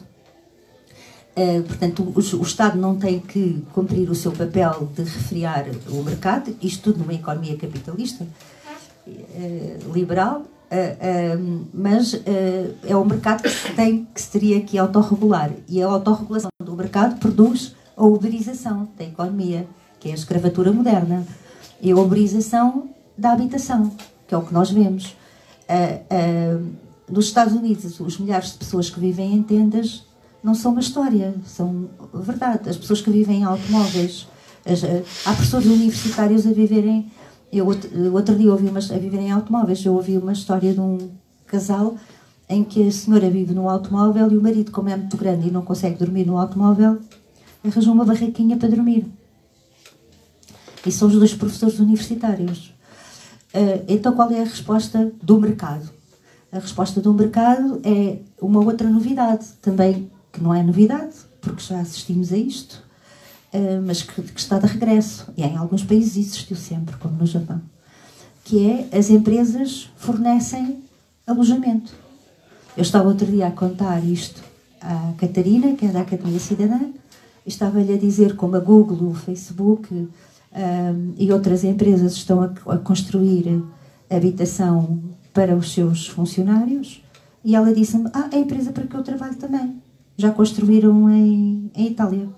Uh, 1.35 1.63
portanto, 1.63 2.01
o, 2.03 2.37
o, 2.37 2.43
Estado 2.43 2.77
não 2.77 2.95
tem 2.95 3.19
que 3.19 3.61
cumprir 3.73 4.09
o 4.09 4.15
seu 4.15 4.31
papel 4.31 4.89
de 4.95 5.03
refriar 5.03 5.65
o 5.89 6.01
mercado, 6.01 6.55
isto 6.61 6.83
tudo 6.83 6.99
numa 6.99 7.13
economia 7.13 7.57
capitalista, 7.57 8.25
uh, 9.05 9.93
liberal, 9.93 10.43
uh, 10.43 11.65
mas 11.73 12.21
é 12.83 12.95
o 12.95 13.03
mercado 13.03 13.43
que 13.43 13.49
se, 13.49 13.71
tem, 13.73 14.07
que 14.13 14.21
se 14.21 14.29
teria 14.29 14.61
que 14.61 14.77
autorregular. 14.77 15.51
E 15.67 15.81
a 15.81 15.87
autorregulação 15.87 16.49
do 16.63 16.73
mercado 16.73 17.19
produz 17.19 17.75
a 17.97 18.05
uberização 18.05 18.87
da 18.97 19.03
economia 19.03 19.67
que 20.05 20.09
é 20.09 20.11
a 20.11 20.15
escravatura 20.15 20.71
moderna, 20.71 21.25
e 21.81 21.91
a 21.91 21.95
uberização 21.95 22.89
da 23.17 23.31
habitação, 23.31 23.91
que 24.27 24.33
é 24.33 24.37
o 24.37 24.41
que 24.41 24.53
nós 24.53 24.71
vemos. 24.71 25.15
Uh, 25.69 26.59
uh, 26.59 26.75
nos 27.09 27.25
Estados 27.25 27.53
Unidos, 27.53 27.99
os 27.99 28.17
milhares 28.17 28.51
de 28.51 28.57
pessoas 28.57 28.89
que 28.89 28.99
vivem 28.99 29.33
em 29.33 29.43
tendas 29.43 30.03
não 30.43 30.53
são 30.53 30.71
uma 30.71 30.81
história, 30.81 31.33
são 31.45 31.89
verdade. 32.13 32.69
As 32.69 32.77
pessoas 32.77 33.01
que 33.01 33.09
vivem 33.09 33.41
em 33.41 33.43
automóveis, 33.43 34.27
as, 34.65 34.83
uh, 34.83 35.03
há 35.25 35.33
professores 35.33 35.67
universitários 35.67 36.45
a 36.45 36.51
viverem. 36.51 37.11
Eu 37.51 37.67
outro 37.67 38.35
dia 38.35 38.51
ouvi 38.51 38.67
umas, 38.67 38.91
a 38.91 38.97
viverem 38.97 39.27
em 39.27 39.31
automóveis. 39.31 39.83
Eu 39.85 39.93
ouvi 39.93 40.17
uma 40.17 40.33
história 40.33 40.73
de 40.73 40.79
um 40.79 41.11
casal 41.45 41.95
em 42.47 42.63
que 42.63 42.87
a 42.87 42.91
senhora 42.91 43.29
vive 43.29 43.53
num 43.53 43.69
automóvel 43.69 44.31
e 44.31 44.37
o 44.37 44.41
marido, 44.41 44.71
como 44.71 44.89
é 44.89 44.95
muito 44.95 45.17
grande 45.17 45.47
e 45.47 45.51
não 45.51 45.61
consegue 45.63 45.97
dormir 45.97 46.25
no 46.25 46.37
automóvel, 46.37 46.99
arranjou 47.63 47.93
uma 47.93 48.05
barraquinha 48.05 48.57
para 48.57 48.69
dormir. 48.69 49.05
E 50.85 50.91
são 50.91 51.07
os 51.07 51.15
dois 51.15 51.33
professores 51.33 51.79
universitários. 51.79 52.74
Uh, 53.55 53.85
então, 53.87 54.13
qual 54.13 54.29
é 54.31 54.41
a 54.41 54.43
resposta 54.43 55.13
do 55.23 55.39
mercado? 55.39 55.89
A 56.51 56.59
resposta 56.59 56.99
do 56.99 57.13
mercado 57.13 57.79
é 57.85 58.19
uma 58.41 58.59
outra 58.59 58.89
novidade, 58.89 59.45
também 59.61 60.11
que 60.33 60.43
não 60.43 60.53
é 60.53 60.61
novidade, 60.61 61.15
porque 61.39 61.63
já 61.63 61.79
assistimos 61.79 62.33
a 62.33 62.37
isto, 62.37 62.83
uh, 63.53 63.81
mas 63.85 64.01
que, 64.01 64.21
que, 64.21 64.39
está 64.39 64.59
de 64.59 64.67
regresso. 64.67 65.31
E 65.37 65.43
em 65.43 65.55
alguns 65.55 65.85
países 65.85 66.17
existiu 66.17 66.57
sempre, 66.57 66.97
como 66.97 67.15
no 67.15 67.25
Japão. 67.25 67.61
Que 68.43 68.69
é 68.69 68.97
as 68.97 69.09
empresas 69.09 69.89
fornecem 69.95 70.83
alojamento. 71.25 71.93
Eu 72.75 72.81
estava 72.81 73.07
outro 73.07 73.25
dia 73.25 73.47
a 73.47 73.51
contar 73.51 74.03
isto 74.03 74.43
à 74.81 75.13
Catarina, 75.17 75.75
que 75.75 75.85
é 75.85 75.89
da 75.89 76.01
Academia 76.01 76.39
Cidadã, 76.39 76.81
e 77.45 77.49
estava-lhe 77.49 77.93
a 77.93 77.97
dizer 77.97 78.35
como 78.35 78.57
a 78.57 78.59
Google, 78.59 79.11
o 79.11 79.13
Facebook, 79.13 80.09
um, 80.55 81.13
e 81.17 81.31
outras 81.31 81.63
empresas 81.63 82.13
estão 82.13 82.41
a, 82.41 82.45
a, 82.73 82.77
construir 82.77 83.61
habitação 84.09 85.03
para 85.33 85.55
os 85.55 85.73
seus 85.73 86.07
funcionários. 86.07 87.03
E 87.43 87.55
ela 87.55 87.73
disse-me: 87.73 88.09
Ah, 88.13 88.29
é 88.31 88.37
a 88.37 88.39
empresa 88.39 88.71
para 88.71 88.87
que 88.87 88.95
eu 88.95 89.03
trabalho 89.03 89.35
também. 89.35 89.81
Já 90.17 90.31
construíram 90.31 91.09
em, 91.09 91.69
em 91.75 91.87
Itália. 91.87 92.29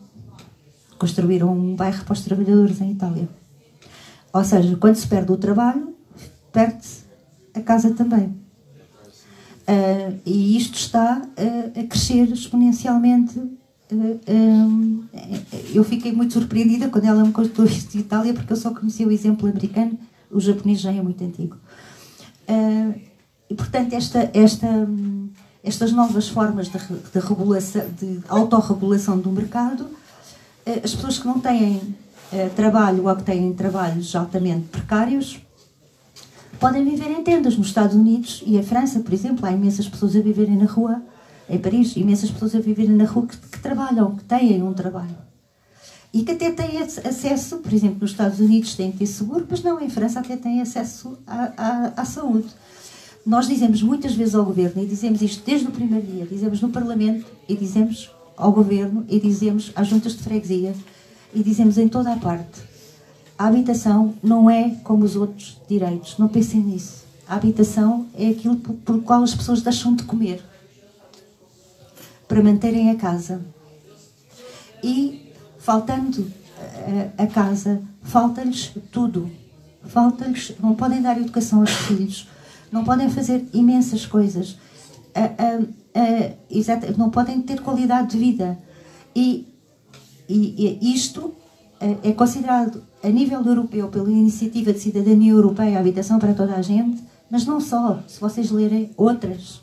Construíram 0.97 1.53
um 1.53 1.75
bairro 1.75 2.03
para 2.03 2.13
os 2.13 2.21
trabalhadores 2.21 2.81
em 2.81 2.91
Itália. 2.91 3.29
Ou 4.33 4.43
seja, 4.43 4.75
quando 4.77 4.95
se 4.95 5.07
perde 5.07 5.31
o 5.31 5.37
trabalho, 5.37 5.95
perde-se 6.51 7.03
a 7.53 7.61
casa 7.61 7.91
também. 7.93 8.35
Uh, 9.67 10.17
e 10.25 10.57
isto 10.57 10.75
está 10.75 11.21
uh, 11.21 11.79
a 11.79 11.83
crescer 11.83 12.31
exponencialmente 12.31 13.39
eu 15.73 15.83
fiquei 15.83 16.11
muito 16.11 16.33
surpreendida 16.33 16.89
quando 16.89 17.05
ela 17.05 17.23
me 17.23 17.31
contou 17.31 17.65
isto 17.65 17.91
de 17.91 17.99
Itália, 17.99 18.33
porque 18.33 18.51
eu 18.51 18.57
só 18.57 18.73
conhecia 18.73 19.07
o 19.07 19.11
exemplo 19.11 19.47
americano, 19.47 19.97
o 20.29 20.39
japonês 20.39 20.79
já 20.79 20.91
é 20.91 21.01
muito 21.01 21.23
antigo. 21.23 21.55
E, 23.49 23.55
portanto, 23.55 23.93
esta, 23.93 24.29
esta, 24.33 24.67
estas 25.63 25.91
novas 25.93 26.27
formas 26.27 26.67
de, 26.67 26.77
de, 26.77 27.19
regulação, 27.19 27.85
de 27.97 28.19
autorregulação 28.27 29.17
do 29.17 29.31
mercado, 29.31 29.87
as 30.83 30.93
pessoas 30.93 31.17
que 31.17 31.25
não 31.25 31.39
têm 31.39 31.95
trabalho 32.55 33.07
ou 33.07 33.15
que 33.15 33.23
têm 33.23 33.53
trabalhos 33.53 34.13
altamente 34.15 34.67
precários, 34.67 35.39
podem 36.59 36.83
viver 36.83 37.09
em 37.11 37.23
tendas 37.23 37.57
nos 37.57 37.67
Estados 37.67 37.95
Unidos 37.95 38.43
e 38.45 38.57
em 38.57 38.63
França, 38.63 38.99
por 38.99 39.13
exemplo, 39.13 39.45
há 39.45 39.51
imensas 39.51 39.87
pessoas 39.87 40.15
a 40.15 40.19
viverem 40.19 40.57
na 40.57 40.65
rua, 40.65 41.01
em 41.49 41.57
Paris, 41.57 41.95
imensas 41.95 42.31
pessoas 42.31 42.55
a 42.55 42.59
viverem 42.59 42.95
na 42.95 43.05
rua 43.05 43.27
que, 43.27 43.37
que 43.37 43.59
trabalham, 43.59 44.15
que 44.15 44.23
têm 44.23 44.61
um 44.63 44.73
trabalho. 44.73 45.15
E 46.13 46.23
que 46.23 46.31
até 46.31 46.51
têm 46.51 46.79
acesso, 46.79 47.57
por 47.57 47.73
exemplo, 47.73 47.97
nos 48.01 48.11
Estados 48.11 48.39
Unidos 48.39 48.75
têm 48.75 48.91
que 48.91 48.99
ter 48.99 49.05
seguro, 49.05 49.45
mas 49.49 49.61
não, 49.61 49.79
em 49.81 49.89
França 49.89 50.19
até 50.19 50.35
têm 50.35 50.61
acesso 50.61 51.17
à, 51.27 51.51
à, 51.57 52.01
à 52.01 52.05
saúde. 52.05 52.47
Nós 53.25 53.47
dizemos 53.47 53.83
muitas 53.83 54.13
vezes 54.13 54.35
ao 54.35 54.45
governo, 54.45 54.81
e 54.81 54.85
dizemos 54.85 55.21
isto 55.21 55.43
desde 55.45 55.67
o 55.67 55.71
primeiro 55.71 56.05
dia, 56.05 56.25
dizemos 56.25 56.61
no 56.61 56.69
Parlamento, 56.69 57.25
e 57.47 57.55
dizemos 57.55 58.09
ao 58.35 58.51
governo, 58.51 59.05
e 59.09 59.19
dizemos 59.19 59.71
às 59.75 59.87
juntas 59.87 60.13
de 60.15 60.23
freguesia, 60.23 60.73
e 61.33 61.43
dizemos 61.43 61.77
em 61.77 61.87
toda 61.87 62.13
a 62.13 62.17
parte 62.17 62.77
a 63.37 63.45
habitação 63.45 64.15
não 64.23 64.49
é 64.49 64.71
como 64.83 65.05
os 65.05 65.15
outros 65.15 65.61
direitos, 65.69 66.17
não 66.17 66.27
pensem 66.27 66.59
nisso. 66.59 67.05
A 67.27 67.35
habitação 67.35 68.07
é 68.17 68.29
aquilo 68.29 68.55
por, 68.55 68.73
por 68.73 69.01
qual 69.03 69.21
as 69.21 69.35
pessoas 69.35 69.61
deixam 69.61 69.95
de 69.95 70.03
comer 70.03 70.41
para 72.27 72.43
manterem 72.43 72.89
a 72.91 72.95
casa. 72.95 73.41
E 74.83 75.31
faltando 75.57 76.31
a, 77.17 77.23
a 77.23 77.27
casa, 77.27 77.81
falta-lhes 78.01 78.73
tudo. 78.91 79.29
Falta-lhes, 79.83 80.53
não 80.59 80.75
podem 80.75 81.01
dar 81.01 81.17
educação 81.17 81.61
aos 81.61 81.71
filhos, 81.71 82.27
não 82.71 82.83
podem 82.83 83.09
fazer 83.09 83.45
imensas 83.53 84.05
coisas, 84.05 84.57
não 86.97 87.09
podem 87.09 87.41
ter 87.41 87.61
qualidade 87.61 88.11
de 88.11 88.17
vida. 88.17 88.57
E, 89.15 89.47
e, 90.27 90.77
e 90.81 90.93
isto 90.93 91.33
é 92.03 92.11
considerado 92.11 92.83
a 93.03 93.07
nível 93.07 93.43
europeu 93.43 93.87
pela 93.87 94.09
Iniciativa 94.09 94.73
de 94.73 94.79
Cidadania 94.79 95.31
Europeia 95.31 95.79
Habitação 95.79 96.19
para 96.19 96.33
Toda 96.33 96.55
a 96.55 96.61
Gente, 96.61 97.01
mas 97.29 97.45
não 97.45 97.59
só, 97.59 97.99
se 98.07 98.19
vocês 98.19 98.51
lerem 98.51 98.91
outras 98.97 99.61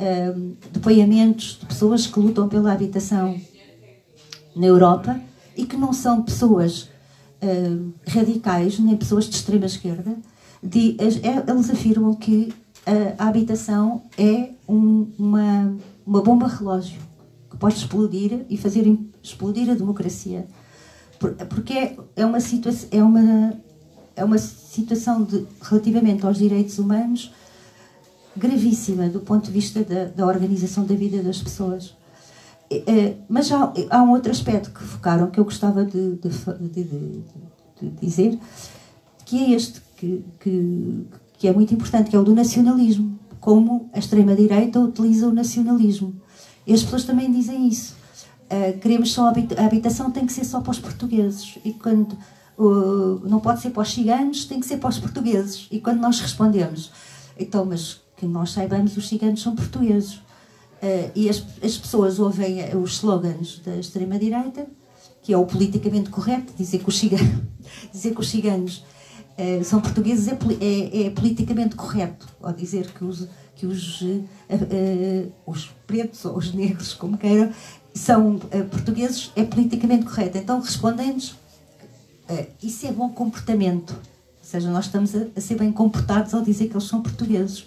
um, 0.00 0.54
depoiamentos 0.72 1.58
de 1.60 1.66
pessoas 1.66 2.06
que 2.06 2.18
lutam 2.18 2.48
pela 2.48 2.72
habitação 2.72 3.38
na 4.56 4.66
Europa 4.66 5.20
e 5.56 5.64
que 5.66 5.76
não 5.76 5.92
são 5.92 6.22
pessoas 6.22 6.88
um, 7.42 7.92
radicais 8.06 8.78
nem 8.78 8.96
pessoas 8.96 9.26
de 9.26 9.36
extrema 9.36 9.66
esquerda, 9.66 10.16
é, 10.62 11.50
eles 11.50 11.70
afirmam 11.70 12.14
que 12.14 12.52
a, 13.18 13.28
habitação 13.28 14.02
é 14.16 14.50
um, 14.68 15.10
uma, 15.18 15.76
uma 16.06 16.22
bomba 16.22 16.46
relógio 16.46 17.00
que 17.50 17.56
pode 17.56 17.76
explodir 17.76 18.44
e 18.48 18.56
fazer 18.56 18.98
explodir 19.22 19.70
a 19.70 19.74
democracia. 19.74 20.46
Porque 21.48 21.74
é, 21.74 21.96
é 22.16 22.24
uma 22.24 22.40
situação 22.40 22.88
é 22.90 23.02
uma 23.02 23.52
é 24.16 24.24
uma 24.24 24.38
situação 24.38 25.22
de, 25.22 25.46
relativamente 25.62 26.24
aos 26.26 26.38
direitos 26.38 26.78
humanos 26.78 27.32
gravíssima 28.36 29.08
do 29.08 29.20
ponto 29.20 29.46
de 29.46 29.52
vista 29.52 29.82
da, 29.84 30.04
da 30.04 30.26
organização 30.26 30.84
da 30.84 30.94
vida 30.94 31.22
das 31.22 31.42
pessoas. 31.42 31.96
É, 32.70 33.16
mas 33.28 33.50
há, 33.50 33.72
há, 33.90 34.02
um 34.02 34.10
outro 34.10 34.30
aspecto 34.30 34.70
que 34.70 34.82
focaram 34.82 35.28
que 35.28 35.40
eu 35.40 35.44
gostava 35.44 35.84
de, 35.84 36.16
de, 36.16 36.28
de 36.68 37.90
dizer 38.00 38.38
que 39.24 39.38
é 39.38 39.50
este 39.50 39.80
que, 39.96 40.24
que, 40.38 41.06
que 41.36 41.48
é 41.48 41.52
muito 41.52 41.74
importante 41.74 42.10
que 42.10 42.16
é 42.16 42.18
o 42.18 42.22
do 42.22 42.32
nacionalismo 42.32 43.18
como 43.40 43.90
a 43.92 43.98
extrema 43.98 44.36
direita 44.36 44.78
utiliza 44.78 45.26
o 45.26 45.32
nacionalismo. 45.32 46.14
E 46.66 46.72
as 46.72 46.82
pessoas 46.82 47.04
também 47.04 47.32
dizem 47.32 47.66
isso. 47.66 47.96
Uh, 48.44 48.78
queremos 48.78 49.12
só 49.12 49.28
a 49.28 49.64
habitação 49.64 50.10
tem 50.10 50.26
que 50.26 50.32
ser 50.32 50.44
só 50.44 50.60
para 50.60 50.70
os 50.70 50.78
portugueses. 50.78 51.58
E 51.64 51.72
quando 51.72 52.12
uh, 52.58 53.28
não 53.28 53.40
pode 53.40 53.62
ser 53.62 53.70
para 53.70 53.82
os 53.82 53.92
ciganos 53.92 54.44
tem 54.44 54.60
que 54.60 54.66
ser 54.66 54.76
para 54.76 54.90
os 54.90 54.98
portugueses. 54.98 55.66
E 55.72 55.80
quando 55.80 56.00
nós 56.00 56.20
respondemos 56.20 56.92
então 57.40 57.64
mas 57.64 58.00
que 58.20 58.26
nós 58.26 58.52
saibamos 58.52 58.96
os 58.96 59.08
ciganos 59.08 59.42
são 59.42 59.56
portugueses 59.56 60.14
uh, 60.14 61.10
e 61.14 61.28
as, 61.28 61.42
as 61.62 61.76
pessoas 61.78 62.18
ouvem 62.18 62.76
os 62.76 62.92
slogans 62.92 63.60
da 63.64 63.76
extrema 63.76 64.18
direita 64.18 64.66
que 65.22 65.32
é 65.32 65.36
o 65.36 65.46
politicamente 65.46 66.10
correto 66.10 66.52
dizer 66.56 66.78
que 66.78 66.88
os 66.88 67.00
dizer 67.92 68.14
que 68.14 68.20
os 68.20 68.28
ciganos 68.28 68.84
são 69.64 69.80
portugueses 69.80 70.28
é, 70.28 70.36
é, 70.60 71.06
é, 71.06 71.10
politicamente 71.10 71.74
correto 71.74 72.28
ou 72.42 72.52
dizer 72.52 72.90
que 72.92 73.02
os 73.02 73.26
que 73.56 73.66
os, 73.66 74.02
os 75.46 75.66
pretos 75.86 76.24
ou 76.24 76.38
os 76.38 76.54
negros, 76.54 76.94
como 76.94 77.18
queiram, 77.18 77.52
são 77.94 78.36
uh, 78.36 78.64
portugueses 78.70 79.30
é 79.36 79.44
politicamente 79.44 80.04
correto. 80.04 80.38
Então 80.38 80.60
respondem-nos, 80.60 81.30
uh, 82.28 82.46
isso 82.62 82.86
é 82.86 82.92
bom 82.92 83.10
comportamento. 83.10 83.90
Ou 83.90 84.44
seja, 84.44 84.70
nós 84.70 84.86
estamos 84.86 85.14
a, 85.14 85.26
a, 85.36 85.40
ser 85.40 85.56
bem 85.56 85.72
comportados 85.72 86.34
ao 86.34 86.42
dizer 86.42 86.68
que 86.68 86.74
eles 86.74 86.84
são 86.84 87.02
portugueses. 87.02 87.66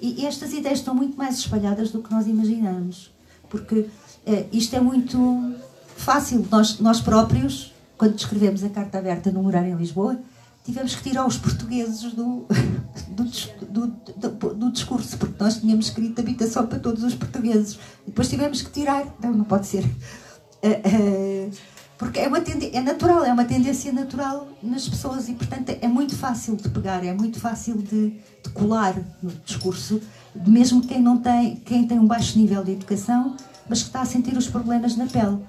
E, 0.00 0.26
estas 0.26 0.52
ideias 0.52 0.78
estão 0.78 0.94
muito 0.94 1.16
mais 1.16 1.38
espalhadas 1.38 1.90
do 1.90 2.02
que 2.02 2.10
nós 2.10 2.26
imaginamos. 2.26 3.12
Porque 3.48 3.80
uh, 3.80 4.46
isto 4.52 4.74
é 4.76 4.80
muito 4.80 5.54
fácil. 5.96 6.46
Nós, 6.50 6.78
nós 6.78 7.00
próprios, 7.00 7.74
quando 7.98 8.18
escrevemos 8.18 8.64
a 8.64 8.68
carta 8.68 8.98
aberta 8.98 9.30
no 9.30 9.42
Morar 9.42 9.66
em 9.66 9.74
Lisboa, 9.74 10.18
tivemos 10.64 10.94
que 10.94 11.02
tirar 11.02 11.26
os 11.26 11.36
portugueses 11.36 12.12
do, 12.12 12.46
do, 13.08 13.24
do, 13.66 13.86
do, 14.16 14.54
do 14.54 14.72
discurso, 14.72 15.16
porque 15.18 15.42
nós 15.42 15.58
tínhamos 15.58 15.86
escrito 15.86 16.20
habitação 16.20 16.66
para 16.66 16.78
todos 16.78 17.02
os 17.02 17.14
portugueses. 17.14 17.78
Depois 18.06 18.28
tivemos 18.28 18.62
que 18.62 18.70
tirar. 18.70 19.06
Não, 19.22 19.32
não 19.32 19.44
pode 19.44 19.66
ser. 19.66 19.84
Uh, 19.84 21.48
uh, 21.48 21.52
porque 22.00 22.18
é, 22.18 22.28
uma 22.28 22.38
é 22.38 22.80
natural, 22.80 23.24
é 23.26 23.30
uma 23.30 23.44
tendência 23.44 23.92
natural 23.92 24.48
nas 24.62 24.88
pessoas 24.88 25.28
e, 25.28 25.34
portanto, 25.34 25.68
é 25.68 25.86
muito 25.86 26.16
fácil 26.16 26.56
de 26.56 26.66
pegar, 26.70 27.04
é 27.04 27.12
muito 27.12 27.38
fácil 27.38 27.76
de, 27.76 28.12
de 28.42 28.50
colar 28.54 28.96
no 29.22 29.30
discurso, 29.44 30.00
mesmo 30.34 30.80
quem 30.80 30.98
não 31.02 31.18
tem, 31.18 31.56
quem 31.56 31.86
tem 31.86 31.98
um 31.98 32.06
baixo 32.06 32.38
nível 32.38 32.64
de 32.64 32.72
educação, 32.72 33.36
mas 33.68 33.82
que 33.82 33.88
está 33.88 34.00
a 34.00 34.06
sentir 34.06 34.34
os 34.34 34.48
problemas 34.48 34.96
na 34.96 35.04
pele. 35.04 35.40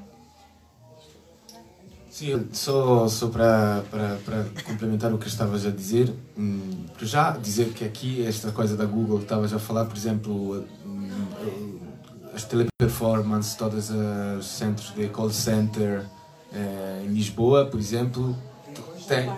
Sim, 2.09 2.45
só, 2.51 3.07
só 3.07 3.29
para, 3.29 3.85
para, 3.89 4.17
para 4.25 4.63
complementar 4.65 5.13
o 5.13 5.17
que 5.17 5.29
estavas 5.29 5.65
a 5.65 5.71
dizer, 5.71 6.13
hum, 6.37 6.83
já 7.01 7.31
dizer 7.31 7.71
que 7.71 7.85
aqui 7.85 8.25
esta 8.25 8.51
coisa 8.51 8.75
da 8.75 8.83
Google 8.83 9.19
que 9.19 9.23
estavas 9.23 9.53
a 9.53 9.57
falar, 9.57 9.85
por 9.85 9.95
exemplo, 9.95 10.65
hum, 10.85 11.79
as 12.35 12.43
teleperformance, 12.43 13.55
todos 13.55 13.89
os 13.89 14.45
centros 14.45 14.93
de 14.93 15.07
call 15.07 15.29
center 15.29 16.05
eh, 16.53 17.03
em 17.05 17.13
Lisboa, 17.13 17.65
por 17.65 17.79
exemplo, 17.79 18.35
tem, 19.07 19.31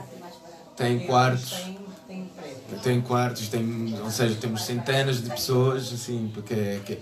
tem 0.76 1.08
quartos. 1.08 1.74
Tem 2.82 3.02
quartos, 3.02 3.50
tem, 3.50 3.96
ou 4.04 4.10
seja, 4.10 4.36
temos 4.36 4.64
centenas 4.64 5.22
de 5.22 5.30
pessoas, 5.30 5.94
assim, 5.94 6.32
porque 6.34 6.80
que, 6.86 6.98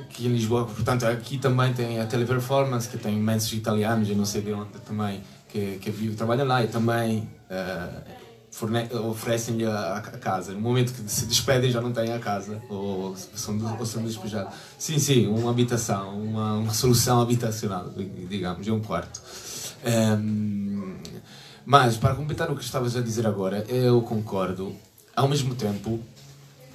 aqui 0.00 0.26
em 0.26 0.30
Lisboa. 0.30 0.64
Portanto, 0.66 1.06
aqui 1.06 1.38
também 1.38 1.72
tem 1.72 2.00
a 2.00 2.06
Teleperformance, 2.06 2.88
que 2.88 2.98
tem 2.98 3.16
imensos 3.16 3.52
italianos, 3.52 4.08
eu 4.08 4.16
não 4.16 4.24
sei 4.24 4.42
de 4.42 4.52
onde 4.52 4.70
também, 4.84 5.22
que, 5.48 5.78
que 5.78 6.10
trabalham 6.16 6.46
lá 6.46 6.64
e 6.64 6.66
também 6.66 7.28
uh, 7.50 8.17
oferecem-lhe 8.64 9.64
a, 9.64 9.96
a, 9.96 10.00
casa. 10.00 10.52
No 10.52 10.60
momento 10.60 10.92
que 10.92 11.10
se 11.10 11.26
despedem 11.26 11.70
já 11.70 11.80
não 11.80 11.92
têm 11.92 12.12
a 12.12 12.18
casa, 12.18 12.60
ou 12.68 13.16
são, 13.16 13.58
ou 13.78 13.86
são 13.86 14.02
despejados. 14.02 14.54
Sim, 14.78 14.98
sim, 14.98 15.26
uma 15.26 15.50
habitação, 15.50 16.18
uma, 16.20 16.54
uma 16.54 16.74
solução 16.74 17.20
habitacional, 17.20 17.90
digamos, 18.28 18.66
é 18.66 18.72
um 18.72 18.80
quarto. 18.80 19.20
Um, 19.84 19.90
ehm, 19.90 20.96
mas, 21.70 21.98
para 21.98 22.14
completar 22.14 22.50
o 22.50 22.56
que 22.56 22.64
estavas 22.64 22.96
a 22.96 23.02
dizer 23.02 23.26
agora, 23.26 23.62
eu 23.68 24.00
concordo. 24.00 24.74
Ao 25.14 25.28
mesmo 25.28 25.54
tempo, 25.54 26.00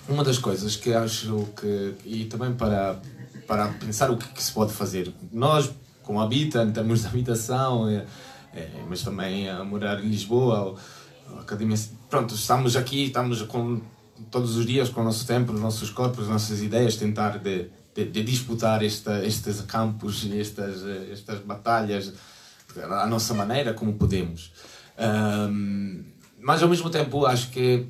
uma 0.07 0.23
das 0.23 0.37
coisas 0.37 0.75
que 0.75 0.93
acho 0.93 1.47
que, 1.59 1.95
e 2.05 2.25
também 2.25 2.53
para, 2.53 2.99
para 3.47 3.69
pensar 3.69 4.11
o 4.11 4.17
que, 4.17 4.27
que 4.27 4.43
se 4.43 4.51
pode 4.51 4.71
fazer, 4.71 5.11
nós, 5.31 5.71
como 6.03 6.21
habita, 6.21 6.61
em 6.63 6.71
termos 6.71 7.01
de 7.01 7.07
habitação, 7.09 7.89
é, 7.89 8.05
é, 8.53 8.69
mas 8.87 9.01
também 9.01 9.49
a 9.49 9.63
morar 9.63 9.99
em 10.03 10.07
Lisboa, 10.07 10.75
a 10.77 11.02
academia, 11.39 11.77
pronto, 12.09 12.35
estamos 12.35 12.75
aqui, 12.75 13.05
estamos 13.05 13.41
com, 13.43 13.81
todos 14.31 14.55
os 14.57 14.65
dias 14.65 14.89
com 14.89 15.01
o 15.01 15.03
nosso 15.03 15.25
tempo, 15.25 15.53
os 15.53 15.59
nossos 15.59 15.89
corpos, 15.89 16.25
as 16.25 16.29
nossas 16.29 16.61
ideias, 16.61 16.95
tentar 16.95 17.37
de, 17.39 17.69
de, 17.95 18.05
de 18.05 18.23
disputar 18.23 18.83
esta, 18.83 19.25
estes 19.25 19.61
campos, 19.61 20.27
estas, 20.31 20.83
estas 21.11 21.39
batalhas, 21.39 22.13
à 22.77 23.05
nossa 23.05 23.33
maneira, 23.33 23.73
como 23.73 23.93
podemos. 23.93 24.51
Um, 24.97 26.03
mas 26.39 26.61
ao 26.61 26.69
mesmo 26.69 26.89
tempo 26.89 27.25
acho 27.25 27.49
que 27.49 27.87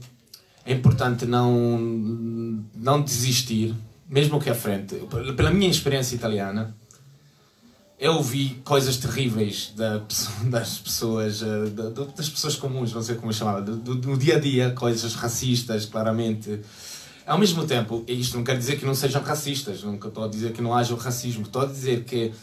é 0.65 0.73
importante 0.73 1.25
não, 1.25 1.77
não 2.75 3.01
desistir, 3.01 3.75
mesmo 4.07 4.39
que 4.39 4.49
à 4.49 4.55
frente. 4.55 4.95
Pela 5.35 5.51
minha 5.51 5.69
experiência 5.69 6.15
italiana, 6.15 6.75
eu 7.99 8.21
vi 8.21 8.61
coisas 8.63 8.97
terríveis 8.97 9.73
da, 9.75 10.01
das 10.49 10.77
pessoas, 10.77 11.41
eh, 11.41 11.69
das 12.15 12.29
pessoas 12.29 12.55
comuns, 12.55 12.93
não 12.93 13.01
sei 13.01 13.15
como 13.15 13.31
chamar, 13.31 13.61
do, 13.61 13.95
do 13.95 14.17
dia 14.17 14.37
a 14.37 14.39
dia, 14.39 14.71
coisas 14.71 15.13
racistas, 15.15 15.85
claramente. 15.85 16.61
Ao 17.25 17.37
mesmo 17.37 17.65
tempo, 17.65 18.03
isto 18.07 18.35
não 18.35 18.43
quer 18.43 18.57
dizer 18.57 18.77
que 18.77 18.85
não 18.85 18.93
sejam 18.93 19.21
racistas, 19.21 19.83
nunca 19.83 20.09
estou 20.09 20.25
a 20.25 20.27
dizer 20.27 20.51
que 20.51 20.61
não 20.61 20.73
haja 20.73 20.93
o 20.93 20.97
racismo, 20.97 21.43
estou 21.43 21.61
a 21.61 21.65
dizer 21.65 22.03
que, 22.03 22.33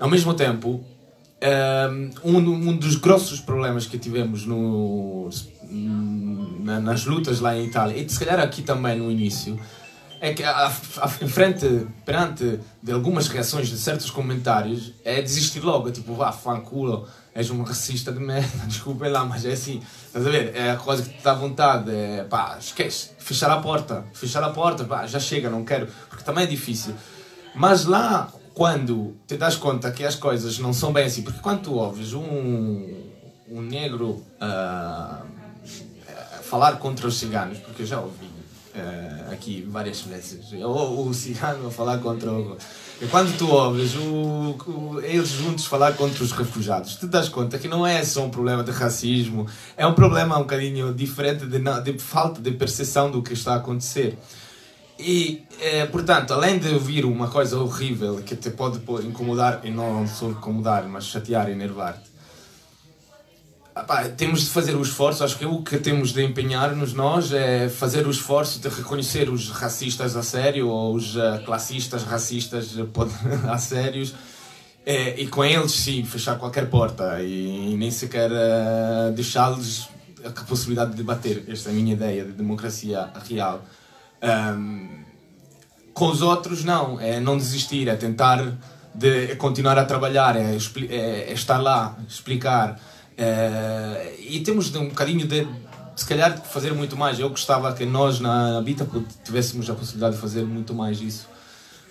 ao 0.00 0.10
mesmo 0.10 0.34
tempo, 0.34 0.84
ehm, 1.40 2.10
um, 2.24 2.38
um 2.38 2.76
dos 2.76 2.96
grossos 2.96 3.38
problemas 3.38 3.86
que 3.86 3.96
tivemos 3.98 4.44
no, 4.44 5.30
nas 6.82 7.06
lutas 7.06 7.38
lá 7.38 7.56
em 7.56 7.66
Itália, 7.66 7.96
e 7.96 8.08
se 8.08 8.18
calhar 8.18 8.40
aqui 8.40 8.62
também 8.62 8.98
no 8.98 9.08
início, 9.12 9.56
é 10.20 10.34
que 10.34 10.44
a, 10.44 10.66
a, 10.66 11.10
em 11.22 11.28
frente, 11.28 11.86
perante 12.04 12.60
de 12.82 12.92
algumas 12.92 13.26
reações 13.28 13.68
de 13.68 13.78
certos 13.78 14.10
comentários, 14.10 14.92
é 15.02 15.22
desistir 15.22 15.60
logo, 15.60 15.88
é 15.88 15.92
tipo, 15.92 16.14
vá, 16.14 16.30
fanculo, 16.30 17.08
és 17.34 17.50
um 17.50 17.62
racista 17.62 18.12
de 18.12 18.20
merda, 18.20 18.48
desculpem 18.68 19.10
lá, 19.10 19.24
mas 19.24 19.46
é 19.46 19.52
assim, 19.52 19.80
estás 20.06 20.26
a 20.26 20.30
ver? 20.30 20.54
É 20.54 20.72
a 20.72 20.76
coisa 20.76 21.02
que 21.02 21.16
te 21.16 21.24
dá 21.24 21.32
vontade, 21.32 21.90
é 21.90 22.24
pá, 22.24 22.56
esquece, 22.60 23.12
fechar 23.18 23.50
a 23.50 23.60
porta, 23.60 24.04
fechar 24.12 24.44
a 24.44 24.50
porta, 24.50 24.84
pá, 24.84 25.06
já 25.06 25.18
chega, 25.18 25.48
não 25.48 25.64
quero, 25.64 25.88
porque 26.10 26.22
também 26.22 26.44
é 26.44 26.46
difícil. 26.46 26.94
Mas 27.54 27.86
lá, 27.86 28.30
quando 28.52 29.16
te 29.26 29.38
das 29.38 29.56
conta 29.56 29.90
que 29.90 30.04
as 30.04 30.16
coisas 30.16 30.58
não 30.58 30.74
são 30.74 30.92
bem 30.92 31.06
assim, 31.06 31.22
porque 31.22 31.40
quando 31.40 31.62
tu 31.62 31.74
ouves 31.74 32.12
um, 32.12 33.10
um 33.48 33.62
negro 33.62 34.22
uh, 34.36 35.24
falar 36.42 36.76
contra 36.76 37.06
os 37.06 37.18
ciganos, 37.18 37.58
porque 37.58 37.82
eu 37.82 37.86
já 37.86 38.00
ouvi 38.00 38.29
uh, 38.74 39.32
aqui 39.32 39.66
várias 39.68 40.00
vezes. 40.02 40.52
Ou 40.52 41.08
o 41.08 41.14
cigano 41.14 41.68
a 41.68 41.70
falar 41.70 41.98
contra 41.98 42.32
o. 42.32 42.56
Quando 43.10 43.36
tu 43.38 43.48
ouves 43.48 43.94
o, 43.94 44.56
o, 44.66 45.00
eles 45.02 45.30
juntos 45.30 45.64
falar 45.64 45.94
contra 45.94 46.22
os 46.22 46.32
refugiados, 46.32 46.96
te 46.96 47.06
das 47.06 47.28
conta 47.30 47.58
que 47.58 47.66
não 47.66 47.86
é 47.86 48.04
só 48.04 48.24
um 48.26 48.30
problema 48.30 48.62
de 48.62 48.70
racismo, 48.70 49.46
é 49.76 49.86
um 49.86 49.94
problema 49.94 50.36
um 50.36 50.40
bocadinho 50.40 50.92
diferente 50.92 51.46
de, 51.46 51.58
de 51.58 51.98
falta 51.98 52.40
de 52.40 52.50
percepção 52.50 53.10
do 53.10 53.22
que 53.22 53.32
está 53.32 53.54
a 53.54 53.56
acontecer. 53.56 54.18
E, 54.98 55.46
eh, 55.58 55.86
portanto, 55.86 56.34
além 56.34 56.58
de 56.58 56.68
ouvir 56.74 57.06
uma 57.06 57.28
coisa 57.28 57.58
horrível 57.58 58.16
que 58.16 58.36
te 58.36 58.50
pode 58.50 58.80
incomodar, 59.06 59.62
e 59.64 59.70
não 59.70 60.06
só 60.06 60.28
incomodar, 60.28 60.86
mas 60.86 61.06
chatear 61.06 61.48
e 61.48 61.52
enervar-te, 61.52 62.09
temos 64.16 64.42
de 64.42 64.50
fazer 64.50 64.74
o 64.74 64.82
esforço, 64.82 65.24
acho 65.24 65.38
que 65.38 65.46
o 65.46 65.62
que 65.62 65.78
temos 65.78 66.12
de 66.12 66.22
empenhar-nos 66.22 66.92
nós 66.92 67.32
é 67.32 67.68
fazer 67.68 68.06
o 68.06 68.10
esforço 68.10 68.58
de 68.60 68.68
reconhecer 68.68 69.28
os 69.28 69.50
racistas 69.50 70.16
a 70.16 70.22
sério 70.22 70.68
ou 70.68 70.94
os 70.94 71.16
uh, 71.16 71.42
classistas 71.44 72.02
racistas 72.02 72.74
a 73.48 73.58
sérios 73.58 74.14
é, 74.84 75.20
e 75.20 75.26
com 75.26 75.44
eles 75.44 75.72
sim 75.72 76.04
fechar 76.04 76.38
qualquer 76.38 76.68
porta 76.68 77.22
e, 77.22 77.72
e 77.72 77.76
nem 77.76 77.90
sequer 77.90 78.30
uh, 78.30 79.12
deixá-los 79.14 79.88
a 80.24 80.30
possibilidade 80.44 80.92
de 80.92 80.96
debater. 80.96 81.44
Esta 81.48 81.70
é 81.70 81.72
a 81.72 81.74
minha 81.74 81.92
ideia 81.92 82.24
de 82.24 82.32
democracia 82.32 83.10
real. 83.28 83.64
Um, 84.22 85.04
com 85.94 86.08
os 86.08 86.22
outros 86.22 86.64
não, 86.64 87.00
é 87.00 87.20
não 87.20 87.36
desistir, 87.36 87.88
é 87.88 87.96
tentar 87.96 88.58
de 88.94 89.36
continuar 89.36 89.78
a 89.78 89.84
trabalhar, 89.84 90.36
é, 90.36 90.56
é, 90.88 90.96
é 91.30 91.32
estar 91.32 91.58
lá, 91.58 91.96
explicar 92.08 92.80
Uh, 93.20 94.16
e 94.18 94.40
temos 94.40 94.72
de 94.72 94.78
um 94.78 94.88
bocadinho 94.88 95.26
de, 95.26 95.46
se 95.94 96.06
calhar, 96.06 96.42
fazer 96.42 96.72
muito 96.72 96.96
mais. 96.96 97.20
Eu 97.20 97.28
gostava 97.28 97.70
que 97.74 97.84
nós 97.84 98.18
na 98.18 98.56
Habita 98.56 98.88
tivéssemos 99.22 99.68
a 99.68 99.74
possibilidade 99.74 100.14
de 100.14 100.20
fazer 100.22 100.42
muito 100.44 100.72
mais 100.72 101.02
isso. 101.02 101.28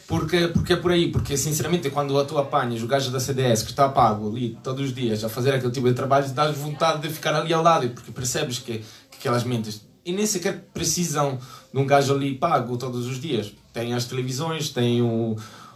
Porque, 0.07 0.47
porque 0.47 0.73
é 0.73 0.75
por 0.75 0.91
aí, 0.91 1.11
porque 1.11 1.37
sinceramente 1.37 1.87
quando 1.91 2.25
tu 2.25 2.35
apanhas 2.39 2.81
o 2.81 2.87
gajo 2.87 3.11
da 3.11 3.19
CDS 3.19 3.61
que 3.61 3.69
está 3.69 3.87
pago 3.87 4.27
ali 4.27 4.57
todos 4.63 4.85
os 4.85 4.95
dias 4.95 5.23
a 5.23 5.29
fazer 5.29 5.53
aquele 5.53 5.71
tipo 5.71 5.87
de 5.87 5.93
trabalho, 5.93 6.27
dás 6.29 6.57
vontade 6.57 7.03
de 7.07 7.13
ficar 7.13 7.35
ali 7.35 7.53
ao 7.53 7.61
lado, 7.61 7.87
porque 7.89 8.11
percebes 8.11 8.57
que, 8.57 8.79
que 8.79 9.17
aquelas 9.19 9.43
mentes 9.43 9.87
e 10.03 10.11
nem 10.11 10.25
sequer 10.25 10.67
precisam 10.73 11.37
de 11.71 11.79
um 11.79 11.85
gajo 11.85 12.15
ali 12.15 12.33
pago 12.33 12.75
todos 12.75 13.05
os 13.05 13.21
dias. 13.21 13.53
Tem 13.71 13.93
as 13.93 14.05
televisões, 14.05 14.69
tem 14.71 15.03
o, 15.03 15.35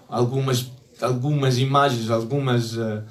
algumas, 0.09 0.71
algumas 0.99 1.59
imagens, 1.59 2.09
algumas. 2.09 2.75
Uh, 2.75 3.03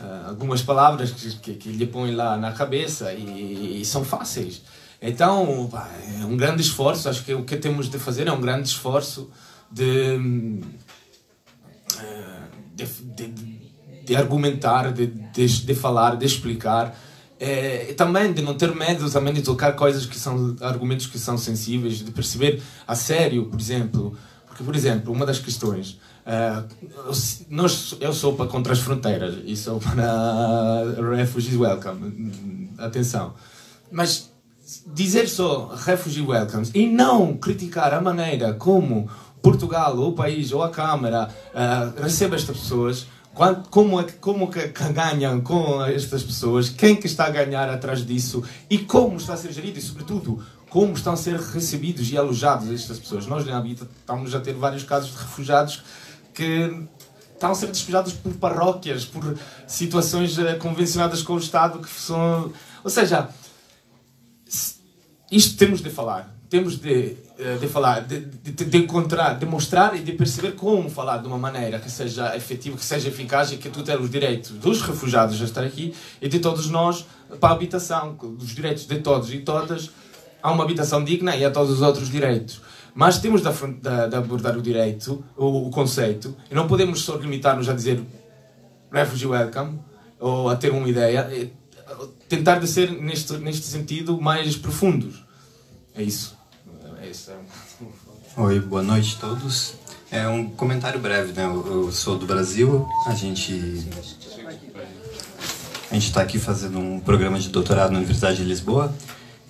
uh, 0.00 0.28
algumas 0.28 0.62
palavras 0.62 1.10
que, 1.10 1.30
que, 1.36 1.54
que, 1.54 1.68
lhe 1.70 1.86
põem 1.86 2.14
lá 2.14 2.36
na 2.36 2.52
cabeça 2.52 3.12
e, 3.12 3.80
e 3.80 3.84
são 3.84 4.04
fáceis. 4.04 4.62
Então, 5.00 5.68
pá, 5.70 5.88
é 6.20 6.24
um 6.24 6.36
grande 6.36 6.62
esforço. 6.62 7.08
Acho 7.08 7.24
que 7.24 7.32
o 7.34 7.44
que 7.44 7.56
temos 7.56 7.88
de 7.88 7.98
fazer 7.98 8.26
é 8.26 8.32
um 8.32 8.40
grande 8.40 8.68
esforço 8.68 9.30
de, 9.70 10.60
ah, 11.98 12.48
de, 12.74 12.84
de, 12.84 13.28
de 14.04 14.16
argumentar, 14.16 14.92
de, 14.92 15.06
de, 15.06 15.46
de, 15.46 15.74
falar, 15.74 16.16
de 16.16 16.26
explicar. 16.26 16.98
É, 17.40 17.94
também 17.96 18.32
de 18.32 18.42
não 18.42 18.54
ter 18.54 18.74
medo 18.74 19.08
também 19.08 19.32
de 19.32 19.42
tocar 19.42 19.72
coisas 19.76 20.04
que 20.04 20.18
são 20.18 20.56
argumentos 20.60 21.06
que 21.06 21.18
são 21.18 21.38
sensíveis, 21.38 21.98
de 21.98 22.10
perceber 22.10 22.60
a 22.86 22.96
sério, 22.96 23.46
por 23.46 23.60
exemplo. 23.60 24.16
Porque, 24.46 24.64
por 24.64 24.74
exemplo, 24.74 25.12
uma 25.12 25.24
das 25.24 25.38
questões 25.38 26.00
Uh, 26.28 26.68
nós, 27.48 27.96
eu 28.00 28.12
sou 28.12 28.34
para 28.34 28.46
contra 28.46 28.74
as 28.74 28.80
fronteiras 28.80 29.36
e 29.46 29.56
sou 29.56 29.80
para 29.80 31.16
Refugees 31.16 31.58
Welcome. 31.58 32.68
Atenção. 32.76 33.32
Mas 33.90 34.30
dizer 34.86 35.26
só 35.26 35.74
Refugee 35.74 36.20
Welcomes 36.20 36.70
e 36.74 36.86
não 36.86 37.34
criticar 37.34 37.94
a 37.94 38.00
maneira 38.02 38.52
como 38.52 39.08
Portugal, 39.40 39.96
ou 39.96 40.10
o 40.10 40.12
país, 40.12 40.52
ou 40.52 40.62
a 40.62 40.68
Câmara 40.68 41.30
uh, 41.54 42.02
recebe 42.02 42.36
estas 42.36 42.58
pessoas, 42.58 43.06
como, 43.70 44.00
é, 44.00 44.04
como 44.20 44.50
que, 44.50 44.68
que 44.68 44.92
ganham 44.92 45.40
com 45.40 45.82
estas 45.84 46.22
pessoas, 46.22 46.68
quem 46.68 46.96
que 46.96 47.06
está 47.06 47.26
a 47.26 47.30
ganhar 47.30 47.70
atrás 47.70 48.04
disso 48.04 48.42
e 48.68 48.78
como 48.78 49.16
está 49.16 49.34
a 49.34 49.36
ser 49.36 49.52
gerido 49.52 49.78
e, 49.78 49.82
sobretudo, 49.82 50.44
como 50.68 50.92
estão 50.92 51.14
a 51.14 51.16
ser 51.16 51.38
recebidos 51.38 52.10
e 52.10 52.18
alojados 52.18 52.70
estas 52.70 52.98
pessoas. 52.98 53.26
Nós 53.26 53.46
na 53.46 53.56
Habita 53.56 53.88
estamos 54.00 54.34
a 54.34 54.40
ter 54.40 54.54
vários 54.54 54.82
casos 54.82 55.12
de 55.12 55.16
refugiados 55.18 55.82
que 56.38 56.86
estão 57.34 57.50
a 57.50 57.54
ser 57.54 57.66
despejados 57.66 58.12
por 58.12 58.32
paróquias, 58.34 59.04
por 59.04 59.36
situações 59.66 60.38
uh, 60.38 60.56
convencionadas 60.60 61.20
com 61.20 61.34
o 61.34 61.38
Estado 61.38 61.80
que 61.80 61.90
são. 61.90 62.52
Ou 62.84 62.90
seja, 62.90 63.28
isto 65.30 65.56
temos 65.56 65.82
de 65.82 65.90
falar. 65.90 66.32
Temos 66.48 66.78
de, 66.78 67.16
uh, 67.40 67.58
de 67.58 67.66
falar, 67.66 68.02
de, 68.02 68.20
de, 68.20 68.52
de, 68.52 68.78
encontrar, 68.78 69.36
de 69.36 69.44
mostrar 69.46 69.96
e 69.96 70.00
de 70.00 70.12
perceber 70.12 70.52
como 70.52 70.88
falar 70.88 71.18
de 71.18 71.26
uma 71.26 71.38
maneira 71.38 71.80
que 71.80 71.90
seja 71.90 72.36
efetiva, 72.36 72.76
que 72.76 72.84
seja 72.84 73.08
eficaz 73.08 73.50
e 73.50 73.56
que 73.56 73.68
tu 73.68 73.82
tenhas 73.82 74.00
os 74.00 74.10
direitos 74.10 74.52
dos 74.52 74.80
refugiados 74.80 75.42
a 75.42 75.44
estar 75.44 75.64
aqui 75.64 75.92
e 76.22 76.28
de 76.28 76.38
todos 76.38 76.70
nós 76.70 77.04
para 77.40 77.50
a 77.50 77.52
habitação, 77.52 78.16
os 78.40 78.54
direitos 78.54 78.86
de 78.86 79.00
todos 79.00 79.34
e 79.34 79.40
todas 79.40 79.90
a 80.40 80.52
uma 80.52 80.62
habitação 80.62 81.02
digna 81.02 81.36
e 81.36 81.44
a 81.44 81.50
todos 81.50 81.72
os 81.72 81.82
outros 81.82 82.08
direitos. 82.08 82.60
Mas 82.98 83.18
temos 83.18 83.42
de, 83.42 83.48
de, 83.48 84.08
de 84.10 84.16
abordar 84.16 84.58
o 84.58 84.60
direito, 84.60 85.24
o, 85.36 85.68
o, 85.68 85.70
conceito, 85.70 86.34
e 86.50 86.54
não 86.54 86.66
podemos 86.66 87.00
só 87.02 87.14
limitar-nos 87.14 87.68
a 87.68 87.72
dizer 87.72 88.02
refugee 88.90 89.24
welcome, 89.24 89.78
ou 90.18 90.48
a 90.48 90.56
ter 90.56 90.72
uma 90.72 90.88
ideia, 90.88 91.30
tentar 92.28 92.58
de 92.58 92.66
ser, 92.66 92.90
neste, 92.90 93.34
neste 93.34 93.66
sentido, 93.66 94.20
mais 94.20 94.56
profundos. 94.56 95.24
É 95.94 96.02
isso. 96.02 96.36
É 97.00 97.06
isso. 97.06 97.30
É 97.30 98.40
Oi, 98.40 98.58
boa 98.58 98.82
noite 98.82 99.16
a 99.16 99.28
todos. 99.28 99.74
É 100.10 100.26
um 100.26 100.50
comentário 100.50 100.98
breve, 100.98 101.32
né? 101.32 101.44
Eu, 101.44 101.84
eu 101.84 101.92
sou 101.92 102.18
do 102.18 102.26
Brasil, 102.26 102.84
a 103.06 103.14
gente 103.14 103.88
a 105.88 105.94
gente 105.94 106.08
está 106.08 106.20
aqui 106.20 106.40
fazendo 106.40 106.80
um 106.80 106.98
programa 106.98 107.38
de 107.38 107.48
doutorado 107.48 107.92
na 107.92 107.98
Universidade 107.98 108.38
de 108.38 108.42
Lisboa 108.42 108.92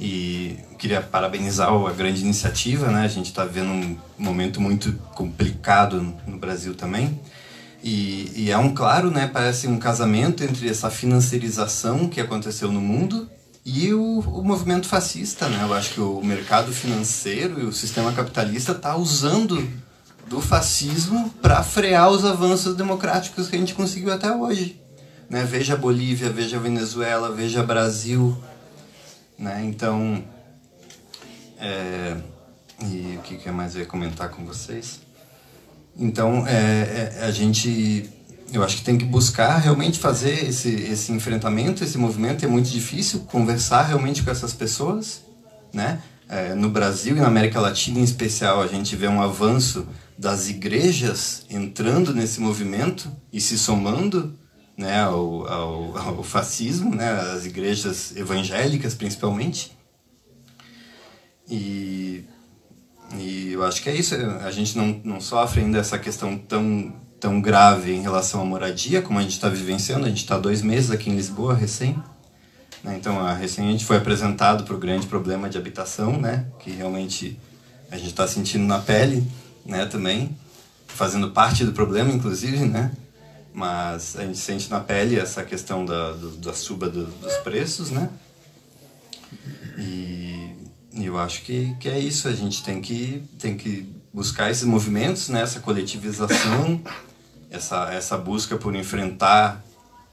e 0.00 0.56
queria 0.78 1.00
parabenizar 1.00 1.72
a 1.72 1.92
grande 1.92 2.20
iniciativa, 2.20 2.88
né? 2.88 3.04
A 3.04 3.08
gente 3.08 3.26
está 3.26 3.44
vivendo 3.44 3.70
um 3.70 3.96
momento 4.16 4.60
muito 4.60 4.92
complicado 5.14 6.14
no 6.26 6.38
Brasil 6.38 6.74
também. 6.74 7.20
E, 7.82 8.32
e, 8.34 8.50
é 8.50 8.58
um 8.58 8.74
claro, 8.74 9.10
né? 9.10 9.28
Parece 9.32 9.66
um 9.66 9.78
casamento 9.78 10.42
entre 10.44 10.68
essa 10.68 10.90
financiarização 10.90 12.08
que 12.08 12.20
aconteceu 12.20 12.70
no 12.70 12.80
mundo 12.80 13.28
e 13.64 13.92
o, 13.92 14.20
o 14.20 14.42
movimento 14.42 14.86
fascista, 14.86 15.48
né? 15.48 15.62
Eu 15.62 15.74
acho 15.74 15.94
que 15.94 16.00
o 16.00 16.22
mercado 16.22 16.72
financeiro 16.72 17.60
e 17.60 17.64
o 17.64 17.72
sistema 17.72 18.12
capitalista 18.12 18.72
está 18.72 18.96
usando 18.96 19.68
do 20.28 20.40
fascismo 20.40 21.30
para 21.42 21.62
frear 21.62 22.10
os 22.10 22.24
avanços 22.24 22.76
democráticos 22.76 23.48
que 23.48 23.56
a 23.56 23.58
gente 23.58 23.74
conseguiu 23.74 24.12
até 24.12 24.30
hoje. 24.30 24.80
Né? 25.28 25.44
Veja 25.44 25.74
a 25.74 25.76
Bolívia, 25.76 26.30
veja 26.30 26.56
a 26.56 26.60
Venezuela, 26.60 27.30
veja 27.32 27.62
Brasil, 27.62 28.36
né? 29.38 29.62
Então, 29.64 30.24
é, 31.58 32.16
e 32.82 33.16
o 33.16 33.22
que, 33.22 33.36
que 33.36 33.50
mais 33.50 33.74
eu 33.74 33.82
ia 33.82 33.86
comentar 33.86 34.30
com 34.30 34.44
vocês? 34.44 35.00
Então, 35.96 36.46
é, 36.46 37.16
é, 37.20 37.24
a 37.24 37.30
gente, 37.30 38.08
eu 38.52 38.62
acho 38.62 38.76
que 38.76 38.82
tem 38.82 38.96
que 38.96 39.04
buscar 39.04 39.58
realmente 39.58 39.98
fazer 39.98 40.48
esse, 40.48 40.68
esse 40.68 41.12
enfrentamento, 41.12 41.82
esse 41.82 41.98
movimento. 41.98 42.44
É 42.44 42.48
muito 42.48 42.68
difícil 42.68 43.20
conversar 43.20 43.82
realmente 43.82 44.22
com 44.22 44.30
essas 44.30 44.52
pessoas, 44.52 45.22
né? 45.72 46.00
É, 46.28 46.54
no 46.54 46.68
Brasil 46.68 47.16
e 47.16 47.20
na 47.20 47.26
América 47.26 47.58
Latina 47.58 48.00
em 48.00 48.04
especial, 48.04 48.60
a 48.60 48.66
gente 48.66 48.94
vê 48.94 49.08
um 49.08 49.20
avanço 49.20 49.88
das 50.16 50.48
igrejas 50.48 51.46
entrando 51.48 52.14
nesse 52.14 52.38
movimento 52.38 53.10
e 53.32 53.40
se 53.40 53.58
somando 53.58 54.38
né, 54.78 55.00
ao, 55.00 55.46
ao, 55.48 55.98
ao 56.18 56.22
fascismo, 56.22 56.94
né, 56.94 57.10
as 57.10 57.44
igrejas 57.44 58.16
evangélicas 58.16 58.94
principalmente. 58.94 59.76
E, 61.50 62.24
e 63.18 63.52
eu 63.52 63.64
acho 63.64 63.82
que 63.82 63.90
é 63.90 63.96
isso, 63.96 64.14
a 64.14 64.50
gente 64.52 64.78
não, 64.78 65.00
não 65.02 65.20
sofre 65.20 65.62
ainda 65.62 65.78
essa 65.78 65.98
questão 65.98 66.38
tão, 66.38 66.94
tão 67.18 67.40
grave 67.40 67.92
em 67.92 68.02
relação 68.02 68.40
à 68.40 68.44
moradia 68.44 69.02
como 69.02 69.18
a 69.18 69.22
gente 69.22 69.32
está 69.32 69.48
vivenciando, 69.48 70.06
a 70.06 70.08
gente 70.08 70.18
está 70.18 70.38
dois 70.38 70.62
meses 70.62 70.90
aqui 70.92 71.10
em 71.10 71.16
Lisboa 71.16 71.54
recém. 71.54 72.00
Né, 72.84 72.96
então, 72.96 73.18
a, 73.18 73.32
recém 73.32 73.66
a 73.66 73.72
gente 73.72 73.84
foi 73.84 73.96
apresentado 73.96 74.62
para 74.62 74.76
o 74.76 74.78
grande 74.78 75.08
problema 75.08 75.50
de 75.50 75.58
habitação, 75.58 76.20
né, 76.20 76.46
que 76.60 76.70
realmente 76.70 77.36
a 77.90 77.96
gente 77.96 78.10
está 78.10 78.28
sentindo 78.28 78.64
na 78.64 78.78
pele 78.78 79.26
né, 79.66 79.86
também, 79.86 80.36
fazendo 80.86 81.30
parte 81.30 81.64
do 81.64 81.72
problema, 81.72 82.12
inclusive, 82.12 82.64
né? 82.64 82.92
Mas 83.52 84.16
a 84.16 84.24
gente 84.24 84.38
sente 84.38 84.70
na 84.70 84.80
pele 84.80 85.18
essa 85.18 85.42
questão 85.42 85.84
da, 85.84 86.12
do, 86.12 86.30
da 86.36 86.52
suba 86.52 86.88
do, 86.88 87.06
dos 87.06 87.34
preços, 87.38 87.90
né? 87.90 88.08
E, 89.76 90.54
eu 90.94 91.18
acho 91.18 91.42
que, 91.42 91.74
que 91.78 91.88
é 91.88 91.98
isso, 91.98 92.28
a 92.28 92.32
gente 92.32 92.62
tem 92.62 92.80
que, 92.80 93.22
tem 93.38 93.56
que 93.56 93.88
buscar 94.12 94.50
esses 94.50 94.64
movimentos, 94.64 95.28
né? 95.28 95.42
essa 95.42 95.60
coletivização, 95.60 96.80
essa, 97.50 97.92
essa 97.92 98.18
busca 98.18 98.56
por 98.56 98.74
enfrentar, 98.74 99.64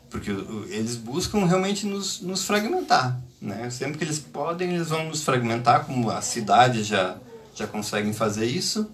porque 0.09 0.31
eles 0.69 0.95
buscam 0.95 1.45
realmente 1.45 1.86
nos, 1.86 2.21
nos 2.21 2.45
fragmentar, 2.45 3.19
né? 3.41 3.69
Sempre 3.69 3.97
que 3.97 4.03
eles 4.03 4.19
podem, 4.19 4.75
eles 4.75 4.89
vão 4.89 5.09
nos 5.09 5.23
fragmentar, 5.23 5.86
como 5.86 6.09
a 6.09 6.21
cidade 6.21 6.83
já, 6.83 7.17
já 7.53 7.67
conseguem 7.67 8.13
fazer 8.13 8.45
isso, 8.45 8.89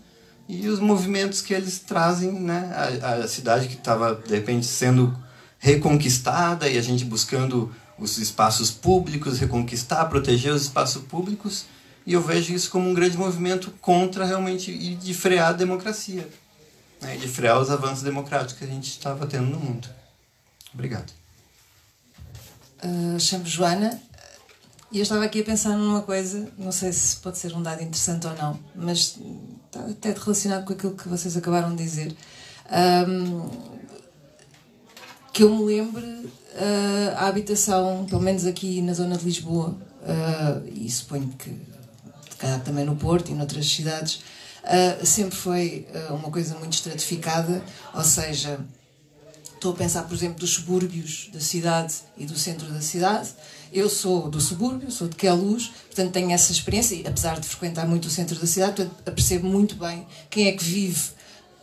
e 0.51 0.67
os 0.67 0.81
movimentos 0.81 1.39
que 1.39 1.53
eles 1.53 1.79
trazem, 1.79 2.33
né? 2.33 2.99
A, 3.01 3.13
a 3.13 3.27
cidade 3.27 3.69
que 3.69 3.75
estava, 3.75 4.15
de 4.15 4.35
repente, 4.35 4.65
sendo 4.65 5.17
reconquistada 5.57 6.67
e 6.67 6.77
a 6.77 6.81
gente 6.81 7.05
buscando 7.05 7.73
os 7.97 8.17
espaços 8.17 8.69
públicos, 8.69 9.39
reconquistar, 9.39 10.03
proteger 10.09 10.51
os 10.51 10.63
espaços 10.63 11.03
públicos, 11.03 11.65
e 12.05 12.11
eu 12.11 12.21
vejo 12.21 12.53
isso 12.53 12.69
como 12.69 12.89
um 12.89 12.93
grande 12.93 13.17
movimento 13.17 13.71
contra 13.79 14.25
realmente 14.25 14.71
e 14.71 14.95
de 14.95 15.13
frear 15.13 15.51
a 15.51 15.53
democracia, 15.53 16.27
né? 16.99 17.15
de 17.15 17.29
frear 17.29 17.57
os 17.57 17.69
avanços 17.69 18.03
democráticos 18.03 18.55
que 18.55 18.65
a 18.65 18.67
gente 18.67 18.89
estava 18.89 19.25
tendo 19.25 19.45
no 19.45 19.59
mundo. 19.59 19.87
Obrigado. 20.73 21.13
Uh, 22.83 23.17
Chamo 23.19 23.45
Joana 23.45 24.01
e 24.91 24.97
eu 24.97 25.03
estava 25.03 25.23
aqui 25.23 25.41
a 25.41 25.43
pensar 25.43 25.77
numa 25.77 26.01
coisa, 26.01 26.51
não 26.57 26.71
sei 26.71 26.91
se 26.91 27.15
pode 27.17 27.37
ser 27.37 27.55
um 27.55 27.61
dado 27.61 27.81
interessante 27.81 28.27
ou 28.27 28.35
não, 28.35 28.59
mas 28.75 29.17
está 29.65 29.79
até 29.89 30.11
relacionado 30.11 30.65
com 30.65 30.73
aquilo 30.73 30.95
que 30.95 31.07
vocês 31.07 31.37
acabaram 31.37 31.75
de 31.75 31.83
dizer. 31.83 32.15
Um, 33.07 33.71
que 35.33 35.43
eu 35.43 35.55
me 35.55 35.63
lembre 35.63 36.05
uh, 36.05 37.15
a 37.15 37.27
habitação, 37.27 38.05
pelo 38.09 38.21
menos 38.21 38.45
aqui 38.45 38.81
na 38.81 38.93
zona 38.93 39.17
de 39.17 39.23
Lisboa, 39.23 39.69
uh, 40.01 40.67
e 40.73 40.89
suponho 40.89 41.29
que 41.29 41.55
também 42.65 42.83
no 42.83 42.95
Porto 42.95 43.31
e 43.31 43.35
noutras 43.35 43.67
cidades, 43.67 44.21
uh, 44.63 45.05
sempre 45.05 45.35
foi 45.35 45.87
uma 46.09 46.29
coisa 46.31 46.55
muito 46.55 46.73
estratificada, 46.73 47.63
ou 47.93 48.03
seja, 48.03 48.59
estou 49.61 49.73
a 49.73 49.75
pensar, 49.75 50.03
por 50.03 50.15
exemplo, 50.15 50.39
dos 50.39 50.55
subúrbios 50.55 51.29
da 51.31 51.39
cidade 51.39 51.93
e 52.17 52.25
do 52.25 52.35
centro 52.35 52.67
da 52.71 52.81
cidade, 52.81 53.29
eu 53.71 53.87
sou 53.87 54.27
do 54.27 54.41
subúrbio, 54.41 54.89
sou 54.89 55.07
de 55.07 55.15
Queluz, 55.15 55.67
portanto 55.85 56.11
tenho 56.11 56.31
essa 56.31 56.51
experiência, 56.51 56.99
apesar 57.07 57.39
de 57.39 57.47
frequentar 57.47 57.87
muito 57.87 58.05
o 58.05 58.09
centro 58.09 58.35
da 58.39 58.47
cidade, 58.47 58.77
portanto 58.77 59.13
percebo 59.13 59.47
muito 59.47 59.75
bem 59.75 60.07
quem 60.31 60.47
é 60.47 60.53
que 60.53 60.63
vive, 60.63 61.11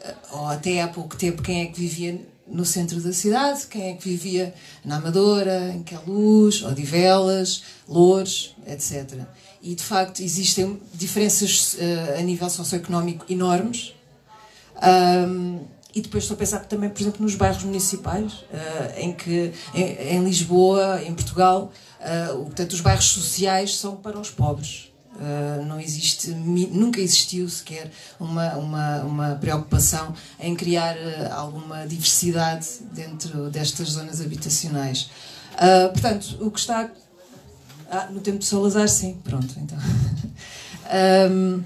eh, 0.01 0.15
ou 0.31 0.47
até 0.47 0.81
há 0.81 0.87
pouco 0.87 1.17
tempo, 1.17 1.43
quem 1.43 1.63
é 1.63 1.67
que 1.67 1.81
vivia 1.81 2.25
no 2.47 2.65
centro 2.65 3.01
da 3.01 3.13
cidade, 3.13 3.67
quem 3.67 3.91
é 3.91 3.95
que 3.95 4.09
vivia 4.09 4.55
na 4.85 4.99
Amadora, 4.99 5.75
em 5.75 5.83
Queluz, 5.83 6.63
Odivelas, 6.63 7.65
Loures, 7.89 8.55
etc. 8.65 9.23
E 9.61 9.75
de 9.75 9.83
facto 9.83 10.23
existem 10.23 10.81
diferenças 10.95 11.75
uh, 11.75 12.19
a 12.19 12.23
nível 12.23 12.49
socioeconómico 12.49 13.27
enormes. 13.29 13.93
Um, 14.81 15.78
e 15.95 16.01
depois 16.01 16.25
estou 16.25 16.35
a 16.35 16.39
pensar 16.39 16.61
também, 16.61 16.91
por 16.91 17.01
exemplo, 17.01 17.23
nos 17.23 17.35
bairros 17.35 17.65
municipais, 17.65 18.33
uh, 18.33 18.99
em 18.99 19.13
que 19.13 19.53
em, 19.75 20.17
em, 20.17 20.25
Lisboa, 20.25 21.03
em 21.03 21.15
Portugal, 21.15 21.73
uh, 22.01 22.45
portanto, 22.45 22.73
os 22.73 22.81
bairros 22.81 23.07
sociais 23.07 23.77
são 23.77 23.97
para 23.97 24.19
os 24.19 24.31
pobres. 24.31 24.89
Uh, 25.19 25.65
não 25.65 25.81
existe, 25.81 26.31
nunca 26.31 27.01
existiu 27.01 27.49
sequer 27.49 27.91
uma, 28.21 28.55
uma, 28.55 29.01
uma 29.01 29.35
preocupação 29.35 30.15
em 30.39 30.55
criar 30.55 30.97
uh, 30.97 31.35
alguma 31.35 31.85
diversidade 31.89 32.69
dentro 32.93 33.51
destas 33.51 33.89
zonas 33.89 34.21
habitacionais. 34.21 35.11
Uh, 35.55 35.93
portanto, 35.93 36.39
o 36.41 36.51
que 36.53 36.61
está. 36.61 36.89
Ah, 37.91 38.07
no 38.11 38.21
tempo 38.21 38.39
de 38.39 38.45
Salazar, 38.45 38.87
sim, 38.89 39.19
pronto, 39.25 39.53
então. 39.59 39.79
um, 41.33 41.65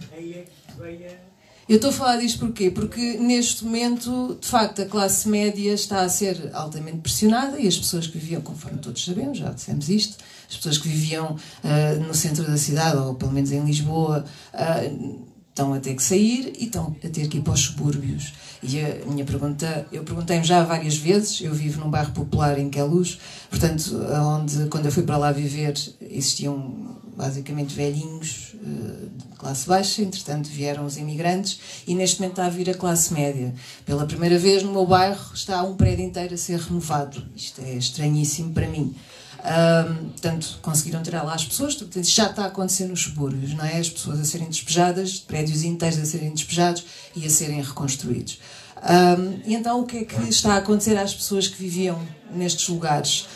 eu 1.69 1.77
estou 1.77 1.91
a 1.91 1.93
falar 1.93 2.17
disto 2.17 2.41
porquê? 2.41 2.71
Porque 2.71 3.17
neste 3.19 3.65
momento, 3.65 4.37
de 4.41 4.47
facto, 4.47 4.83
a 4.83 4.87
classe 4.87 5.29
média 5.29 5.73
está 5.73 6.03
a 6.03 6.09
ser 6.09 6.51
altamente 6.53 6.99
pressionada 6.99 7.59
e 7.59 7.69
as 7.69 7.79
pessoas 7.79 8.07
que 8.07 8.19
viviam, 8.19 8.41
conforme 8.41 8.79
todos 8.79 9.05
sabemos, 9.05 9.39
já 9.39 9.51
dissemos 9.51 9.89
isto, 9.89 10.17
as 10.49 10.57
pessoas 10.57 10.79
que 10.79 10.89
viviam 10.89 11.33
uh, 11.35 12.01
no 12.07 12.15
centro 12.15 12.45
da 12.45 12.57
cidade, 12.57 12.97
ou 12.97 13.15
pelo 13.15 13.33
menos 13.33 13.53
em 13.53 13.65
Lisboa, 13.65 14.25
uh, 14.53 15.33
estão 15.53 15.73
a 15.75 15.79
ter 15.79 15.95
que 15.95 16.03
sair 16.03 16.53
e 16.59 16.65
estão 16.65 16.97
a 17.05 17.09
ter 17.09 17.29
que 17.29 17.39
ir 17.39 17.43
para 17.43 17.53
os 17.53 17.61
subúrbios. 17.61 18.33
E 18.63 18.81
a 18.81 19.05
minha 19.07 19.25
pergunta, 19.25 19.87
eu 19.93 20.03
perguntei-me 20.03 20.45
já 20.45 20.65
várias 20.65 20.97
vezes, 20.97 21.41
eu 21.43 21.53
vivo 21.53 21.81
num 21.81 21.91
bairro 21.91 22.13
popular 22.13 22.59
em 22.59 22.71
Queluz, 22.71 23.19
portanto, 23.51 24.01
onde 24.35 24.67
quando 24.67 24.87
eu 24.87 24.93
fui 24.93 25.03
para 25.03 25.17
lá 25.17 25.33
viver 25.33 25.75
existiam 26.01 26.97
basicamente 27.17 27.75
velhinhos 27.75 28.52
de 28.63 29.37
classe 29.37 29.67
baixa, 29.67 30.03
entretanto 30.03 30.49
vieram 30.49 30.87
os 30.87 30.97
imigrantes 30.97 31.59
e 31.87 31.95
neste 31.95 32.21
momento 32.21 32.35
está 32.35 32.47
a 32.47 32.51
vir 32.51 32.71
a 32.71 32.75
classe 32.75 33.13
média. 33.13 33.53
Pela 33.85 34.07
primeira 34.07 34.39
vez 34.39 34.63
no 34.63 34.73
meu 34.73 34.87
bairro 34.87 35.35
está 35.35 35.63
um 35.63 35.75
prédio 35.75 36.05
inteiro 36.05 36.35
a 36.35 36.37
ser 36.37 36.59
renovado. 36.59 37.27
Isto 37.35 37.61
é 37.61 37.75
estranhíssimo 37.75 38.53
para 38.53 38.69
mim. 38.69 38.95
Um, 39.43 40.11
portanto, 40.11 40.61
conseguiram 40.63 41.03
tirar 41.03 41.25
lá 41.25 41.35
as 41.35 41.45
pessoas, 41.45 41.75
portanto, 41.75 42.05
já 42.05 42.31
está 42.31 42.45
a 42.45 42.47
acontecer 42.47 42.87
nos 42.87 43.03
subúrbios, 43.03 43.55
não 43.55 43.65
é? 43.65 43.79
As 43.79 43.91
pessoas 43.91 44.21
a 44.21 44.25
serem 44.25 44.49
despejadas, 44.49 45.19
prédios 45.19 45.65
inteiros 45.65 45.99
a 45.99 46.07
serem 46.07 46.33
despejados 46.33 46.85
e 47.17 47.27
a 47.27 47.31
serem 47.31 47.61
reconstruídos. 47.61 48.39
Um, 48.83 49.41
e 49.45 49.55
então, 49.55 49.81
o 49.81 49.85
que 49.85 49.99
é 49.99 50.05
que 50.05 50.29
está 50.29 50.55
a 50.55 50.57
acontecer 50.59 50.97
às 50.97 51.15
pessoas 51.15 51.49
que 51.49 51.57
viviam 51.57 52.01
nestes 52.33 52.69
lugares? 52.69 53.27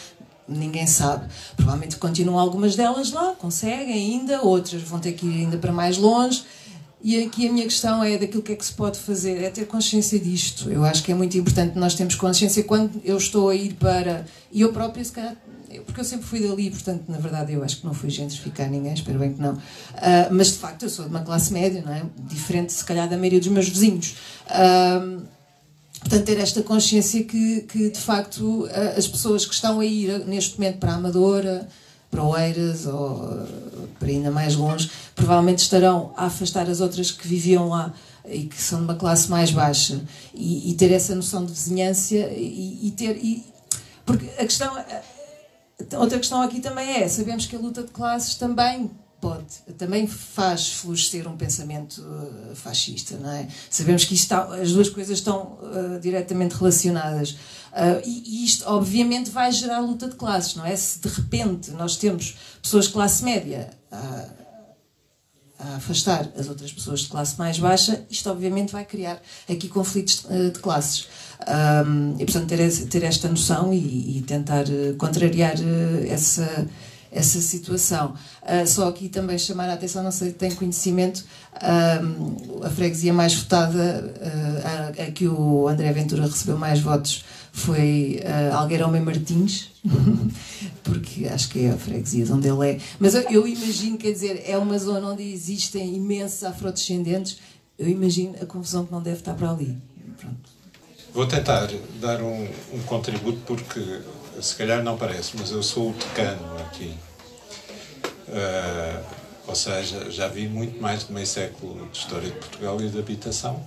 Ninguém 0.49 0.87
sabe. 0.87 1.29
Provavelmente 1.57 1.97
continuam 1.97 2.39
algumas 2.39 2.77
delas 2.77 3.13
lá, 3.13 3.35
conseguem 3.39 3.93
ainda, 3.93 4.43
outras 4.43 4.83
vão 4.83 4.99
ter 4.99 5.13
que 5.13 5.27
ir 5.27 5.45
ainda 5.45 5.59
para 5.59 5.73
mais 5.73 5.99
longe. 5.99 6.45
E 7.03 7.23
aqui 7.25 7.47
a 7.47 7.53
minha 7.53 7.65
questão 7.65 8.03
é 8.03 8.17
daquilo 8.17 8.43
que 8.43 8.53
é 8.53 8.57
que 8.57 8.65
se 8.65 8.73
pode 8.73 8.99
fazer, 8.99 9.43
é 9.43 9.51
ter 9.51 9.67
consciência 9.67 10.19
disto. 10.19 10.71
Eu 10.71 10.85
acho 10.85 11.03
que 11.05 11.13
é 11.13 11.15
muito 11.15 11.37
importante 11.37 11.79
nós 11.79 11.95
termos 11.95 12.15
consciência 12.15 12.65
quando 12.65 13.01
eu 13.05 13.17
estou 13.17 13.49
a 13.49 13.55
ir 13.55 13.75
para. 13.75 14.25
E 14.51 14.63
eu 14.63 14.73
própria, 14.73 15.05
se 15.05 15.13
calhar, 15.13 15.37
porque 15.85 16.01
eu 16.01 16.05
sempre 16.05 16.27
fui 16.27 16.41
dali, 16.41 16.71
portanto, 16.71 17.05
na 17.09 17.19
verdade, 17.19 17.53
eu 17.53 17.63
acho 17.63 17.79
que 17.79 17.87
não 17.87 17.93
fui 17.93 18.11
gentrificar 18.11 18.69
ninguém, 18.71 18.93
espero 18.93 19.19
bem 19.19 19.33
que 19.33 19.41
não. 19.41 19.55
Uh, 19.55 19.61
mas 20.31 20.49
de 20.49 20.59
facto, 20.59 20.85
eu 20.85 20.89
sou 20.89 21.05
de 21.05 21.11
uma 21.11 21.23
classe 21.23 21.53
média, 21.53 21.83
não 21.85 21.93
é? 21.93 22.03
Diferente, 22.29 22.73
se 22.73 22.85
calhar, 22.85 23.09
da 23.09 23.17
maioria 23.17 23.41
dos 23.41 23.49
meus 23.49 23.69
vizinhos. 23.69 24.17
Uh, 24.47 25.23
portanto, 26.09 26.25
ter 26.25 26.39
esta 26.39 26.63
consciência 26.63 27.25
que, 27.25 27.63
que 27.63 27.91
de 27.91 27.99
facto, 27.99 28.69
as 28.97 29.09
pessoas 29.09 29.45
que 29.45 29.53
estão 29.53 29.81
a 29.81 29.85
ir 29.85 30.25
neste 30.27 30.59
momento 30.59 30.79
para 30.79 30.93
a 30.93 30.95
Amadora, 30.95 31.69
para 32.11 32.23
Oeiras 32.23 32.87
ou 32.87 33.47
para 33.99 34.09
ainda 34.09 34.31
mais 34.31 34.55
longe, 34.55 34.89
provavelmente 35.17 35.59
estarão 35.59 36.13
a 36.17 36.27
afastar 36.27 36.71
as 36.71 36.81
outras 36.81 37.11
que 37.11 37.27
viviam 37.27 37.69
lá 37.69 37.93
e 38.25 38.45
que 38.45 38.61
são 38.61 38.79
de 38.79 38.85
uma 38.85 38.95
classe 38.95 39.29
mais 39.29 39.51
baixa. 39.51 40.01
E, 40.33 40.71
e 40.71 40.75
ter 40.75 40.93
essa 40.93 41.15
noção 41.15 41.45
de 41.45 41.53
vizinhança 41.53 42.15
e, 42.15 42.87
e 42.87 42.91
ter 42.93 43.17
e, 43.17 43.45
porque 44.05 44.27
a 44.39 44.45
questão 44.45 44.73
Outra 45.99 46.19
questão 46.19 46.41
aqui 46.41 46.61
também 46.61 47.03
é, 47.03 47.07
sabemos 47.07 47.45
que 47.45 47.55
a 47.55 47.59
luta 47.59 47.83
de 47.83 47.91
classes 47.91 48.35
também 48.35 48.91
pode, 49.21 49.57
também 49.79 50.07
faz 50.07 50.73
florescer 50.73 51.27
um 51.27 51.37
pensamento 51.37 52.01
uh, 52.01 52.55
fascista, 52.55 53.17
não 53.17 53.31
é? 53.31 53.49
Sabemos 53.71 54.05
que 54.05 54.15
está, 54.15 54.45
as 54.55 54.73
duas 54.73 54.89
coisas 54.89 55.19
estão 55.19 55.59
uh, 55.63 56.01
diretamente 56.01 56.55
relacionadas. 56.55 57.31
Uh, 57.31 58.01
e, 58.05 58.43
e, 58.43 58.45
isto, 58.45 58.65
obviamente, 58.67 59.31
vai 59.31 59.51
gerar 59.53 59.81
luta 59.81 60.09
de 60.09 60.17
classes, 60.17 60.55
não 60.55 60.65
é? 60.65 60.75
Se 60.77 61.01
de 61.01 61.09
repente 61.09 61.71
nós 61.73 61.97
temos 61.97 62.37
pessoas 62.63 62.87
de 62.87 62.93
classe 62.93 63.25
média 63.25 63.71
a, 63.91 64.29
a 65.59 65.77
afastar 65.77 66.31
as 66.39 66.49
outras 66.49 66.73
pessoas 66.73 67.01
de 67.01 67.09
classe 67.09 67.39
mais 67.39 67.59
baixa, 67.59 68.05
isto, 68.11 68.31
obviamente, 68.31 68.73
vai 68.73 68.85
criar 68.85 69.21
aqui 69.49 69.69
conflitos 69.69 70.25
de, 70.29 70.51
de 70.51 70.59
classes. 70.59 71.09
Um, 71.47 72.15
e 72.19 72.25
portanto 72.25 72.49
ter, 72.49 72.87
ter 72.89 73.03
esta 73.03 73.29
noção 73.29 73.73
e, 73.73 74.19
e, 74.19 74.23
tentar 74.23 74.65
eh, 74.71 74.95
contrariar 74.97 75.55
eh, 75.61 76.09
essa, 76.09 76.67
essa 77.17 77.41
situação. 77.41 78.15
Uh, 78.43 78.67
só 78.67 78.89
aqui 78.89 79.09
também 79.09 79.39
chamar 79.39 79.69
a 79.69 79.75
atenção, 79.75 80.03
não 80.03 80.11
sei 80.11 80.29
se 80.29 80.35
tem 80.35 80.55
conhecimento, 80.55 81.25
uh, 81.55 82.65
a 82.65 82.71
freguesia 82.71 83.13
mais 83.13 83.35
votada, 83.35 84.15
uh, 84.17 85.01
a, 85.01 85.05
a, 85.05 85.11
que 85.11 85.27
o 85.27 85.67
André 85.67 85.93
Ventura 85.93 86.27
recebeu 86.27 86.59
mais 86.59 86.81
votos, 86.81 87.25
foi 87.53 88.21
uh, 88.23 88.55
Algueirão 88.55 88.95
e 88.95 89.01
Martins, 89.01 89.71
porque 90.85 91.27
acho 91.27 91.49
que 91.49 91.65
é 91.65 91.71
a 91.71 91.77
freguesia 91.77 92.27
de 92.27 92.33
onde 92.33 92.49
ele 92.49 92.71
é. 92.71 92.81
Mas 93.01 93.15
eu, 93.15 93.23
eu, 93.23 93.49
imagino, 93.49 93.97
quer 93.97 94.13
dizer, 94.13 94.45
é 94.47 94.59
uma 94.59 94.79
zona 94.79 95.09
onde 95.09 95.23
existem 95.23 95.95
imensos 95.97 96.45
afrodescendentes, 96.45 97.39
eu 97.79 97.89
imagino 97.89 98.35
a 98.41 98.47
confusão 98.47 98.85
que 98.85 98.93
não 98.93 99.03
deve 99.03 99.19
estar 99.19 99.35
para 99.35 99.51
ali. 99.51 99.77
Pronto. 100.19 100.57
Vou 101.17 101.27
tentar 101.27 101.71
dar 101.99 102.21
um, 102.23 102.47
um, 102.75 102.83
contributo 102.85 103.39
porque 103.47 103.81
se 104.41 104.55
calhar 104.57 104.83
não 104.83 104.97
parece, 104.97 105.37
mas 105.39 105.51
eu 105.51 105.63
sou 105.63 105.91
o 105.91 105.93
decano 105.93 106.59
aqui. 106.59 106.97
Uh, 108.29 109.05
ou 109.47 109.55
seja, 109.55 110.11
já 110.11 110.29
vi 110.29 110.49
muito 110.49 110.81
mais 110.81 111.07
de 111.07 111.13
meio 111.13 111.27
século 111.27 111.89
de 111.89 111.99
história 111.99 112.29
de 112.29 112.37
Portugal 112.37 112.81
e 112.81 112.89
de 112.89 112.99
habitação. 112.99 113.67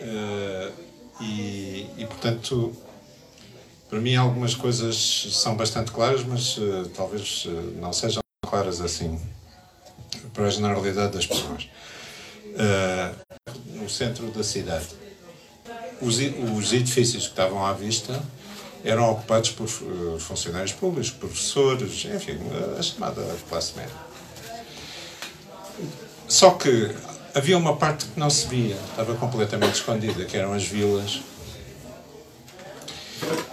Uh, 0.00 0.72
e, 1.20 1.86
e, 1.96 2.06
portanto, 2.06 2.76
para 3.88 4.00
mim 4.00 4.16
algumas 4.16 4.54
coisas 4.54 4.96
são 5.32 5.56
bastante 5.56 5.90
claras, 5.90 6.24
mas 6.24 6.56
uh, 6.58 6.88
talvez 6.94 7.46
não 7.80 7.92
sejam 7.92 8.22
claras 8.44 8.80
assim 8.80 9.20
para 10.34 10.46
a 10.46 10.50
generalidade 10.50 11.12
das 11.12 11.26
pessoas. 11.26 11.68
no 13.66 13.88
centro 13.88 14.30
da 14.30 14.42
cidade 14.42 14.88
os, 16.02 16.18
os 16.18 16.72
edifícios 16.72 17.24
que 17.24 17.30
estavam 17.30 17.64
à 17.64 17.72
vista 17.72 18.20
eram 18.84 19.10
ocupados 19.12 19.50
por 19.50 19.66
uh, 19.66 20.18
funcionários 20.18 20.72
públicos, 20.72 21.10
professores, 21.10 22.04
enfim, 22.04 22.38
a 22.78 22.82
chamada 22.82 23.22
classe 23.48 23.76
média. 23.76 23.94
Só 26.28 26.50
que 26.50 26.94
havia 27.34 27.56
uma 27.56 27.76
parte 27.76 28.06
que 28.06 28.18
não 28.18 28.30
se 28.30 28.46
via, 28.48 28.76
estava 28.90 29.14
completamente 29.14 29.74
escondida, 29.74 30.24
que 30.24 30.36
eram 30.36 30.52
as 30.52 30.64
vilas. 30.64 31.20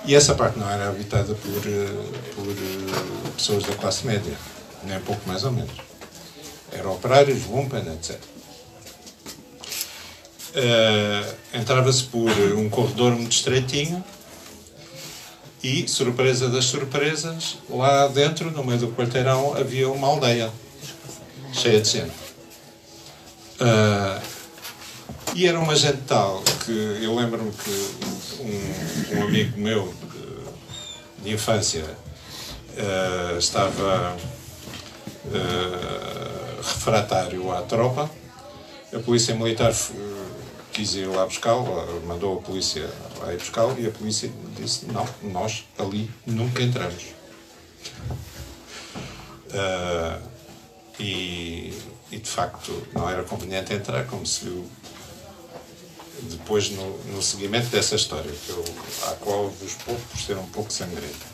E 0.05 0.15
essa 0.15 0.33
parte 0.33 0.57
não 0.57 0.69
era 0.69 0.89
habitada 0.89 1.35
por, 1.35 1.49
uh, 1.49 2.13
por 2.35 2.47
uh, 2.47 3.31
pessoas 3.35 3.63
da 3.63 3.75
classe 3.75 4.07
média, 4.07 4.35
nem 4.83 4.99
pouco 5.01 5.21
mais 5.27 5.43
ou 5.43 5.51
menos. 5.51 5.75
Eram 6.71 6.93
operários, 6.93 7.45
lumpen, 7.45 7.81
etc. 7.93 8.19
Uh, 10.55 11.35
Entrava-se 11.53 12.05
por 12.05 12.31
um 12.57 12.69
corredor 12.69 13.11
muito 13.11 13.33
estreitinho 13.33 14.03
e, 15.63 15.87
surpresa 15.87 16.49
das 16.49 16.65
surpresas, 16.65 17.57
lá 17.69 18.07
dentro, 18.07 18.49
no 18.51 18.63
meio 18.63 18.79
do 18.79 18.87
quarteirão, 18.89 19.53
havia 19.55 19.89
uma 19.89 20.07
aldeia 20.07 20.51
cheia 21.51 21.81
de 21.81 21.89
gente. 21.89 22.11
Uh, 23.59 24.21
e 25.35 25.45
era 25.45 25.59
uma 25.59 25.75
gente 25.75 25.99
tal 26.07 26.41
que 26.65 26.99
eu 27.01 27.13
lembro-me 27.15 27.51
que 27.51 27.95
um, 28.41 29.19
um, 29.19 29.23
amigo 29.23 29.59
meu 29.59 29.93
de, 31.19 31.23
de 31.23 31.33
infância 31.33 31.83
uh, 31.83 33.37
estava 33.37 34.17
uh, 35.25 36.57
refratário 36.57 37.51
à 37.51 37.61
tropa. 37.61 38.09
A 38.93 38.99
polícia 38.99 39.35
militar 39.35 39.71
quis 40.79 40.95
ir 40.95 41.07
lá 41.07 41.25
buscá-lo, 41.25 42.01
mandou 42.07 42.39
a 42.39 42.41
polícia 42.41 42.89
lá 43.19 43.33
buscá-lo 43.33 43.75
e 43.77 43.85
a 43.85 43.91
polícia 43.91 44.31
disse: 44.55 44.85
Não, 44.85 45.05
nós 45.23 45.65
ali 45.77 46.09
nunca 46.25 46.63
entramos. 46.63 47.03
Uh, 49.49 50.21
e, 50.97 51.77
e, 52.11 52.17
de 52.17 52.29
facto 52.29 52.87
não 52.93 53.09
era 53.09 53.23
conveniente 53.23 53.73
entrar, 53.73 54.05
como 54.05 54.25
se 54.25 54.45
viu 54.45 54.69
depois 56.23 56.69
no, 56.71 56.97
no 57.13 57.21
seguimento 57.21 57.67
dessa 57.67 57.95
história, 57.95 58.31
que 58.31 58.49
eu, 58.49 58.63
à 59.07 59.15
qual 59.15 59.49
vos 59.49 59.73
pouco 59.73 60.01
por 60.01 60.19
ser 60.19 60.37
um 60.37 60.45
pouco 60.47 60.71
sangrenta. 60.71 61.25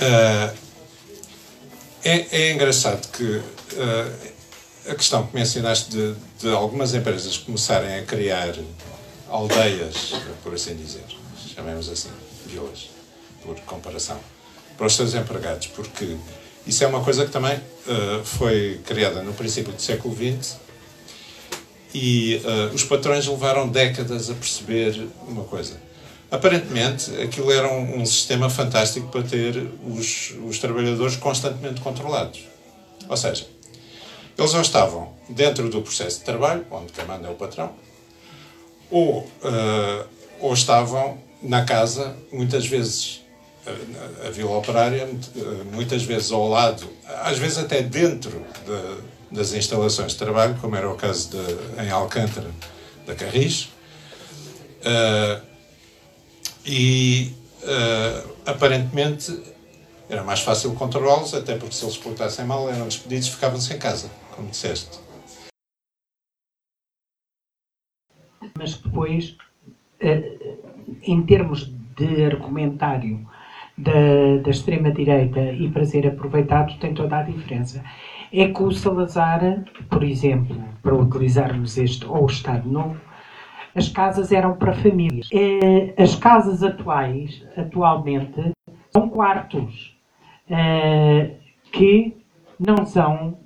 Uh, 0.00 0.56
é, 2.04 2.26
é, 2.32 2.52
engraçado 2.52 3.06
que 3.12 3.22
uh, 3.22 4.32
a 4.88 4.94
questão 4.94 5.26
que 5.26 5.34
mencionaste 5.36 5.90
de, 5.90 6.16
de 6.42 6.52
algumas 6.52 6.92
empresas 6.92 7.38
começarem 7.38 7.94
a 7.94 8.02
criar 8.02 8.52
aldeias, 9.28 10.14
por 10.42 10.52
assim 10.52 10.74
dizer, 10.74 11.04
chamemos 11.54 11.88
assim, 11.88 12.10
vilas, 12.46 12.90
por 13.44 13.58
comparação, 13.60 14.18
para 14.76 14.86
os 14.86 14.96
seus 14.96 15.14
empregados, 15.14 15.68
porque 15.68 16.16
isso 16.66 16.82
é 16.82 16.86
uma 16.86 17.02
coisa 17.02 17.24
que 17.24 17.30
também 17.30 17.56
uh, 17.56 18.24
foi 18.24 18.80
criada 18.84 19.22
no 19.22 19.32
princípio 19.32 19.72
do 19.72 19.80
século 19.80 20.14
XX 20.14 20.56
e 21.94 22.42
uh, 22.44 22.74
os 22.74 22.82
patrões 22.84 23.26
levaram 23.26 23.68
décadas 23.68 24.28
a 24.28 24.34
perceber 24.34 25.08
uma 25.28 25.44
coisa. 25.44 25.80
Aparentemente, 26.28 27.10
aquilo 27.20 27.52
era 27.52 27.68
um, 27.70 28.00
um 28.00 28.06
sistema 28.06 28.50
fantástico 28.50 29.08
para 29.08 29.22
ter 29.22 29.68
os, 29.86 30.34
os 30.44 30.58
trabalhadores 30.58 31.14
constantemente 31.16 31.80
controlados. 31.80 32.46
Ou 33.08 33.16
seja, 33.16 33.46
eles 34.42 34.54
ou 34.54 34.60
estavam 34.60 35.12
dentro 35.28 35.68
do 35.68 35.82
processo 35.82 36.18
de 36.18 36.24
trabalho, 36.24 36.66
onde 36.70 36.92
quem 36.92 37.04
manda 37.04 37.28
é 37.28 37.30
o 37.30 37.34
patrão, 37.34 37.72
ou, 38.90 39.20
uh, 39.20 40.06
ou 40.40 40.52
estavam 40.52 41.18
na 41.40 41.64
casa, 41.64 42.14
muitas 42.32 42.66
vezes 42.66 43.22
a, 43.66 44.26
a 44.28 44.30
vila 44.30 44.58
operária, 44.58 45.08
eh, 45.08 45.40
muitas 45.72 46.02
vezes 46.02 46.30
ao 46.32 46.48
lado, 46.48 46.88
às 47.22 47.38
vezes 47.38 47.58
até 47.58 47.80
dentro 47.80 48.44
de, 48.66 49.36
das 49.36 49.52
instalações 49.52 50.12
de 50.12 50.18
trabalho, 50.18 50.56
como 50.60 50.76
era 50.76 50.90
o 50.90 50.96
caso 50.96 51.30
de, 51.30 51.82
em 51.82 51.90
Alcântara 51.90 52.50
da 53.06 53.14
Carris. 53.14 53.68
Uh, 54.82 55.40
e 56.64 57.32
uh, 57.62 58.30
aparentemente 58.46 59.36
era 60.08 60.22
mais 60.22 60.40
fácil 60.40 60.72
controlá-los, 60.74 61.32
até 61.34 61.56
porque 61.56 61.74
se 61.74 61.84
eles 61.84 61.96
portassem 61.96 62.44
mal 62.44 62.68
eram 62.68 62.86
despedidos 62.86 63.28
e 63.28 63.30
ficavam-se 63.30 63.72
em 63.72 63.78
casa 63.78 64.10
como 64.34 64.48
disseste. 64.48 64.98
Mas 68.58 68.74
depois, 68.74 69.36
eh, 70.00 70.56
em 71.02 71.22
termos 71.22 71.72
de 71.96 72.24
argumentário 72.24 73.26
da, 73.76 74.38
da 74.42 74.50
extrema-direita 74.50 75.40
e 75.52 75.70
para 75.70 75.84
ser 75.84 76.06
aproveitado, 76.06 76.78
tem 76.78 76.92
toda 76.94 77.18
a 77.18 77.22
diferença. 77.22 77.84
É 78.32 78.48
que 78.48 78.62
o 78.62 78.72
Salazar, 78.72 79.64
por 79.90 80.02
exemplo, 80.02 80.56
para 80.82 80.94
utilizarmos 80.94 81.76
este, 81.78 82.06
ou 82.06 82.24
o 82.24 82.26
Estado 82.26 82.68
Novo, 82.68 83.00
as 83.74 83.88
casas 83.88 84.32
eram 84.32 84.56
para 84.56 84.74
famílias. 84.74 85.28
Eh, 85.32 85.94
as 85.96 86.14
casas 86.14 86.62
atuais, 86.62 87.42
atualmente, 87.56 88.52
são 88.90 89.08
quartos 89.08 89.96
eh, 90.48 91.36
que 91.70 92.16
não 92.58 92.84
são 92.84 93.38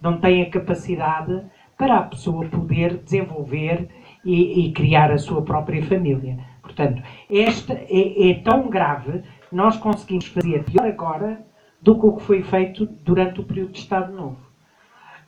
não 0.00 0.18
têm 0.18 0.42
a 0.42 0.50
capacidade 0.50 1.42
para 1.76 1.98
a 1.98 2.02
pessoa 2.02 2.44
poder 2.46 2.98
desenvolver 2.98 3.88
e, 4.24 4.66
e 4.66 4.72
criar 4.72 5.12
a 5.12 5.18
sua 5.18 5.42
própria 5.42 5.82
família. 5.84 6.38
Portanto, 6.60 7.02
esta 7.30 7.72
é, 7.72 8.30
é, 8.30 8.34
tão 8.42 8.68
grave, 8.68 9.22
nós 9.50 9.76
conseguimos 9.76 10.26
fazer 10.26 10.64
pior 10.64 10.86
agora 10.86 11.40
do 11.80 11.98
que 11.98 12.06
o 12.06 12.16
que 12.16 12.22
foi 12.24 12.42
feito 12.42 12.86
durante 13.04 13.40
o 13.40 13.44
período 13.44 13.72
de 13.72 13.78
Estado 13.78 14.12
Novo. 14.12 14.38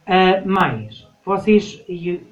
Uh, 0.07 0.49
mais, 0.49 1.09
vocês, 1.25 1.85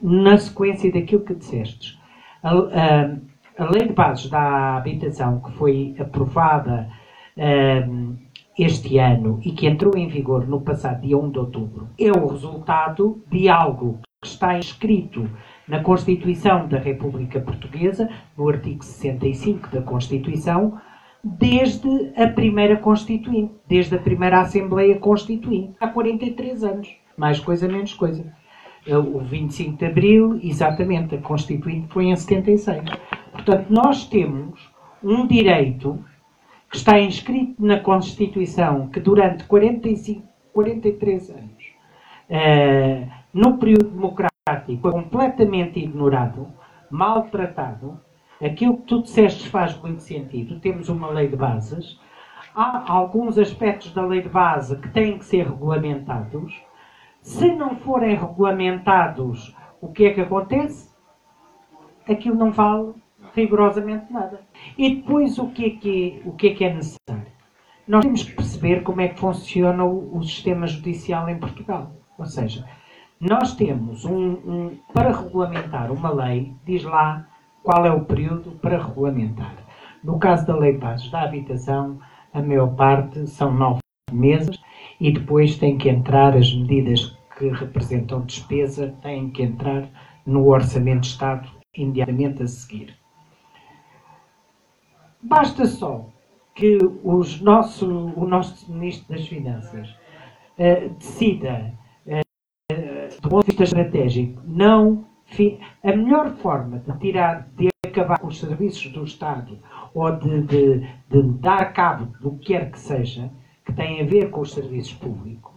na 0.03 0.37
sequência 0.37 0.93
daquilo 0.93 1.25
que 1.25 1.35
dissestes, 1.35 1.99
a, 2.43 2.51
a, 2.51 3.65
a 3.65 3.71
Lei 3.71 3.87
de 3.87 3.93
Bases 3.93 4.29
da 4.29 4.77
Habitação, 4.77 5.41
que 5.41 5.53
foi 5.53 5.95
aprovada 5.99 6.91
uh, 7.37 8.17
este 8.59 8.99
ano 8.99 9.41
e 9.45 9.53
que 9.53 9.67
entrou 9.67 9.97
em 9.97 10.09
vigor 10.09 10.47
no 10.49 10.61
passado 10.61 11.03
dia 11.03 11.17
1 11.17 11.31
de 11.31 11.39
outubro, 11.39 11.89
é 11.99 12.11
o 12.11 12.27
resultado 12.27 13.23
de 13.31 13.49
algo 13.49 14.01
que 14.21 14.27
está 14.27 14.59
inscrito 14.59 15.31
na 15.69 15.81
Constituição 15.83 16.67
da 16.67 16.79
República 16.79 17.39
Portuguesa, 17.41 18.09
no 18.37 18.49
artigo 18.49 18.85
65 18.85 19.69
da 19.71 19.83
Constituição, 19.83 20.81
desde 21.23 22.13
a 22.17 22.27
primeira 22.27 22.77
Constituinte, 22.77 23.55
desde 23.69 23.95
a 23.95 23.99
primeira 23.99 24.41
Assembleia 24.41 24.99
Constituinte, 24.99 25.75
há 25.79 25.89
43 25.89 26.65
anos. 26.65 26.97
Mais 27.17 27.39
coisa, 27.39 27.69
menos 27.69 27.95
coisa. 27.95 28.25
O 28.87 29.21
25 29.21 29.77
de 29.77 29.85
Abril, 29.85 30.41
exatamente, 30.43 31.15
a 31.15 31.19
Constituinte 31.19 31.89
foi 31.93 32.07
em 32.07 32.17
76. 32.17 32.83
Portanto, 33.33 33.67
nós 33.69 34.07
temos 34.07 34.59
um 35.03 35.27
direito 35.27 36.03
que 36.71 36.77
está 36.77 36.99
inscrito 36.99 37.65
na 37.65 37.81
Constituição 37.81 38.89
que 38.89 39.01
durante 39.01 39.45
45, 39.45 40.27
43 40.53 41.31
anos, 41.31 41.65
uh, 42.31 43.11
no 43.33 43.59
período 43.59 43.91
democrático, 43.91 44.83
foi 44.83 44.93
completamente 44.93 45.79
ignorado, 45.79 46.49
maltratado. 46.91 48.01
Aquilo 48.43 48.79
que 48.79 48.85
tu 48.85 49.03
disseste 49.03 49.49
faz 49.49 49.77
muito 49.81 50.01
sentido. 50.01 50.61
Temos 50.61 50.89
uma 50.89 51.11
lei 51.11 51.29
de 51.29 51.37
bases. 51.37 51.99
há 52.55 52.91
alguns 52.91 53.39
aspectos 53.39 53.93
da 53.93 54.05
lei 54.05 54.23
de 54.23 54.29
base 54.29 54.77
que 54.79 54.89
têm 54.89 55.19
que 55.19 55.25
ser 55.25 55.47
regulamentados. 55.47 56.55
Se 57.21 57.53
não 57.53 57.77
forem 57.77 58.17
regulamentados, 58.17 59.55
o 59.81 59.89
que 59.89 60.07
é 60.07 60.15
que 60.15 60.21
acontece? 60.21 60.89
Aquilo 62.09 62.37
não 62.37 62.51
vale 62.51 62.95
rigorosamente 63.35 64.13
nada. 64.13 64.41
E 64.77 64.97
depois 64.97 65.39
o 65.39 65.49
que 65.49 65.65
é 65.65 65.71
que 65.71 66.23
é, 66.25 66.29
o 66.29 66.33
que 66.33 66.49
é, 66.49 66.55
que 66.55 66.65
é 66.65 66.75
necessário? 66.75 67.27
Nós 67.87 68.05
temos 68.05 68.23
que 68.23 68.33
perceber 68.33 68.83
como 68.83 69.01
é 69.01 69.09
que 69.09 69.19
funciona 69.19 69.85
o, 69.85 70.17
o 70.17 70.23
sistema 70.23 70.67
judicial 70.67 71.29
em 71.29 71.39
Portugal. 71.39 71.93
Ou 72.19 72.27
seja, 72.27 72.65
nós 73.21 73.55
temos 73.57 74.05
um, 74.05 74.33
um, 74.33 74.79
para 74.93 75.11
regulamentar 75.11 75.91
uma 75.91 76.11
lei, 76.11 76.55
diz 76.65 76.85
lá 76.85 77.27
qual 77.63 77.85
é 77.85 77.91
o 77.91 78.05
período 78.05 78.53
para 78.63 78.83
regulamentar. 78.83 79.55
No 80.05 80.19
caso 80.19 80.47
da 80.47 80.57
Lei 80.57 80.77
Bases 80.77 81.11
da 81.11 81.23
Habitação, 81.23 81.99
a 82.33 82.41
maior 82.41 82.75
parte 82.77 83.27
são 83.27 83.53
nove 83.53 83.81
meses 84.13 84.59
e 85.01 85.13
depois 85.13 85.59
tem 85.59 85.77
que 85.77 85.89
entrar 85.89 86.37
as 86.37 86.55
medidas 86.55 87.17
que 87.37 87.49
representam 87.49 88.23
despesa, 88.23 88.95
têm 89.03 89.31
que 89.31 89.43
entrar 89.43 89.89
no 90.25 90.49
Orçamento 90.49 91.01
de 91.01 91.07
Estado 91.09 91.49
imediatamente 91.75 92.43
a 92.43 92.47
seguir. 92.47 92.97
Basta 95.23 95.67
só 95.67 96.07
que 96.55 96.79
os 97.05 97.41
nosso, 97.41 98.13
o 98.17 98.27
nosso 98.27 98.71
Ministro 98.73 99.15
das 99.15 99.27
Finanças 99.27 99.91
uh, 99.91 100.89
decida, 100.99 101.73
uh, 102.07 103.21
do 103.21 103.29
ponto 103.29 103.45
de 103.45 103.51
vista 103.51 103.65
estratégico, 103.65 104.43
não 104.45 105.07
a 105.85 105.93
melhor 105.95 106.31
forma 106.37 106.79
de 106.79 106.99
tirar, 106.99 107.49
de 107.57 107.69
acabar 107.87 108.19
com 108.19 108.29
os 108.29 108.39
serviços 108.39 108.91
do 108.93 109.05
Estado 109.05 109.59
ou 109.93 110.11
de, 110.13 110.43
de, 110.43 110.79
de 111.09 111.23
dar 111.41 111.73
cabo 111.73 112.07
do 112.21 112.37
que 112.39 112.55
quer 112.55 112.71
que 112.71 112.79
seja, 112.79 113.31
que 113.65 113.73
tem 113.73 114.01
a 114.01 114.05
ver 114.05 114.31
com 114.31 114.41
os 114.41 114.53
serviços 114.53 114.95
públicos, 114.95 115.53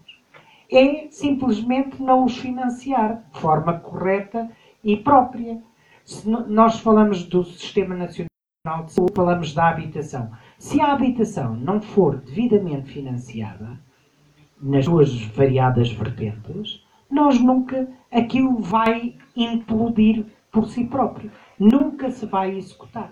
é 0.72 1.08
simplesmente 1.10 2.02
não 2.02 2.26
os 2.26 2.38
financiar 2.38 3.24
de 3.34 3.40
forma 3.40 3.80
correta 3.80 4.50
e 4.84 4.98
própria. 4.98 5.62
Se 6.04 6.28
nós 6.28 6.80
falamos 6.80 7.24
do 7.24 7.44
Sistema 7.44 7.96
Nacional 7.96 8.31
de 8.64 8.94
Saúde, 8.94 9.14
falamos 9.16 9.54
da 9.56 9.70
habitação. 9.70 10.32
Se 10.60 10.80
a 10.80 10.94
habitação 10.94 11.56
não 11.56 11.82
for 11.82 12.18
devidamente 12.18 12.92
financiada, 12.92 13.80
nas 14.62 14.86
suas 14.86 15.20
variadas 15.20 15.92
vertentes, 15.92 16.86
nós 17.10 17.42
nunca, 17.42 17.88
aquilo 18.12 18.60
vai 18.60 19.16
implodir 19.36 20.26
por 20.52 20.68
si 20.68 20.86
próprio. 20.86 21.32
Nunca 21.58 22.12
se 22.12 22.28
vai 22.28 22.56
executar. 22.56 23.12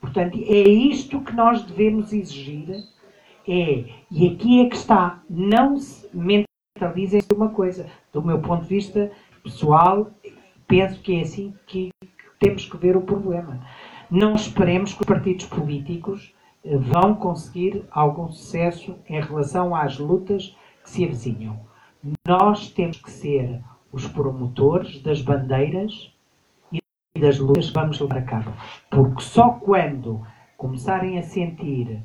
Portanto, 0.00 0.38
é 0.38 0.68
isto 0.68 1.20
que 1.20 1.36
nós 1.36 1.62
devemos 1.64 2.10
exigir. 2.14 2.82
É, 3.46 3.84
e 4.10 4.28
aqui 4.28 4.62
é 4.62 4.70
que 4.70 4.76
está, 4.76 5.22
não 5.28 5.76
se 5.76 6.08
mentalizem-se 6.16 7.28
uma 7.34 7.50
coisa. 7.50 7.84
Do 8.10 8.22
meu 8.22 8.40
ponto 8.40 8.62
de 8.62 8.70
vista 8.70 9.12
pessoal, 9.44 10.10
penso 10.66 10.98
que 11.02 11.16
é 11.16 11.20
assim 11.20 11.54
que 11.66 11.90
temos 12.38 12.64
que 12.64 12.76
ver 12.78 12.96
o 12.96 13.02
problema. 13.02 13.60
Não 14.10 14.34
esperemos 14.34 14.94
que 14.94 15.02
os 15.02 15.06
partidos 15.06 15.46
políticos 15.46 16.34
eh, 16.64 16.76
vão 16.76 17.14
conseguir 17.14 17.84
algum 17.90 18.30
sucesso 18.30 18.96
em 19.08 19.20
relação 19.20 19.74
às 19.74 19.98
lutas 19.98 20.56
que 20.82 20.90
se 20.90 21.04
avizinham. 21.04 21.60
Nós 22.26 22.70
temos 22.70 22.96
que 22.96 23.10
ser 23.10 23.60
os 23.92 24.06
promotores 24.06 25.02
das 25.02 25.20
bandeiras 25.20 26.12
das 27.18 27.38
lutas 27.38 27.68
que 27.68 27.74
vamos 27.74 28.00
levar 28.00 28.18
a 28.18 28.22
cabo. 28.22 28.52
Porque 28.90 29.22
só 29.22 29.50
quando 29.50 30.22
começarem 30.56 31.18
a 31.18 31.22
sentir 31.22 32.00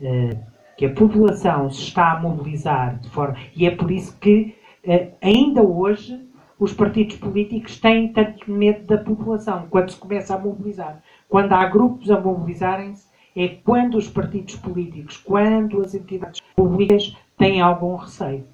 uh, 0.00 0.54
que 0.76 0.86
a 0.86 0.94
população 0.94 1.70
se 1.70 1.82
está 1.82 2.12
a 2.12 2.20
mobilizar 2.20 2.98
de 2.98 3.08
forma. 3.10 3.36
E 3.54 3.66
é 3.66 3.70
por 3.70 3.90
isso 3.90 4.18
que 4.18 4.56
uh, 4.84 5.12
ainda 5.20 5.62
hoje 5.62 6.20
os 6.58 6.72
partidos 6.72 7.16
políticos 7.16 7.78
têm 7.78 8.12
tanto 8.12 8.50
medo 8.50 8.86
da 8.86 8.98
população 8.98 9.66
quando 9.68 9.90
se 9.90 9.98
começa 9.98 10.34
a 10.34 10.38
mobilizar. 10.38 11.02
Quando 11.28 11.52
há 11.52 11.66
grupos 11.66 12.10
a 12.10 12.20
mobilizarem-se, 12.20 13.08
é 13.36 13.48
quando 13.48 13.96
os 13.96 14.08
partidos 14.08 14.56
políticos, 14.56 15.16
quando 15.16 15.80
as 15.82 15.94
entidades 15.94 16.40
públicas 16.54 17.16
têm 17.36 17.60
algum 17.60 17.96
receio. 17.96 18.46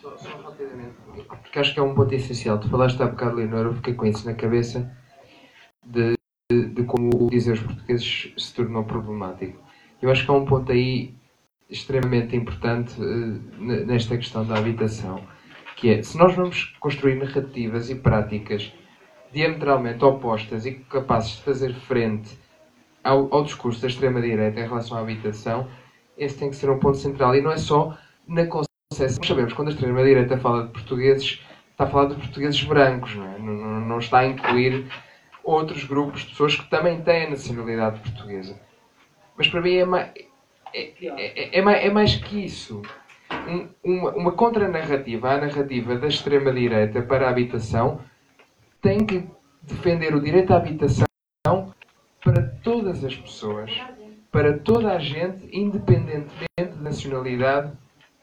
Só, 0.00 0.16
só 0.16 0.28
rapidamente, 0.42 0.94
porque 1.26 1.58
acho 1.58 1.72
que 1.72 1.80
é 1.80 1.82
um 1.82 1.94
ponto 1.94 2.14
essencial. 2.14 2.58
Tu 2.58 2.68
falaste 2.68 3.00
há 3.02 3.06
bocado, 3.06 3.36
Leonor, 3.36 3.66
eu 3.66 3.74
fiquei 3.74 3.94
com 3.94 4.06
isso 4.06 4.26
na 4.26 4.34
cabeça 4.34 4.90
de, 5.84 6.14
de, 6.50 6.66
de 6.66 6.82
como 6.84 7.30
dizer 7.30 7.52
os 7.52 7.62
portugueses 7.62 8.32
se 8.36 8.54
tornou 8.54 8.84
problemático. 8.84 9.58
Eu 10.02 10.10
acho 10.10 10.24
que 10.24 10.30
há 10.30 10.34
um 10.34 10.44
ponto 10.44 10.70
aí 10.72 11.14
extremamente 11.70 12.36
importante 12.36 13.00
uh, 13.00 13.84
nesta 13.86 14.16
questão 14.16 14.44
da 14.44 14.58
habitação, 14.58 15.22
que 15.76 15.90
é, 15.90 16.02
se 16.02 16.16
nós 16.16 16.34
vamos 16.34 16.76
construir 16.80 17.16
narrativas 17.16 17.90
e 17.90 17.94
práticas 17.94 18.72
diametralmente 19.32 20.04
opostas 20.04 20.66
e 20.66 20.72
capazes 20.72 21.36
de 21.36 21.42
fazer 21.42 21.74
frente 21.74 22.38
ao, 23.02 23.32
ao 23.32 23.44
discurso 23.44 23.80
da 23.80 23.88
extrema-direita 23.88 24.60
em 24.60 24.68
relação 24.68 24.96
à 24.96 25.00
habitação, 25.00 25.68
esse 26.16 26.38
tem 26.38 26.50
que 26.50 26.56
ser 26.56 26.70
um 26.70 26.78
ponto 26.78 26.96
central. 26.96 27.34
E 27.34 27.40
não 27.40 27.52
é 27.52 27.58
só 27.58 27.96
na 28.26 28.46
concepção. 28.46 28.68
Nós 28.90 29.26
sabemos, 29.26 29.52
quando 29.52 29.68
a 29.68 29.70
extrema-direita 29.72 30.38
fala 30.38 30.66
de 30.66 30.72
portugueses, 30.72 31.40
está 31.70 31.84
a 31.84 31.86
falar 31.86 32.06
de 32.06 32.16
portugueses 32.16 32.62
brancos, 32.64 33.14
não, 33.14 33.26
é? 33.26 33.38
não, 33.38 33.80
não, 33.80 33.98
está 33.98 34.20
a 34.20 34.26
incluir 34.26 34.86
outros 35.44 35.84
grupos 35.84 36.22
de 36.22 36.30
pessoas 36.30 36.56
que 36.56 36.68
também 36.68 37.00
têm 37.02 37.26
a 37.26 37.30
nacionalidade 37.30 38.00
portuguesa. 38.00 38.58
Mas 39.36 39.46
para 39.46 39.60
mim 39.60 39.76
é 39.76 39.84
mais, 39.84 40.10
é, 40.74 40.92
é, 41.00 41.58
é, 41.58 41.62
mais, 41.62 41.84
é 41.84 41.90
mais 41.90 42.16
que 42.16 42.44
isso. 42.44 42.82
Um, 43.46 43.68
uma, 43.84 44.10
uma 44.12 44.32
contranarrativa, 44.32 45.30
a 45.30 45.40
narrativa 45.40 45.96
da 45.96 46.08
extrema-direita 46.08 47.02
para 47.02 47.26
a 47.26 47.30
habitação, 47.30 48.00
tem 48.80 49.04
que 49.04 49.28
defender 49.62 50.14
o 50.14 50.20
direito 50.20 50.52
à 50.52 50.56
habitação 50.56 51.06
para 52.22 52.42
todas 52.62 53.04
as 53.04 53.16
pessoas, 53.16 53.70
para 54.30 54.58
toda 54.58 54.92
a 54.92 54.98
gente, 54.98 55.48
independentemente 55.52 56.76
da 56.76 56.82
nacionalidade 56.82 57.72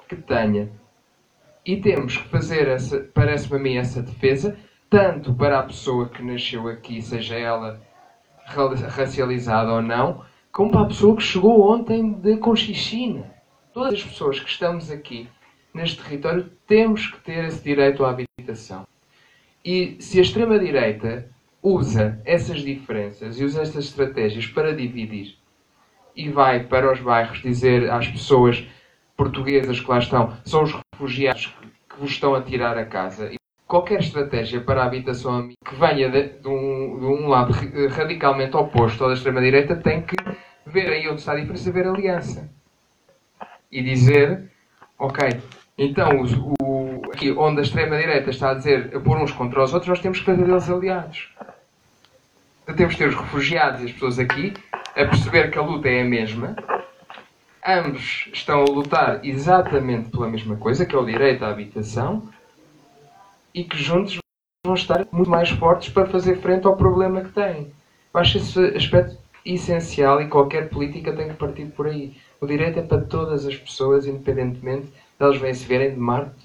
que 0.08 0.16
tenha. 0.16 0.70
E 1.66 1.78
temos 1.78 2.18
que 2.18 2.28
fazer, 2.30 2.68
parece-me 3.14 3.60
a 3.60 3.64
mim, 3.64 3.78
essa 3.78 4.02
defesa 4.02 4.58
tanto 4.90 5.34
para 5.34 5.60
a 5.60 5.64
pessoa 5.64 6.08
que 6.08 6.24
nasceu 6.24 6.68
aqui, 6.68 7.02
seja 7.02 7.36
ela 7.36 7.82
racializada 8.46 9.74
ou 9.74 9.82
não, 9.82 10.24
como 10.52 10.72
para 10.72 10.82
a 10.82 10.88
pessoa 10.88 11.18
que 11.18 11.24
chegou 11.24 11.70
ontem 11.70 12.14
de 12.14 12.38
Conchichina. 12.38 13.34
Todas 13.74 13.96
as 13.96 14.04
pessoas 14.04 14.40
que 14.40 14.50
estamos 14.50 14.92
aqui 14.92 15.28
neste 15.74 16.02
território 16.02 16.50
temos 16.68 17.08
que 17.08 17.20
ter 17.20 17.46
esse 17.46 17.62
direito 17.64 18.06
à 18.06 18.12
habitação. 18.12 18.88
E 19.66 19.98
se 20.00 20.20
a 20.20 20.22
extrema-direita 20.22 21.28
usa 21.62 22.22
essas 22.24 22.60
diferenças 22.60 23.40
e 23.40 23.44
usa 23.44 23.64
essas 23.64 23.86
estratégias 23.86 24.46
para 24.46 24.76
dividir 24.76 25.36
e 26.16 26.30
vai 26.30 26.64
para 26.64 26.94
os 26.94 27.00
bairros 27.00 27.42
dizer 27.42 27.90
às 27.90 28.08
pessoas 28.08 28.64
portuguesas 29.18 29.80
que 29.80 29.90
lá 29.90 29.98
estão, 29.98 30.38
são 30.46 30.62
os 30.62 30.80
refugiados 30.94 31.48
que 31.90 32.00
vos 32.00 32.12
estão 32.12 32.36
a 32.36 32.42
tirar 32.44 32.78
a 32.78 32.86
casa 32.86 33.32
qualquer 33.68 34.00
estratégia 34.00 34.62
para 34.62 34.84
a 34.84 34.86
habitação 34.86 35.50
que 35.50 35.76
venha 35.76 36.10
de, 36.10 36.40
de, 36.40 36.48
um, 36.48 37.00
de 37.00 37.06
um, 37.06 37.28
lado 37.28 37.54
radicalmente 37.90 38.56
oposto 38.56 39.04
ao 39.04 39.10
da 39.10 39.16
extrema-direita 39.16 39.76
tem 39.76 40.04
que 40.04 40.16
ver 40.66 40.90
aí 40.90 41.08
onde 41.08 41.20
está 41.20 41.34
a 41.34 41.36
diferença, 41.36 41.72
ver 41.72 41.88
a 41.88 41.92
aliança. 41.92 42.50
E 43.72 43.82
dizer, 43.82 44.52
ok, 44.98 45.42
então 45.78 46.22
o, 46.22 46.55
aqui 47.16 47.32
onde 47.32 47.60
a 47.60 47.64
extrema-direita 47.64 48.30
está 48.30 48.52
a 48.52 48.54
dizer 48.54 48.92
a 48.96 49.00
pôr 49.00 49.18
uns 49.18 49.32
contra 49.32 49.64
os 49.64 49.74
outros, 49.74 49.90
nós 49.90 50.00
temos 50.02 50.20
que 50.20 50.26
fazer 50.26 50.44
deles 50.44 50.70
aliados. 50.70 51.30
Então, 52.64 52.76
temos 52.76 52.94
que 52.94 53.00
ter 53.00 53.10
os 53.10 53.16
refugiados 53.16 53.82
e 53.82 53.86
as 53.86 53.92
pessoas 53.92 54.20
aqui 54.20 54.54
a 54.74 55.06
perceber 55.06 55.50
que 55.50 55.58
a 55.58 55.62
luta 55.62 55.88
é 55.88 56.02
a 56.02 56.06
mesma. 56.06 56.56
Ambos 57.66 58.30
estão 58.34 58.62
a 58.62 58.66
lutar 58.66 59.26
exatamente 59.26 60.10
pela 60.10 60.28
mesma 60.28 60.56
coisa, 60.58 60.86
que 60.86 60.94
é 60.94 60.98
o 60.98 61.06
direito 61.06 61.44
à 61.44 61.50
habitação 61.50 62.28
e 63.54 63.64
que 63.64 63.78
juntos 63.78 64.18
vão 64.66 64.76
estar 64.76 65.08
muito 65.12 65.30
mais 65.30 65.50
fortes 65.50 65.90
para 65.90 66.06
fazer 66.08 66.38
frente 66.38 66.68
ao 66.68 66.76
problema 66.76 67.22
que 67.22 67.32
têm. 67.32 67.72
Eu 68.14 68.20
acho 68.20 68.38
esse 68.38 68.60
aspecto 68.76 69.18
essencial 69.46 70.22
e 70.22 70.28
qualquer 70.28 70.70
política 70.70 71.14
tem 71.14 71.30
que 71.30 71.36
partir 71.36 71.66
por 71.68 71.88
aí. 71.88 72.16
O 72.42 72.48
direito 72.48 72.80
é 72.80 72.82
para 72.82 73.02
todas 73.02 73.46
as 73.46 73.56
pessoas, 73.56 74.08
independentemente 74.08 74.88
de 74.88 74.94
elas 75.20 75.38
vêm 75.38 75.54
se 75.54 75.66
verem 75.66 75.92
de 75.92 76.00
Marte, 76.00 76.45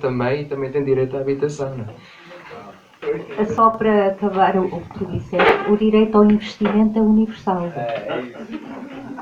também 0.00 0.42
e 0.42 0.44
também 0.44 0.70
têm 0.70 0.84
direito 0.84 1.16
à 1.16 1.20
habitação. 1.20 1.76
Não 1.76 1.84
é? 1.84 3.44
Só 3.54 3.70
para 3.70 4.08
acabar 4.08 4.56
o 4.56 4.68
que 4.68 4.98
tu 4.98 5.06
disseste, 5.06 5.70
o 5.70 5.76
direito 5.76 6.16
ao 6.16 6.24
investimento 6.24 6.98
é 6.98 7.02
universal. 7.02 7.62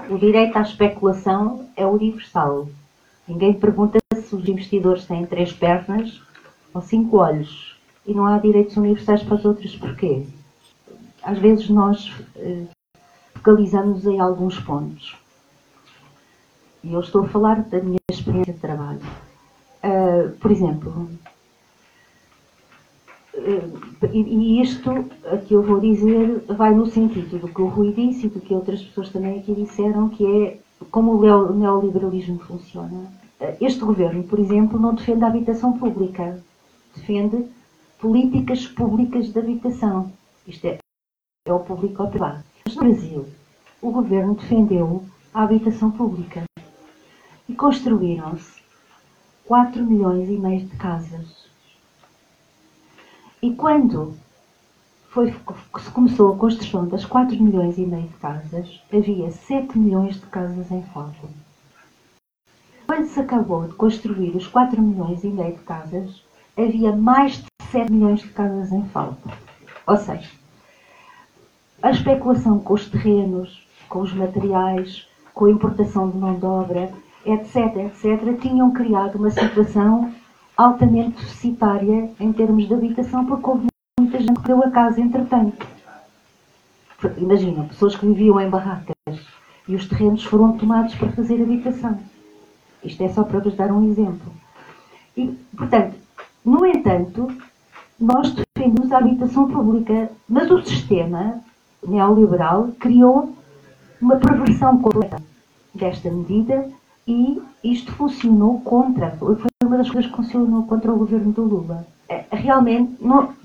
O 0.09 0.19
direito 0.19 0.57
à 0.57 0.63
especulação 0.63 1.69
é 1.77 1.87
universal. 1.87 2.69
Ninguém 3.29 3.55
pergunta 3.55 3.99
se 4.15 4.35
os 4.35 4.49
investidores 4.49 5.07
têm 5.07 5.27
três 5.27 5.53
pernas 5.53 6.23
ou 6.73 6.81
cinco 6.81 7.19
olhos 7.19 7.79
e 8.07 8.13
não 8.13 8.27
há 8.27 8.39
direitos 8.39 8.77
universais 8.77 9.23
para 9.23 9.37
os 9.37 9.45
outros. 9.45 9.77
Porquê? 9.77 10.27
Às 11.23 11.39
vezes 11.39 11.69
nós 11.69 12.13
eh, 12.37 12.65
focalizamos 13.35 14.07
em 14.07 14.21
alguns 14.21 14.59
pontos. 14.61 15.17
E 16.83 16.93
eu 16.93 17.01
estou 17.01 17.25
a 17.25 17.29
falar 17.29 17.63
da 17.63 17.81
minha 17.81 17.99
experiência 18.11 18.53
de 18.53 18.61
trabalho. 18.61 19.01
Uh, 19.85 20.31
por 20.39 20.51
exemplo, 20.51 21.11
uh, 23.35 24.07
e, 24.11 24.63
isto 24.63 25.05
que 25.47 25.53
eu 25.53 25.63
vou 25.63 25.79
dizer 25.79 26.43
vai 26.49 26.75
no 26.75 26.87
sentido 26.87 27.39
do 27.39 27.49
que 27.49 27.61
o 27.61 27.67
Rui 27.67 27.93
disse 27.93 28.27
e 28.27 28.31
do 28.31 28.41
que 28.41 28.55
outras 28.55 28.83
pessoas 28.83 29.11
também 29.11 29.39
aqui 29.39 29.55
disseram, 29.55 30.09
que 30.09 30.25
é 30.25 30.59
como 30.91 31.13
o 31.13 31.53
neoliberalismo 31.53 32.39
funciona. 32.39 33.13
Uh, 33.39 33.57
este 33.61 33.81
governo, 33.81 34.25
por 34.25 34.39
exemplo, 34.39 34.81
não 34.81 34.95
defende 34.95 35.23
a 35.23 35.27
habitação 35.27 35.79
pública, 35.79 36.43
defende 36.97 37.45
políticas 37.99 38.67
públicas 38.67 39.35
de 39.35 39.39
habitação. 39.39 40.11
Isto 40.47 40.67
é, 40.67 40.79
é 41.47 41.53
o 41.53 41.61
público 41.61 42.03
ao 42.03 42.09
privado. 42.09 42.43
Mas 42.65 42.75
no 42.75 42.85
Brasil, 42.85 43.27
o 43.83 43.91
governo 43.91 44.35
defendeu 44.35 45.05
a 45.35 45.43
habitação 45.43 45.91
pública 45.91 46.45
e 47.47 47.55
construíram-se 47.55 48.64
4 49.47 49.85
milhões 49.85 50.29
e 50.29 50.39
meio 50.39 50.65
de 50.65 50.77
casas. 50.77 51.45
E 53.43 53.55
quando 53.55 54.17
foi, 55.11 55.31
se 55.79 55.91
começou 55.91 56.33
a 56.33 56.39
construção 56.39 56.89
das 56.89 57.05
4 57.05 57.41
milhões 57.43 57.77
e 57.77 57.85
meio 57.85 58.09
de 58.09 58.15
casas, 58.15 58.81
havia 58.91 59.31
7 59.31 59.79
milhões 59.79 60.17
de 60.17 60.27
casas 60.27 60.71
em 60.71 60.83
falta. 60.83 61.29
Quando 62.87 63.07
se 63.07 63.21
acabou 63.21 63.69
de 63.69 63.75
construir 63.75 64.35
os 64.35 64.47
4 64.47 64.81
milhões 64.81 65.23
e 65.25 65.29
meio 65.29 65.53
de 65.53 65.63
casas, 65.63 66.23
havia 66.57 66.97
mais 66.97 67.37
de 67.37 67.47
7 67.71 67.93
milhões 67.93 68.21
de 68.21 68.29
casas 68.29 68.73
em 68.73 68.85
falta. 68.89 69.31
Ou 69.87 69.97
seja, 69.99 70.31
a 71.83 71.91
especulação 71.91 72.59
com 72.59 72.73
os 72.73 72.89
terrenos, 72.89 73.69
com 73.91 74.01
os 74.01 74.13
materiais, 74.15 75.07
com 75.35 75.45
a 75.45 75.51
importação 75.51 76.09
de 76.09 76.17
mão 76.17 76.39
de 76.39 76.47
obra, 76.47 76.91
etc., 77.25 77.77
etc., 77.77 78.39
tinham 78.41 78.73
criado 78.73 79.17
uma 79.17 79.31
situação 79.31 80.13
altamente 80.57 81.21
deficitária 81.21 82.11
em 82.21 82.33
termos 82.33 82.69
de 82.69 82.75
habitação, 82.75 83.27
porque 83.27 83.51
houve 83.51 83.67
muita 83.99 84.21
gente 84.21 84.41
que 84.41 84.47
deu 84.47 84.63
a 84.63 84.71
casa 84.71 85.01
entretanto. 85.01 85.67
Imagina, 87.19 87.65
pessoas 87.65 87.97
que 87.97 88.07
viviam 88.07 88.41
em 88.41 88.49
barracas 88.49 88.95
e 89.69 89.75
os 89.75 89.89
terrenos 89.89 90.25
foram 90.25 90.57
tomados 90.57 90.95
para 90.95 91.13
fazer 91.13 91.43
habitação. 91.43 91.99
Isto 92.83 93.03
é 93.03 93.09
só 93.09 93.25
para 93.25 93.41
vos 93.41 93.55
dar 93.57 93.73
um 93.73 93.89
exemplo. 93.89 94.33
E, 95.17 95.29
portanto, 95.57 95.97
no 96.45 96.67
entanto, 96.67 97.29
nós 97.99 98.33
defendemos 98.33 98.93
a 98.93 98.99
habitação 98.99 99.51
pública, 99.51 100.11
mas 100.29 100.51
o 100.51 100.63
sistema 100.63 101.41
neoliberal 101.87 102.69
criou 102.79 103.35
uma 104.01 104.17
perversão 104.17 104.79
completa 104.79 105.23
desta 105.75 106.11
medida 106.11 106.69
e 107.07 107.41
isto 107.63 107.93
funcionou 107.93 108.61
contra, 108.61 109.11
foi 109.13 109.37
uma 109.63 109.77
das 109.77 109.91
coisas 109.91 110.11
que 110.11 110.17
funcionou 110.17 110.65
contra 110.65 110.93
o 110.93 110.99
governo 110.99 111.33
do 111.33 111.43
Lula. 111.43 111.87
É, 112.09 112.25
realmente, 112.31 112.97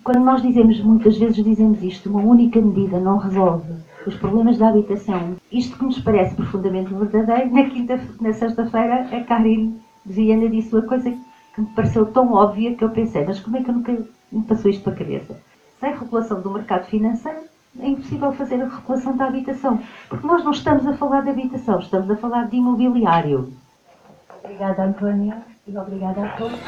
quando 0.04 0.20
nós 0.20 0.42
dizemos, 0.42 0.80
muitas 0.82 1.18
vezes 1.18 1.44
dizemos 1.44 1.82
isto, 1.82 2.10
uma 2.10 2.22
única 2.22 2.60
medida 2.60 3.00
não 3.00 3.18
resolve 3.18 3.74
os 4.06 4.16
problemas 4.16 4.58
da 4.58 4.70
habitação. 4.70 5.36
Isto 5.52 5.78
que 5.78 5.86
nos 5.86 6.00
parece 6.00 6.36
profundamente 6.36 6.94
verdadeiro, 6.94 7.54
na, 7.54 7.64
quinta, 7.70 8.00
na 8.20 8.34
sexta-feira 8.34 9.08
a 9.12 9.24
Karin 9.24 9.80
Viana 10.06 10.50
disse 10.50 10.74
uma 10.74 10.82
coisa 10.84 11.12
que 11.54 11.62
me 11.62 11.68
pareceu 11.68 12.06
tão 12.06 12.34
óbvia 12.34 12.76
que 12.76 12.84
eu 12.84 12.90
pensei, 12.90 13.26
mas 13.26 13.40
como 13.40 13.58
é 13.58 13.64
que 13.64 13.70
eu 13.70 13.76
nunca 13.76 13.98
me 14.32 14.44
passou 14.44 14.72
isto 14.72 14.84
para 14.84 14.94
a 14.94 14.98
cabeça? 14.98 15.42
Sem 15.80 15.94
regulação 15.94 16.42
do 16.42 16.52
mercado 16.52 16.86
financeiro, 16.86 17.40
é 17.82 17.88
impossível 17.88 18.32
fazer 18.34 18.62
a 18.62 18.68
regulação 18.68 19.16
da 19.16 19.26
habitação. 19.26 19.82
Porque 20.08 20.28
nós 20.28 20.44
não 20.44 20.52
estamos 20.52 20.86
a 20.88 20.94
falar 20.94 21.22
de 21.22 21.30
habitação, 21.30 21.80
estamos 21.80 22.10
a 22.10 22.16
falar 22.16 22.48
de 22.48 22.58
imobiliário. 22.58 23.52
Obrigada, 24.44 24.84
Antônia, 24.84 25.38
e 25.68 25.78
obrigada 25.78 26.26
a 26.26 26.30
todos. 26.30 26.60